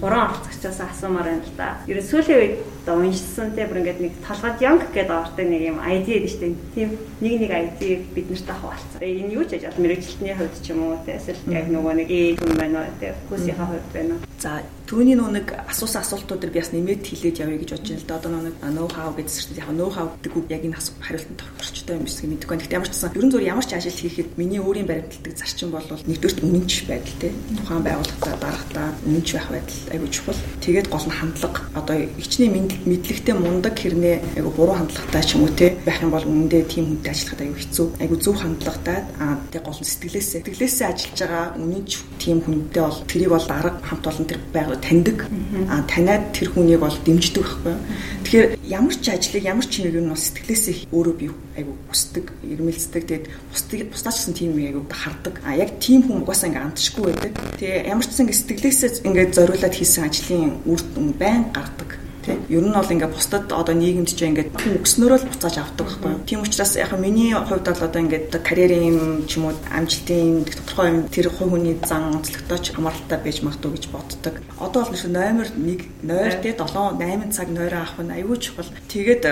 гурван 0.00 0.30
орцогчоос 0.30 0.80
асуумаар 0.80 1.26
байна 1.28 1.42
л 1.42 1.54
да. 1.56 1.78
Ер 1.86 1.98
нь 1.98 2.08
сүүлийн 2.08 2.38
үед 2.38 2.54
одоо 2.86 3.02
уншсан 3.02 3.52
те 3.52 3.66
бүр 3.66 3.82
ингээд 3.82 4.00
нэг 4.00 4.12
толгойд 4.24 4.62
Young 4.62 4.80
гэдэг 4.94 5.10
ортой 5.10 5.44
нэг 5.44 5.62
юм 5.68 5.78
ID 5.82 6.06
гэдэг 6.08 6.32
чинь 6.32 6.56
тийм 6.74 6.90
нэг 7.20 7.34
нэг 7.42 7.52
ID 7.52 7.80
бид 8.14 8.26
нарт 8.30 8.48
авах 8.48 8.78
болсон. 8.78 8.98
Энэ 9.02 9.34
юу 9.34 9.44
ч 9.44 9.58
яаж 9.58 9.76
мэрэгчлэлтний 9.76 10.34
хувьд 10.34 10.56
ч 10.62 10.66
юм 10.72 10.80
уу 10.86 10.98
те 11.04 11.18
эсвэл 11.18 11.42
яг 11.52 11.66
нөгөө 11.68 11.94
нэг 11.98 12.08
ээ 12.08 12.36
хүн 12.38 12.54
байна 12.56 12.86
уу 12.86 12.94
те 13.00 13.14
хүсийнхаа 13.28 13.68
хувьд 13.68 13.88
байна 13.92 14.14
уу. 14.14 14.22
За 14.38 14.62
Түүний 14.88 15.20
нэг 15.20 15.52
асуусан 15.68 16.00
асуултуудыг 16.00 16.48
би 16.48 16.64
бас 16.64 16.72
нэмээд 16.72 17.04
хэлээд 17.04 17.44
явъя 17.44 17.60
гэж 17.60 17.70
бодож 17.76 17.92
байна 17.92 18.00
л 18.00 18.08
да. 18.08 18.16
Одоо 18.16 18.30
нэг 18.40 18.56
ноу 18.72 18.88
хау 18.88 19.12
гэдэг 19.12 19.28
зэрэг 19.36 19.60
яг 19.60 19.68
ноу 19.76 19.92
хау 19.92 20.08
гэдэг 20.16 20.32
үг 20.32 20.46
яг 20.48 20.64
энэ 20.64 20.80
хариултанд 20.80 21.40
тохирчтой 21.44 21.96
юм 22.00 22.08
шиг 22.08 22.24
мэдэхгүй 22.32 22.56
байна. 22.56 22.62
Гэхдээ 22.64 22.78
ямар 22.80 22.88
ч 22.88 22.92
гэсэн 22.96 23.12
ерөн 23.12 23.28
зөв 23.36 23.42
ямар 23.44 23.66
ч 23.68 23.72
ажил 23.76 24.00
хийхэд 24.00 24.40
миний 24.40 24.60
өөрийн 24.64 24.88
баримтлагдаг 24.88 25.36
зарчим 25.36 25.76
бол 25.76 25.84
нэгдүгürt 25.84 26.40
үнэнч 26.40 26.72
байдал 26.88 27.16
те. 27.20 27.28
Тухайн 27.60 27.84
байгууллагатаа 27.84 28.36
дарагтаа 28.40 28.88
үнэнч 29.04 29.28
байх 29.36 29.48
байдал 29.52 29.80
айгүй 29.92 30.08
чухал. 30.08 30.40
Тэгээд 30.64 30.88
гол 30.88 31.04
нь 31.04 31.16
хандлага. 31.20 31.60
Одоо 31.76 31.96
ичний 32.16 32.48
мэдлэгтэй 32.48 33.34
мундаг 33.36 33.76
хэрнээ 33.76 34.40
айгүй 34.40 34.52
буруу 34.56 34.72
хандлагатай 34.72 35.20
ч 35.20 35.36
юм 35.36 35.44
уу 35.44 35.52
те 35.52 35.76
байх 35.84 36.00
юм 36.00 36.16
бол 36.16 36.24
үнэндээ 36.24 36.64
тийм 36.64 36.96
хүнтэй 36.96 37.12
ажиллахад 37.12 37.44
айгүй 37.44 37.60
хэцүү. 37.60 37.86
Айгүй 38.00 38.18
зөв 38.24 38.40
хандлагатай 38.40 39.04
аа 39.20 39.36
тэгээд 39.52 39.68
гол 39.68 39.80
нь 39.84 39.90
сэтгэлээсээ 39.92 40.40
сэтгэлээсээ 40.48 40.86
ажиллаж 40.88 41.18
байгаа 41.20 41.44
үнэнч 41.60 41.90
тийм 42.16 42.40
хүнтэй 42.40 42.82
бол 42.88 43.00
тэрийг 43.04 43.32
бол 43.36 43.44
дарга 43.44 43.76
хамт 43.84 44.08
олон 44.08 44.24
тэр 44.24 44.40
байгууллага 44.48 44.77
таньдаг. 44.80 45.28
А 45.68 45.82
таниад 45.84 46.32
тэр 46.32 46.50
хүнийг 46.50 46.80
бол 46.80 46.96
дэмждэг 47.04 47.44
байхгүй. 47.44 47.76
Тэгэхээр 48.24 48.46
ямар 48.64 48.94
ч 48.96 49.04
ажлыг 49.12 49.44
ямар 49.44 49.66
ч 49.66 49.84
юм 49.84 50.04
нь 50.04 50.12
бас 50.12 50.22
сэтгэлээсээ 50.30 50.76
өөрөө 50.92 51.14
би 51.18 51.26
айгу 51.58 51.72
хүсдэг, 51.90 52.26
ирмэлцдэг. 52.42 53.02
Тэгээд 53.06 53.26
бусдыг 53.52 53.80
бусдаач 53.92 54.16
гэсэн 54.16 54.34
тийм 54.34 54.52
айгу 54.58 54.82
хардаг. 54.88 55.34
А 55.44 55.54
яг 55.54 55.76
тийм 55.78 56.06
хүн 56.08 56.22
угаасаа 56.24 56.48
ингээ 56.48 56.66
амтшгүй 56.66 57.04
байдаг. 57.08 57.32
Тэгээ 57.60 57.88
ямар 57.88 58.06
ч 58.06 58.10
зэн 58.16 58.28
сэтгэлээсээ 58.28 59.06
ингээ 59.06 59.26
зориулаад 59.36 59.74
хийсэн 59.74 60.04
ажлын 60.08 60.58
үр 60.66 60.80
дүн 60.94 61.14
байн 61.14 61.50
гардаг. 61.52 62.07
Ер 62.48 62.64
нь 62.64 62.72
бол 62.72 62.88
ингээд 62.88 63.12
бусдад 63.12 63.52
одоо 63.52 63.74
нийгэмд 63.76 64.08
ч 64.08 64.24
ингээд 64.24 64.56
өгснөөрөө 64.56 65.18
л 65.20 65.28
буцааж 65.28 65.56
авдаг 65.60 65.84
байхгүй 65.84 66.10
юу. 66.16 66.24
Тийм 66.24 66.40
учраас 66.40 66.80
яг 66.80 66.96
миний 66.96 67.36
хувьд 67.36 67.68
бол 67.68 67.84
одоо 67.84 68.00
ингээд 68.00 68.32
карьерийн 68.40 69.28
ч 69.28 69.36
юм 69.36 69.52
уу 69.52 69.56
амжилтын 69.68 70.48
тодорхой 70.48 70.88
юм 70.88 70.98
тэр 71.12 71.28
хувь 71.28 71.52
хүний 71.52 71.76
зан 71.84 72.16
онцлогтой 72.16 72.58
ч 72.64 72.72
хамааралтай 72.72 73.18
байж 73.20 73.44
магадгүй 73.44 73.72
гэж 73.76 73.84
боддог. 73.92 74.34
Одоо 74.56 74.82
бол 74.88 74.96
нэг 74.96 75.12
номер 75.12 75.48
1 75.52 76.08
нойр 76.08 76.34
тий 76.40 76.52
7 76.56 76.96
8 76.96 77.36
цаг 77.36 77.48
нойроо 77.52 77.84
авах 77.84 78.00
нь 78.00 78.16
аюул 78.16 78.40
чухал. 78.40 78.72
Тэгээд 78.88 79.22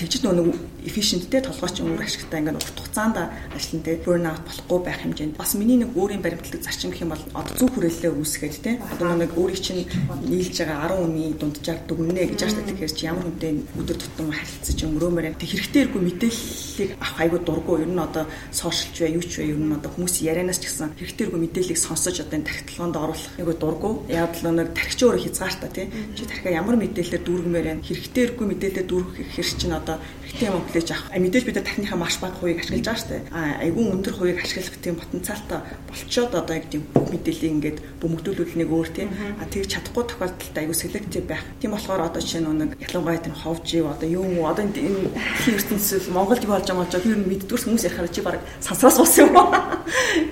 тэгжид 0.00 0.24
нөгөө 0.24 0.72
efficientтэй 0.88 1.40
толгойч 1.44 1.84
өнгөр 1.84 2.02
ашигтай 2.02 2.40
ингээд 2.40 2.58
урт 2.58 2.78
хугацаанд 2.80 3.16
ажиллана 3.54 3.84
тий 3.86 3.96
burnout 4.02 4.42
болохгүй 4.42 4.78
байх 4.82 4.98
хэмжээнд 5.02 5.36
бас 5.38 5.54
миний 5.54 5.78
нэг 5.78 5.94
өөрийн 5.94 6.22
баримтлаг 6.22 6.62
зарчим 6.62 6.90
гэх 6.90 7.06
юм 7.06 7.14
бол 7.14 7.24
одоо 7.38 7.54
зөв 7.54 7.70
хүрээлэлээ 7.70 8.12
үүсгээд 8.12 8.56
тий 8.62 8.74
одоо 8.82 9.14
нэг 9.14 9.30
өөрийг 9.38 9.62
чинь 9.62 9.86
нийлж 10.26 10.56
байгаа 10.58 10.90
10 10.90 11.06
хүний 11.06 11.30
дунджаар 11.38 11.80
дүгнэнэ 12.22 12.38
гэж 12.38 12.42
ааш 12.46 12.54
тэгэхээр 12.54 12.92
чи 12.94 13.04
ямар 13.06 13.26
хүнтэй 13.26 13.52
өдөр 13.74 13.98
тутам 13.98 14.30
харилцаж 14.30 14.78
өнгөрөөмөр. 14.86 15.26
Тэг 15.34 15.50
хэрэгтэй 15.50 15.82
иргүй 15.82 16.02
мэдээллийг 16.06 16.90
авах 17.02 17.18
айгуу 17.18 17.40
дурггүй. 17.42 17.76
Ер 17.82 17.90
нь 17.90 17.98
одоо 17.98 18.24
сошиалч 18.54 18.96
бай, 19.02 19.10
юу 19.10 19.24
ч 19.26 19.42
бай, 19.42 19.50
ер 19.50 19.58
нь 19.58 19.74
одоо 19.74 19.90
хүмүүс 19.90 20.14
ярианаас 20.22 20.58
ч 20.62 20.70
гэсэн 20.70 20.94
хэрэгтэй 20.98 21.24
иргүй 21.26 21.40
мэдээллийг 21.42 21.78
сонсож 21.78 22.16
одоо 22.22 22.36
энэ 22.38 22.46
тахитлоонд 22.46 22.96
оруулах 22.96 23.34
айгуу 23.38 23.56
дурггүй. 23.58 23.92
Яг 24.14 24.32
л 24.38 24.54
нэг 24.54 24.70
тархич 24.70 25.00
өөрөө 25.02 25.22
хязгаартай 25.26 25.70
тий. 25.74 25.86
Чи 26.14 26.22
тархиа 26.30 26.58
ямар 26.62 26.76
мэдээлэлээр 26.78 27.22
дүүргмээр 27.26 27.66
байна. 27.66 27.82
Хэрэгтэй 27.82 28.22
иргүй 28.22 28.46
мэдээлэлээр 28.54 28.86
дүүргэх 28.86 29.28
хэр 29.34 29.48
чинь 29.58 29.74
одоо 29.74 29.96
хэрэгтэй 29.98 30.46
юм 30.46 30.62
хүлээж 30.62 30.88
авах. 30.94 31.10
Мэдээж 31.18 31.44
бид 31.44 31.58
тархиныхаа 31.58 31.98
маш 31.98 32.16
бага 32.22 32.38
хувийг 32.38 32.62
ашиглаж 32.62 32.86
байгаа 32.86 33.02
шүү 33.02 33.10
дээ. 33.10 33.22
Айгүй 33.66 33.84
өндөр 33.90 34.14
хувийг 34.14 34.38
ашиглах 34.40 34.78
тийм 34.78 34.96
потенциалтай 34.96 35.60
болчоод 35.90 36.32
одоо 36.38 36.54
яг 36.54 36.66
тийм 36.70 36.82
бүх 36.94 37.10
мэдээллийг 37.12 37.52
ингээд 37.52 37.78
бөмбөгдүүлүүлэх 38.00 38.56
нэг 38.56 38.68
өөр 38.70 38.88
тийм. 38.94 39.08
А 39.12 39.44
тэгж 39.44 39.68
чадахгүй 39.76 40.04
тохиолдолд 40.08 40.56
айгүй 40.56 40.76
селектив 40.76 41.24
байх. 41.28 41.44
Тийм 41.60 41.72
болохоор 41.76 42.11
одоо 42.12 42.20
жишээ 42.20 42.44
нь 42.44 42.52
нэг 42.60 42.70
ялангуяа 42.76 43.24
тэр 43.24 43.32
ховжив 43.32 43.88
одоо 43.88 44.08
юу 44.08 44.44
одоо 44.44 44.68
энэ 44.68 45.08
ертөнцийн 45.48 46.12
Монголд 46.12 46.44
юу 46.44 46.52
болж 46.52 46.68
байгаа 46.68 46.84
мочоо 46.84 47.00
тэр 47.00 47.16
мэддгүүрс 47.16 47.64
хүмүүс 47.64 47.86
ярихаар 47.88 48.12
чи 48.12 48.20
баг 48.20 48.36
сансраас 48.60 49.00
ус 49.00 49.16
юм 49.16 49.32
уу? 49.32 49.48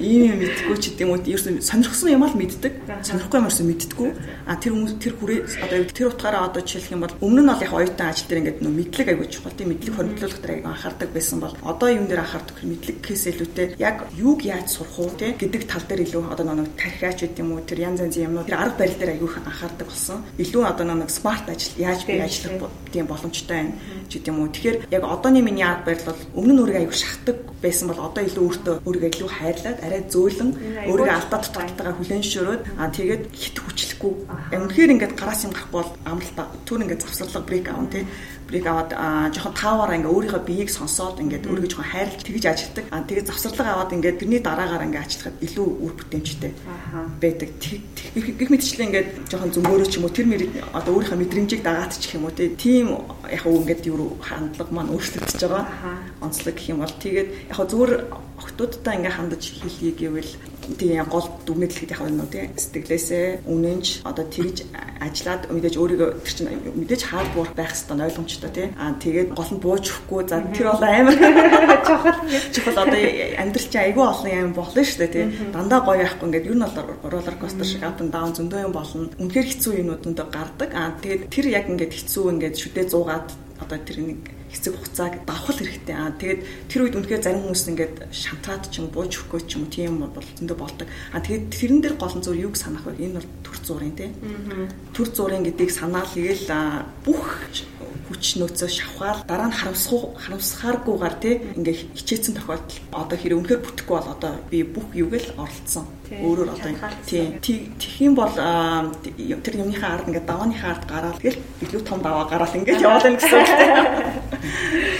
Ийм 0.00 0.36
юм 0.36 0.38
мэдгүй 0.44 0.76
ч 0.76 0.84
гэдэм 0.92 1.08
үү 1.08 1.20
ерөөсөн 1.32 1.56
сонирхсан 1.64 2.12
юм 2.12 2.24
аа 2.24 2.30
л 2.30 2.36
мэддэг. 2.36 2.74
Сонирхгүй 3.00 3.38
юм 3.40 3.46
ерөөсөн 3.48 3.68
мэддэггүй. 3.72 4.10
А 4.44 4.56
тэр 4.60 4.72
хүмүүс 4.76 4.94
тэр 5.00 5.14
хүрээ 5.16 5.40
одоо 5.64 5.78
тэр 5.88 6.08
утгаараа 6.12 6.42
одоо 6.52 6.60
жишээлх 6.60 6.92
юм 6.92 7.02
бол 7.04 7.14
өмнө 7.24 7.42
нь 7.44 7.50
бол 7.50 7.64
яг 7.64 7.72
оюутан 7.72 8.08
ажил 8.12 8.28
дээр 8.28 8.40
ингээд 8.44 8.60
нөө 8.60 8.72
мэдлэг 8.76 9.08
аягүй 9.08 9.28
чухал 9.32 9.56
тийм 9.56 9.68
мэдлэг 9.72 9.94
хоригдлуулах 9.96 10.40
дээр 10.40 10.54
аягүй 10.60 10.70
анхаардаг 10.70 11.10
байсан 11.16 11.38
бол 11.40 11.54
одоо 11.64 11.88
юм 11.88 12.04
дээр 12.06 12.20
анхаардаг 12.20 12.56
мэдлэгээс 12.60 13.24
илүүтэй 13.30 13.66
яг 13.80 13.96
юуг 14.16 14.40
яаж 14.44 14.68
сурах 14.68 14.98
уу 15.00 15.10
тийм 15.16 15.36
гэдэг 15.40 15.62
тал 15.64 15.84
дээр 15.88 16.04
илүү 16.04 16.22
одоо 16.28 16.44
нэг 16.44 16.68
тархиач 16.76 17.18
гэдэг 17.24 17.40
юм 17.40 17.50
уу 17.56 17.64
тэр 17.64 17.78
янз 17.80 18.00
янзын 18.04 18.26
юмнууд 18.28 18.48
тэр 18.48 18.60
арга 18.60 18.78
барил 18.80 18.98
дээр 19.00 19.12
аягүй 19.16 19.30
анхаардаг 19.40 19.86
болсон. 19.88 20.18
Илүү 20.36 20.62
одоо 20.66 20.84
нэг 20.84 21.10
смарт 21.10 21.46
ажил 21.48 21.69
яаж 21.78 22.06
би 22.06 22.18
ажиллах 22.18 22.70
тийм 22.90 23.06
боломжтой 23.06 23.56
байна 23.56 23.74
ч 24.08 24.18
гэдэм 24.18 24.40
үү. 24.40 24.48
Тэгэхээр 24.50 24.76
яг 24.90 25.04
одооний 25.04 25.44
миний 25.44 25.62
арга 25.62 25.92
барил 25.92 26.08
бол 26.08 26.20
өмнө 26.34 26.52
нь 26.54 26.60
өөрийгөө 26.62 26.80
аягүй 26.82 26.98
шахдаг 26.98 27.36
байсан 27.62 27.86
бол 27.88 28.00
одоо 28.00 28.22
илүү 28.24 28.44
өөртөө 28.48 28.74
өөрийгөө 28.86 29.10
илүү 29.14 29.30
хайрлаад 29.30 29.78
арай 29.84 30.02
зөөлөн 30.10 30.50
өөрийгөө 30.90 31.16
алдаа 31.18 31.40
дутагдтайгаа 31.44 31.94
хүлэн 31.94 32.22
зөвшөөрөөд 32.24 32.62
аа 32.80 32.88
тэгээд 32.90 33.22
хит 33.30 33.56
хүчлэхгүй. 33.60 34.12
Үнэхээр 34.56 34.92
ингээд 34.94 35.14
гараас 35.14 35.44
юм 35.46 35.52
гарахгүй 35.54 35.76
бол 35.78 35.92
амралтаа 36.08 36.46
түр 36.66 36.82
ингээд 36.82 37.04
завсарлага 37.04 37.46
брейк 37.46 37.66
аав 37.70 37.86
тий 37.92 38.04
брейк 38.50 38.66
аваад 38.66 38.90
жоохон 39.30 39.54
тааваараа 39.54 39.96
ингээ 39.96 40.10
өөрийнхөө 40.10 40.42
биеийг 40.42 40.70
сонсоод 40.74 41.22
ингээд 41.22 41.46
өөрийгөө 41.46 41.70
жоохон 41.70 41.90
хайрлж 41.94 42.20
тэгж 42.26 42.44
ажилладаг. 42.50 42.84
Аа 42.90 43.06
тэгээд 43.06 43.30
завсарлага 43.30 43.70
аваад 43.78 43.94
ингээд 43.94 44.18
тэрний 44.18 44.42
дараагаар 44.42 44.86
ингээ 44.90 45.04
ажиллахад 45.06 45.36
илүү 45.46 45.66
үр 45.86 45.92
бүтээмжтэй 45.94 46.52
байдаг. 47.22 47.50
Гэх 47.58 48.50
мэтчлэн 48.50 48.86
ингээд 48.90 49.08
жоохон 49.30 49.54
зөмбөрөө 49.54 49.86
ч 49.86 49.94
юм 50.02 50.04
уу 50.10 50.16
тэр 50.18 50.26
мэрэг 50.26 50.50
одоо 50.74 50.92
өөрийнхөө 50.98 51.20
мэдрэмжийг 51.22 51.62
дагаатчих 51.62 52.18
юм 52.18 52.26
уу 52.26 52.34
тийм 52.34 52.86
яг 53.30 53.44
уу 53.46 53.62
ингээд 53.62 53.86
юу 53.86 54.18
хандлага 54.18 54.74
маань 54.74 54.90
өөрчлөгдөж 54.90 55.40
байгаа. 55.46 55.64
Онцлог 56.18 56.54
гэх 56.58 56.70
юм 56.74 56.82
бол 56.82 56.94
тэгээд 56.98 57.28
яг 57.54 57.58
зүгээр 57.70 57.92
охтуудтай 58.42 58.98
ингээ 58.98 59.14
хандаж 59.14 59.42
хэлхий 59.46 59.92
гэвэл 59.94 60.32
тийм 60.78 61.04
гол 61.08 61.26
дүгнэлт 61.46 61.74
гэхэд 61.74 61.94
яг 61.94 62.02
нь 62.06 62.20
тийм. 62.30 62.48
Сэтгэлээсээ 62.56 63.26
үнэнч 63.46 63.86
одоо 64.04 64.24
тэгж 64.26 64.56
ажиллаад 65.00 65.42
мэдээж 65.50 65.76
өөрийгөө 65.80 66.10
тэр 66.22 66.34
чинь 66.34 66.50
мэдээж 66.76 67.02
хаалбуур 67.08 67.48
байх 67.56 67.72
хэвээр 67.72 68.06
ойлгомжтой 68.10 68.50
тийм. 68.50 68.70
Аа 68.76 68.94
тэгээд 69.00 69.30
гол 69.34 69.50
нь 69.50 69.62
бууж 69.62 69.84
өгөхгүй 69.90 70.22
за 70.28 70.36
тэр 70.54 70.66
бол 70.70 70.84
амар 70.84 71.16
чухал 71.86 72.16
чухал. 72.54 72.82
Одоо 72.84 73.00
амьдрал 73.40 73.68
чинь 73.70 73.84
айгүй 73.84 74.04
олон 74.04 74.30
юм 74.30 74.52
болно 74.54 74.82
шүү 74.84 74.98
дээ 75.00 75.14
тийм. 75.14 75.28
Дандаа 75.54 75.80
гоё 75.86 76.04
яахгүй 76.04 76.26
ингээд 76.28 76.48
ер 76.50 76.56
нь 76.56 76.64
бол 76.64 77.10
роллер 77.12 77.36
костер 77.40 77.66
шиг 77.66 77.82
ап 77.84 77.98
даун 78.00 78.34
зөндөө 78.36 78.60
юм 78.66 78.74
болно. 78.74 79.08
Үнэхээр 79.20 79.48
хэцүү 79.50 79.72
юмнуудад 79.80 80.30
гардаг. 80.30 80.70
Аа 80.74 80.94
тэгээд 81.00 81.22
тэр 81.32 81.46
яг 81.48 81.64
ингээд 81.70 81.92
хэцүү 81.96 82.24
ингээд 82.34 82.56
шүдээ 82.60 82.86
зуугаад 82.90 83.28
одоо 83.60 83.78
тэр 83.80 83.98
нэг 84.04 84.39
хэцэг 84.50 84.74
хугацааг 84.74 85.14
давхал 85.26 85.58
хэрэгтэй. 85.58 85.94
Аа 85.94 86.10
тэгээд 86.18 86.40
тэр 86.66 86.80
үед 86.84 86.96
үнэхээр 86.98 87.22
зарим 87.22 87.42
хүмүүс 87.46 87.64
ингээд 87.70 87.96
шантраад 88.10 88.64
ч 88.70 88.82
юм 88.82 88.90
бууж 88.90 89.12
өгөхгүй 89.14 89.40
ч 89.46 89.56
юм 89.56 89.70
тийм 89.70 90.02
бол 90.02 90.26
зөндөө 90.38 90.58
болдог. 90.58 90.86
Аа 91.14 91.22
тэгээд 91.22 91.44
тэрэн 91.54 91.80
дээр 91.80 91.96
гол 91.96 92.14
нь 92.18 92.24
зөв 92.26 92.34
юг 92.34 92.54
санах 92.58 92.84
вэ? 92.86 92.98
Энэ 92.98 93.16
бол 93.22 93.28
төр 93.46 93.58
зургийн 93.62 93.94
тийм. 93.94 94.12
Төр 94.90 95.08
зургийн 95.10 95.46
гэдгийг 95.46 95.70
санаал 95.70 96.10
игээл 96.18 96.50
бүх 97.06 97.46
хүч 98.10 98.42
нөөцөө 98.42 98.68
шавхаар 98.68 99.18
дараа 99.22 99.48
нь 99.48 99.54
харамсах 99.54 100.18
харамсахааргүйгээр 100.18 101.14
тий 101.22 101.34
ингээ 101.54 101.76
хичээсэн 101.94 102.34
тохиолдол 102.34 102.78
одоо 102.90 103.16
хэрэг 103.16 103.38
үнэхээр 103.38 103.62
бүтэхгүй 103.62 103.94
бол 103.94 104.10
одоо 104.10 104.32
би 104.50 104.58
бүх 104.66 104.90
юуг 104.98 105.14
л 105.14 105.30
оролцсон. 105.38 105.86
Өөрөөр 106.10 106.50
одоо 106.50 106.74
тий 107.06 107.38
тэгэх 107.38 108.02
юм 108.02 108.18
бол 108.18 108.34
тэр 108.34 109.54
юмныхаа 109.62 109.94
ард 109.94 110.10
ингээ 110.10 110.26
давааныхаа 110.26 110.70
ард 110.74 110.84
гараад 110.90 111.22
тэгэл 111.22 111.38
илүү 111.62 111.82
том 111.86 112.02
даваа 112.02 112.26
гараад 112.26 112.58
ингээ 112.58 112.82
яваад 112.82 113.06
байна 113.06 113.18
гэсэн 113.22 113.38
үг. 113.38 113.48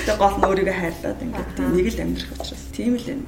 Тэгээ 0.07 0.23
гол 0.23 0.37
нь 0.39 0.47
өөрийгөө 0.47 0.77
хайрлаад 0.79 1.19
ингээ 1.27 1.45
нэг 1.75 1.87
л 1.91 2.03
амьдрах 2.07 2.31
учраас 2.39 2.63
тийм 2.71 2.95
л 2.95 3.11
юм. 3.11 3.23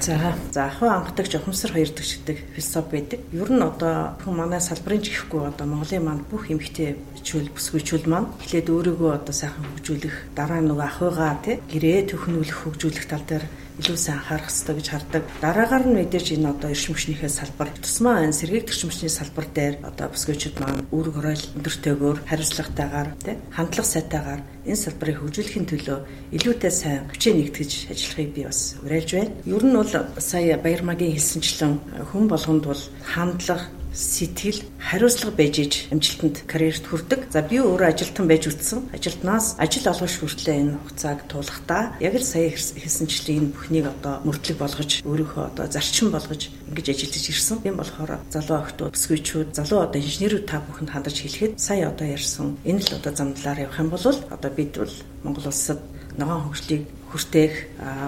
За 0.00 0.16
за 0.52 0.64
ахын 0.64 0.88
анхдаг 0.88 1.26
жохомсор 1.28 1.72
хоёр 1.72 1.90
дахь 1.92 2.08
гэдэг 2.08 2.38
философи 2.56 2.90
байдаг. 2.90 3.20
Ер 3.36 3.52
нь 3.52 3.60
одоо 3.60 4.16
хүн 4.24 4.32
манай 4.34 4.60
салбарын 4.60 5.04
чихгүй 5.04 5.44
одоо 5.44 5.66
Монголын 5.68 6.04
маань 6.04 6.24
бүх 6.24 6.48
эмгтэй 6.48 6.96
чөл 7.20 7.52
бүсгүйчүүл 7.52 8.08
маань 8.08 8.32
эхлээд 8.40 8.72
өөрийгөө 8.72 9.12
одоо 9.20 9.34
сайхан 9.36 9.60
хөгжүүлэх 9.60 10.32
дараа 10.32 10.64
нөгөө 10.64 10.88
ахыгаа 10.88 11.36
тий 11.44 11.60
гэрээ 11.68 12.16
төхнүүлэх 12.16 12.58
хөгжүүлэх 12.64 13.04
тал 13.12 13.24
дээр 13.28 13.44
илүү 13.80 13.96
сайн 13.96 14.20
анхаарах 14.20 14.52
хэрэгтэй 14.52 14.76
гэж 14.76 14.88
хардаг. 14.92 15.22
Дараагаар 15.40 15.84
нь 15.88 15.96
мэдээж 15.96 16.26
энэ 16.36 16.50
одоо 16.52 16.68
эрчим 16.68 16.92
хүчнийхээ 16.92 17.32
салбар 17.32 17.68
тусмаа 17.80 18.20
энэ 18.28 18.36
сэргийг 18.36 18.68
эрчим 18.68 18.92
хүчний 18.92 19.08
салбар 19.08 19.46
дээр 19.48 19.74
одоо 19.80 20.06
бүсгүйчүүд 20.12 20.56
маань 20.60 20.84
үүрэг 20.92 21.14
хоройл 21.16 21.44
өндөртэйгөр 21.56 22.18
хариуцлагатайгаар 22.28 23.08
тий 23.24 23.36
хандлага 23.56 23.88
сайтайгаар 23.88 24.40
энэ 24.68 24.82
салбарыг 24.84 25.16
хөгжүүлэхийн 25.24 25.66
төлөө 25.72 25.98
илүүтэй 26.36 26.72
сайн 26.72 27.08
хүчээ 27.08 27.32
нэгтгэж 27.40 27.70
ажиллахыг 27.88 28.30
би 28.36 28.42
бас 28.44 28.60
уриалж 28.84 29.10
байна. 29.16 29.32
Ер 29.48 29.64
нь 29.64 29.76
бол 29.80 29.92
сая 30.20 30.56
Баярмагийн 30.60 31.16
хэлсэнчлэн 31.16 31.72
хүн 32.12 32.24
болгонд 32.28 32.64
бол 32.68 32.82
хандлага 33.00 33.79
сэтгэл 33.92 34.62
хариуцлага 34.78 35.36
байж 35.36 35.54
иж 35.58 35.74
амжилтанд 35.90 36.46
карьерт 36.46 36.86
хүрдэг. 36.86 37.26
За 37.34 37.42
би 37.42 37.58
өөрөө 37.58 37.90
ажилтан 37.90 38.26
байж 38.30 38.46
үтсэн. 38.46 38.86
Ажилтнаас 38.94 39.58
ажил 39.58 39.90
олгож 39.90 40.14
хүртлээ 40.14 40.56
энэ 40.62 40.78
хугацааг 40.78 41.18
туулахдаа 41.26 41.98
яг 41.98 42.14
л 42.14 42.22
сая 42.22 42.54
хэлсэнчлэн 42.54 43.50
энэ 43.50 43.52
бүхнийг 43.54 43.86
одоо 43.90 44.22
мөрдлөг 44.22 44.58
болгож 44.62 45.02
өөрийнхөө 45.02 45.44
одоо 45.50 45.66
зарчим 45.66 46.14
болгож 46.14 46.54
ингэж 46.70 46.86
ажиллаж 46.94 47.24
ирсэн. 47.34 47.58
Тийм 47.66 47.76
болохоор 47.76 48.12
залуу 48.30 48.58
охтууд, 48.62 48.94
бүсгүйчүүд, 48.94 49.48
залуу 49.58 49.80
одоо 49.82 49.98
инженерүүд 49.98 50.46
та 50.46 50.62
бүхэнд 50.62 50.90
хандаж 50.94 51.16
хэлэхэд 51.18 51.58
сая 51.58 51.90
одоо 51.90 52.06
ярьсан 52.06 52.58
энэ 52.62 52.82
л 52.86 52.94
одоо 52.94 53.12
замдлаар 53.14 53.58
явах 53.66 53.82
юм 53.82 53.90
бол 53.90 54.06
одоо 54.06 54.50
бид 54.54 54.72
бол 54.78 54.94
Монгол 55.26 55.50
улсад 55.50 55.82
ногоон 56.14 56.46
хөгжлийг 56.46 56.86
хүртээх 57.10 57.54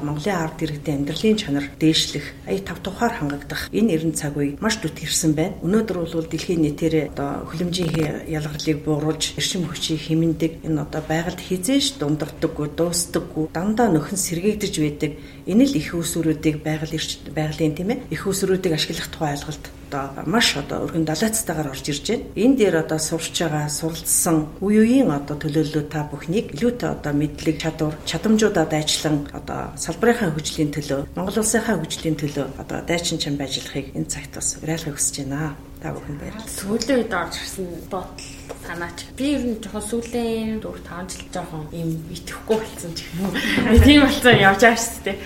Монголын 0.07 0.38
ард 0.38 0.62
иргэдийн 0.62 1.03
амьдралын 1.03 1.36
чанар 1.36 1.66
дээшлэх 1.76 2.26
ая 2.46 2.61
тав 2.62 2.78
тухаар 2.78 3.12
хангагдах 3.18 3.68
энэ 3.74 3.92
эрен 3.98 4.14
цаг 4.14 4.38
үе 4.38 4.57
маш 4.62 4.78
дүт 4.78 5.03
ирсэн 5.03 5.34
байна. 5.34 5.59
Өнөөдөр 5.66 5.96
бол 6.07 6.30
дэлхийн 6.30 6.62
нийтээр 6.62 7.11
одоо 7.11 7.50
хөлөмжийн 7.50 8.30
ялгарлыг 8.30 8.78
бууруулж 8.86 9.34
эршим 9.34 9.66
хүчийг 9.66 10.07
хэмндэг 10.07 10.53
энэ 10.62 10.82
одоо 10.86 11.03
байгальд 11.03 11.40
хизээш 11.42 11.98
дундардаггүй, 11.98 12.68
дуустдаггүй, 12.78 13.50
дандаа 13.50 13.90
нөхөн 13.90 14.18
сэргээгдэж 14.18 14.74
байдаг 14.78 15.12
энэ 15.47 15.64
л 15.66 15.74
их 15.76 15.95
усүрүүдийг 15.95 16.62
байгаль 16.62 16.95
байгалийн 17.34 17.74
тийм 17.74 17.90
ээ 17.93 17.99
их 18.11 18.22
усүрүүдийг 18.26 18.74
ашиглах 18.74 19.09
тухай 19.11 19.34
ойлголт 19.34 19.64
одоо 19.93 20.24
маш 20.26 20.57
одоо 20.57 20.84
өргөн 20.84 21.05
далайцтайгаар 21.05 21.72
орж 21.72 21.88
ирж 21.88 22.07
байна. 22.09 22.24
Энэ 22.34 22.57
дээр 22.57 22.76
одоо 22.80 22.99
сурч 22.99 23.36
байгаа, 23.45 23.68
суралцсан 23.68 24.49
үе 24.64 24.80
үеийн 24.80 25.11
одоо 25.12 25.36
төлөөллөө 25.36 25.84
та 25.93 26.09
бүхнийг 26.09 26.57
илүүтэй 26.57 26.90
одоо 26.97 27.12
мэдлэг, 27.12 27.57
чадвар, 27.61 27.95
чадамжуудад 28.09 28.72
ажиллан 28.72 29.28
одоо 29.32 29.61
салбарынхаа 29.76 30.32
хөгжлийн 30.32 30.72
төлөө, 30.72 31.01
Монгол 31.16 31.38
улсынхаа 31.45 31.76
хөгжлийн 31.76 32.16
төлөө 32.16 32.47
одоо 32.57 32.78
дайчин 32.88 33.18
чамд 33.20 33.40
ажиллахыг 33.45 33.93
энэ 33.93 34.09
цагт 34.09 34.32
бас 34.34 34.57
уриалгахыг 34.62 34.97
хүсэж 34.97 35.16
байна. 35.28 35.57
Та 35.82 35.90
бүхэн 35.90 36.16
баярлалаа. 36.16 36.47
Сүүлийн 36.47 36.99
үед 37.03 37.12
орж 37.12 37.34
ирсэн 37.43 37.66
бодол 37.90 38.41
санаач. 38.66 38.99
Би 39.16 39.34
ер 39.34 39.43
нь 39.43 39.59
жоохон 39.62 39.84
сүүлийн 39.84 40.61
4 40.62 40.82
5 40.86 41.11
жил 41.12 41.26
жоохон 41.34 41.64
юм 41.72 41.90
итгэхгүй 42.14 42.57
болсон 42.59 42.93
ч 42.95 43.07
юм 43.12 43.26
уу. 43.26 43.34
Би 43.70 43.78
тийм 43.80 44.01
болсон 44.07 44.34
явж 44.38 44.61
байгаа 44.62 44.78
шүү 44.78 45.03
дээ. 45.07 45.16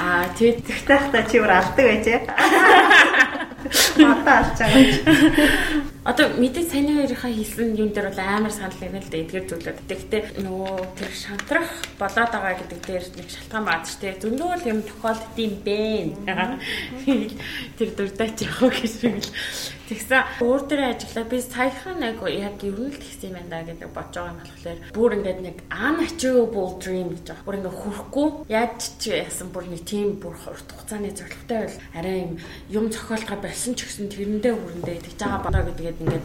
Аа 0.00 0.24
тэгээд 0.36 0.58
тэгтайхтаа 0.66 1.22
чи 1.28 1.36
өөр 1.40 1.52
алдаг 1.52 1.86
байжээ. 1.86 2.20
Одоо 3.98 4.34
алж 4.40 4.58
байгаа. 4.58 5.94
Одоо 6.06 6.26
мэдээ 6.38 6.70
саяны 6.70 7.02
хоёрынхаа 7.02 7.34
хэлсэн 7.34 7.74
юм 7.82 7.90
дээр 7.90 8.14
бол 8.14 8.22
амар 8.22 8.54
санал 8.54 8.78
нэг 8.78 9.02
л 9.02 9.10
дээ 9.10 9.22
эдгээр 9.26 9.46
зүйлүүд. 9.50 9.78
Тэгэхдээ 9.90 10.22
нөгөө 10.38 10.74
тэр 10.94 11.10
шантрах 11.10 11.70
болоод 11.98 12.30
байгаа 12.30 12.54
гэдэг 12.62 12.80
дээр 12.86 13.04
нэг 13.18 13.26
шалтгаан 13.26 13.82
ч 13.82 13.88
тийм 13.98 14.14
зөндөө 14.22 14.54
л 14.54 14.70
юм 14.70 14.80
тохиолдд 14.86 15.34
юм 15.34 15.54
бэ. 15.66 16.14
Тэр 17.74 17.88
дурдаач 17.98 18.38
яах 18.38 18.60
вэ 18.62 18.70
гэж 18.70 18.94
л 19.02 19.18
Тэгсэн 19.86 20.42
өөр 20.42 20.62
дээрээ 20.66 20.90
ажиллаа 20.98 21.26
би 21.30 21.38
саяхан 21.38 22.02
нэг 22.02 22.18
яг 22.26 22.58
ер 22.66 22.76
нь 22.76 22.90
л 22.90 22.98
тэгсэн 22.98 23.30
юм 23.30 23.36
байна 23.46 23.66
гэдэг 23.66 23.90
бодож 23.94 24.14
байгаа 24.16 24.32
юм 24.34 24.40
болохоор 24.42 24.78
бүр 24.96 25.10
ингээд 25.16 25.40
нэг 25.46 25.56
unachievable 25.70 26.72
dream 26.82 27.08
гэж 27.14 27.24
байгаа. 27.26 27.46
Бүр 27.46 27.56
ингээд 27.58 27.80
хүрхгүй 27.80 28.28
яаж 28.50 28.78
ч 28.98 29.02
яасан 29.14 29.48
бүр 29.54 29.64
нэг 29.70 29.82
тийм 29.86 30.08
бүр 30.18 30.34
урт 30.34 30.68
хугацааны 30.74 31.10
зорилготой 31.14 31.58
байл 31.62 31.78
арай 31.94 32.16
юм 32.26 32.32
юм 32.68 32.84
зохиолгоо 32.90 33.38
болсон 33.40 33.72
ч 33.78 33.80
гэсэн 33.86 34.10
тэрэндээ 34.10 34.54
хүрэндээ 34.54 34.96
тэгж 35.06 35.20
байгаа 35.22 35.44
бодоо 35.44 35.62
гэдгээд 35.70 36.02
ингээд 36.02 36.24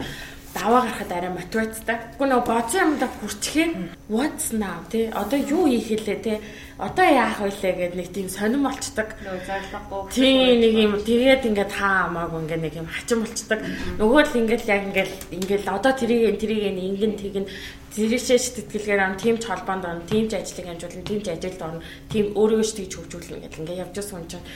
даваа 0.53 0.81
гарахад 0.83 1.11
арай 1.11 1.31
мотивацтай. 1.31 1.95
Гэхдээ 1.95 2.27
нөгөө 2.27 2.47
бодсон 2.47 2.81
юмдаа 2.83 3.09
хүрчхээр 3.09 3.71
what's 4.11 4.51
now 4.51 4.83
тий 4.91 5.07
одоо 5.07 5.39
юу 5.39 5.65
хийх 5.71 5.87
хэлээ 5.87 6.19
тий 6.19 6.37
одоо 6.75 7.05
яах 7.07 7.39
вэ 7.39 7.71
гэд 7.71 7.95
нэг 7.95 8.09
тийм 8.11 8.27
сонирн 8.27 8.67
болчдаг. 8.67 9.15
Нөгөө 9.21 9.43
зорилгогүй. 9.47 10.01
Тий 10.11 10.59
нэг 10.59 10.73
юм 10.75 10.93
тэгээд 10.99 11.47
ингээд 11.47 11.71
хаа 11.71 12.11
хамаагүй 12.11 12.39
ингээд 12.43 12.63
нэг 12.67 12.75
юм 12.75 12.89
хачин 12.91 13.19
болчдаг. 13.23 13.59
Нөгөө 13.95 14.21
л 14.27 14.39
ингээд 14.43 14.63
яг 14.67 14.81
ингээд 14.91 15.11
ингээд 15.31 15.65
одоо 15.71 15.91
тэрийг 15.95 16.35
тэрийг 16.35 16.63
ингэн 16.75 17.13
тэгэн 17.15 17.47
зэрэгшээ 17.95 18.39
сэтгэлгээр 18.39 19.01
ам 19.03 19.15
тийм 19.19 19.35
ч 19.35 19.51
холбоонд 19.51 19.83
орно, 19.83 20.07
тийм 20.07 20.31
ч 20.31 20.39
ажлыг 20.39 20.67
амжуулна, 20.67 21.03
тийм 21.03 21.19
ч 21.19 21.27
ажилд 21.27 21.59
орно, 21.59 21.83
тийм 22.07 22.31
өөрийгөө 22.39 22.63
ч 22.63 22.71
тэгж 22.79 22.93
хөгжүүлнэ 22.95 23.39
гэдэг 23.43 23.59
ингээд 23.59 23.81
явж 23.83 23.95
байгаа 23.99 24.19
юм 24.19 24.27
чинь 24.31 24.47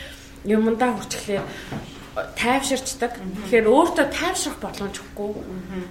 юмдаа 0.48 0.92
хүрчлээ 0.96 1.42
тайвширчдаг. 2.16 3.12
Тэгэхээр 3.20 3.68
өөртөө 3.68 4.08
тайвшрах 4.08 4.58
боломжгүй. 4.64 5.32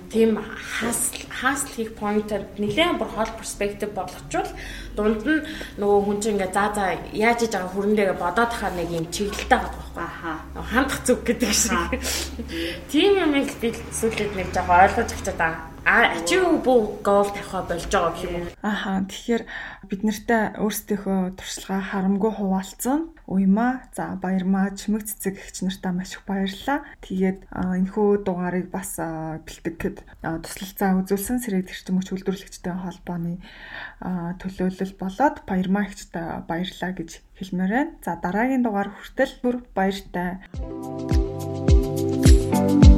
Тийм 0.08 0.40
хаасл 0.40 1.20
хаасл 1.28 1.68
хийх 1.76 1.92
поинтод 2.00 2.56
нэлээд 2.56 2.96
бүр 2.96 3.10
хол 3.12 3.32
перспектив 3.36 3.92
болгочвол 3.92 4.48
дунд 4.96 5.20
нь 5.20 5.44
нөгөө 5.76 6.00
хүн 6.00 6.18
чинь 6.24 6.34
ингээ 6.40 6.52
за 6.56 6.72
за 6.72 6.84
яаж 7.12 7.44
иж 7.44 7.52
байгаа 7.52 7.72
хүрэнтэйгээ 7.76 8.16
бодоод 8.24 8.50
тахаар 8.56 8.72
нэг 8.72 8.88
юм 8.88 9.06
чиглэлтэй 9.12 9.52
байгаа 9.52 9.76
байхгүй. 9.76 10.00
Аха. 10.00 10.32
Хандах 10.72 11.00
зүг 11.04 11.20
гэдэг 11.28 11.52
шиг. 11.52 11.92
Тийм 12.88 13.12
юм 13.20 13.32
их 13.36 13.52
сүүлд 13.92 14.32
нэг 14.32 14.48
жоо 14.56 14.64
ойлгож 14.64 15.12
авчаад 15.12 15.73
байгаа 15.84 16.16
achievable 16.16 16.98
goal 17.04 17.28
тавиха 17.28 17.60
болж 17.68 17.84
байгаа 17.92 18.12
гэх 18.16 18.24
юм. 18.24 18.46
Ааха 18.64 19.04
тэгэхээр 19.04 19.42
бид 19.88 20.00
нартай 20.04 20.42
өөрсдийнхөө 20.56 21.36
туршлагаа 21.36 21.82
харамгүй 21.84 22.32
хуваалцсан. 22.34 23.00
Уймаа 23.28 23.84
за 23.96 24.16
баярмаа 24.20 24.72
чимэг 24.72 25.04
цэцэг 25.04 25.36
гэгч 25.36 25.56
нартаа 25.64 25.92
маш 25.92 26.16
их 26.16 26.24
баярлалаа. 26.24 26.88
Тэгээд 27.04 27.38
энэхүү 27.52 28.08
дугаарыг 28.24 28.68
бас 28.72 28.96
бэлтгэхэд 28.96 29.96
туслалцаа 30.24 31.04
үзүүлсэн 31.04 31.38
сэрэг 31.40 31.68
тэрчим 31.68 32.00
хүч 32.00 32.08
үйлдвэрлэгчтэй 32.16 32.74
холбооны 32.74 33.40
төлөөлөл 34.40 34.94
болоод 35.00 35.44
баярмаа 35.48 35.88
гэгчтэй 35.88 36.48
баярлалаа 36.48 36.92
гэж 36.96 37.10
хэлмээр 37.36 37.72
байна. 37.72 37.92
За 38.04 38.16
дараагийн 38.20 38.64
дугаар 38.64 38.92
хүртэл 38.92 39.40
бүр 39.44 39.56
баяртай. 39.76 40.40
Thank 42.54 42.84
you 42.84 42.93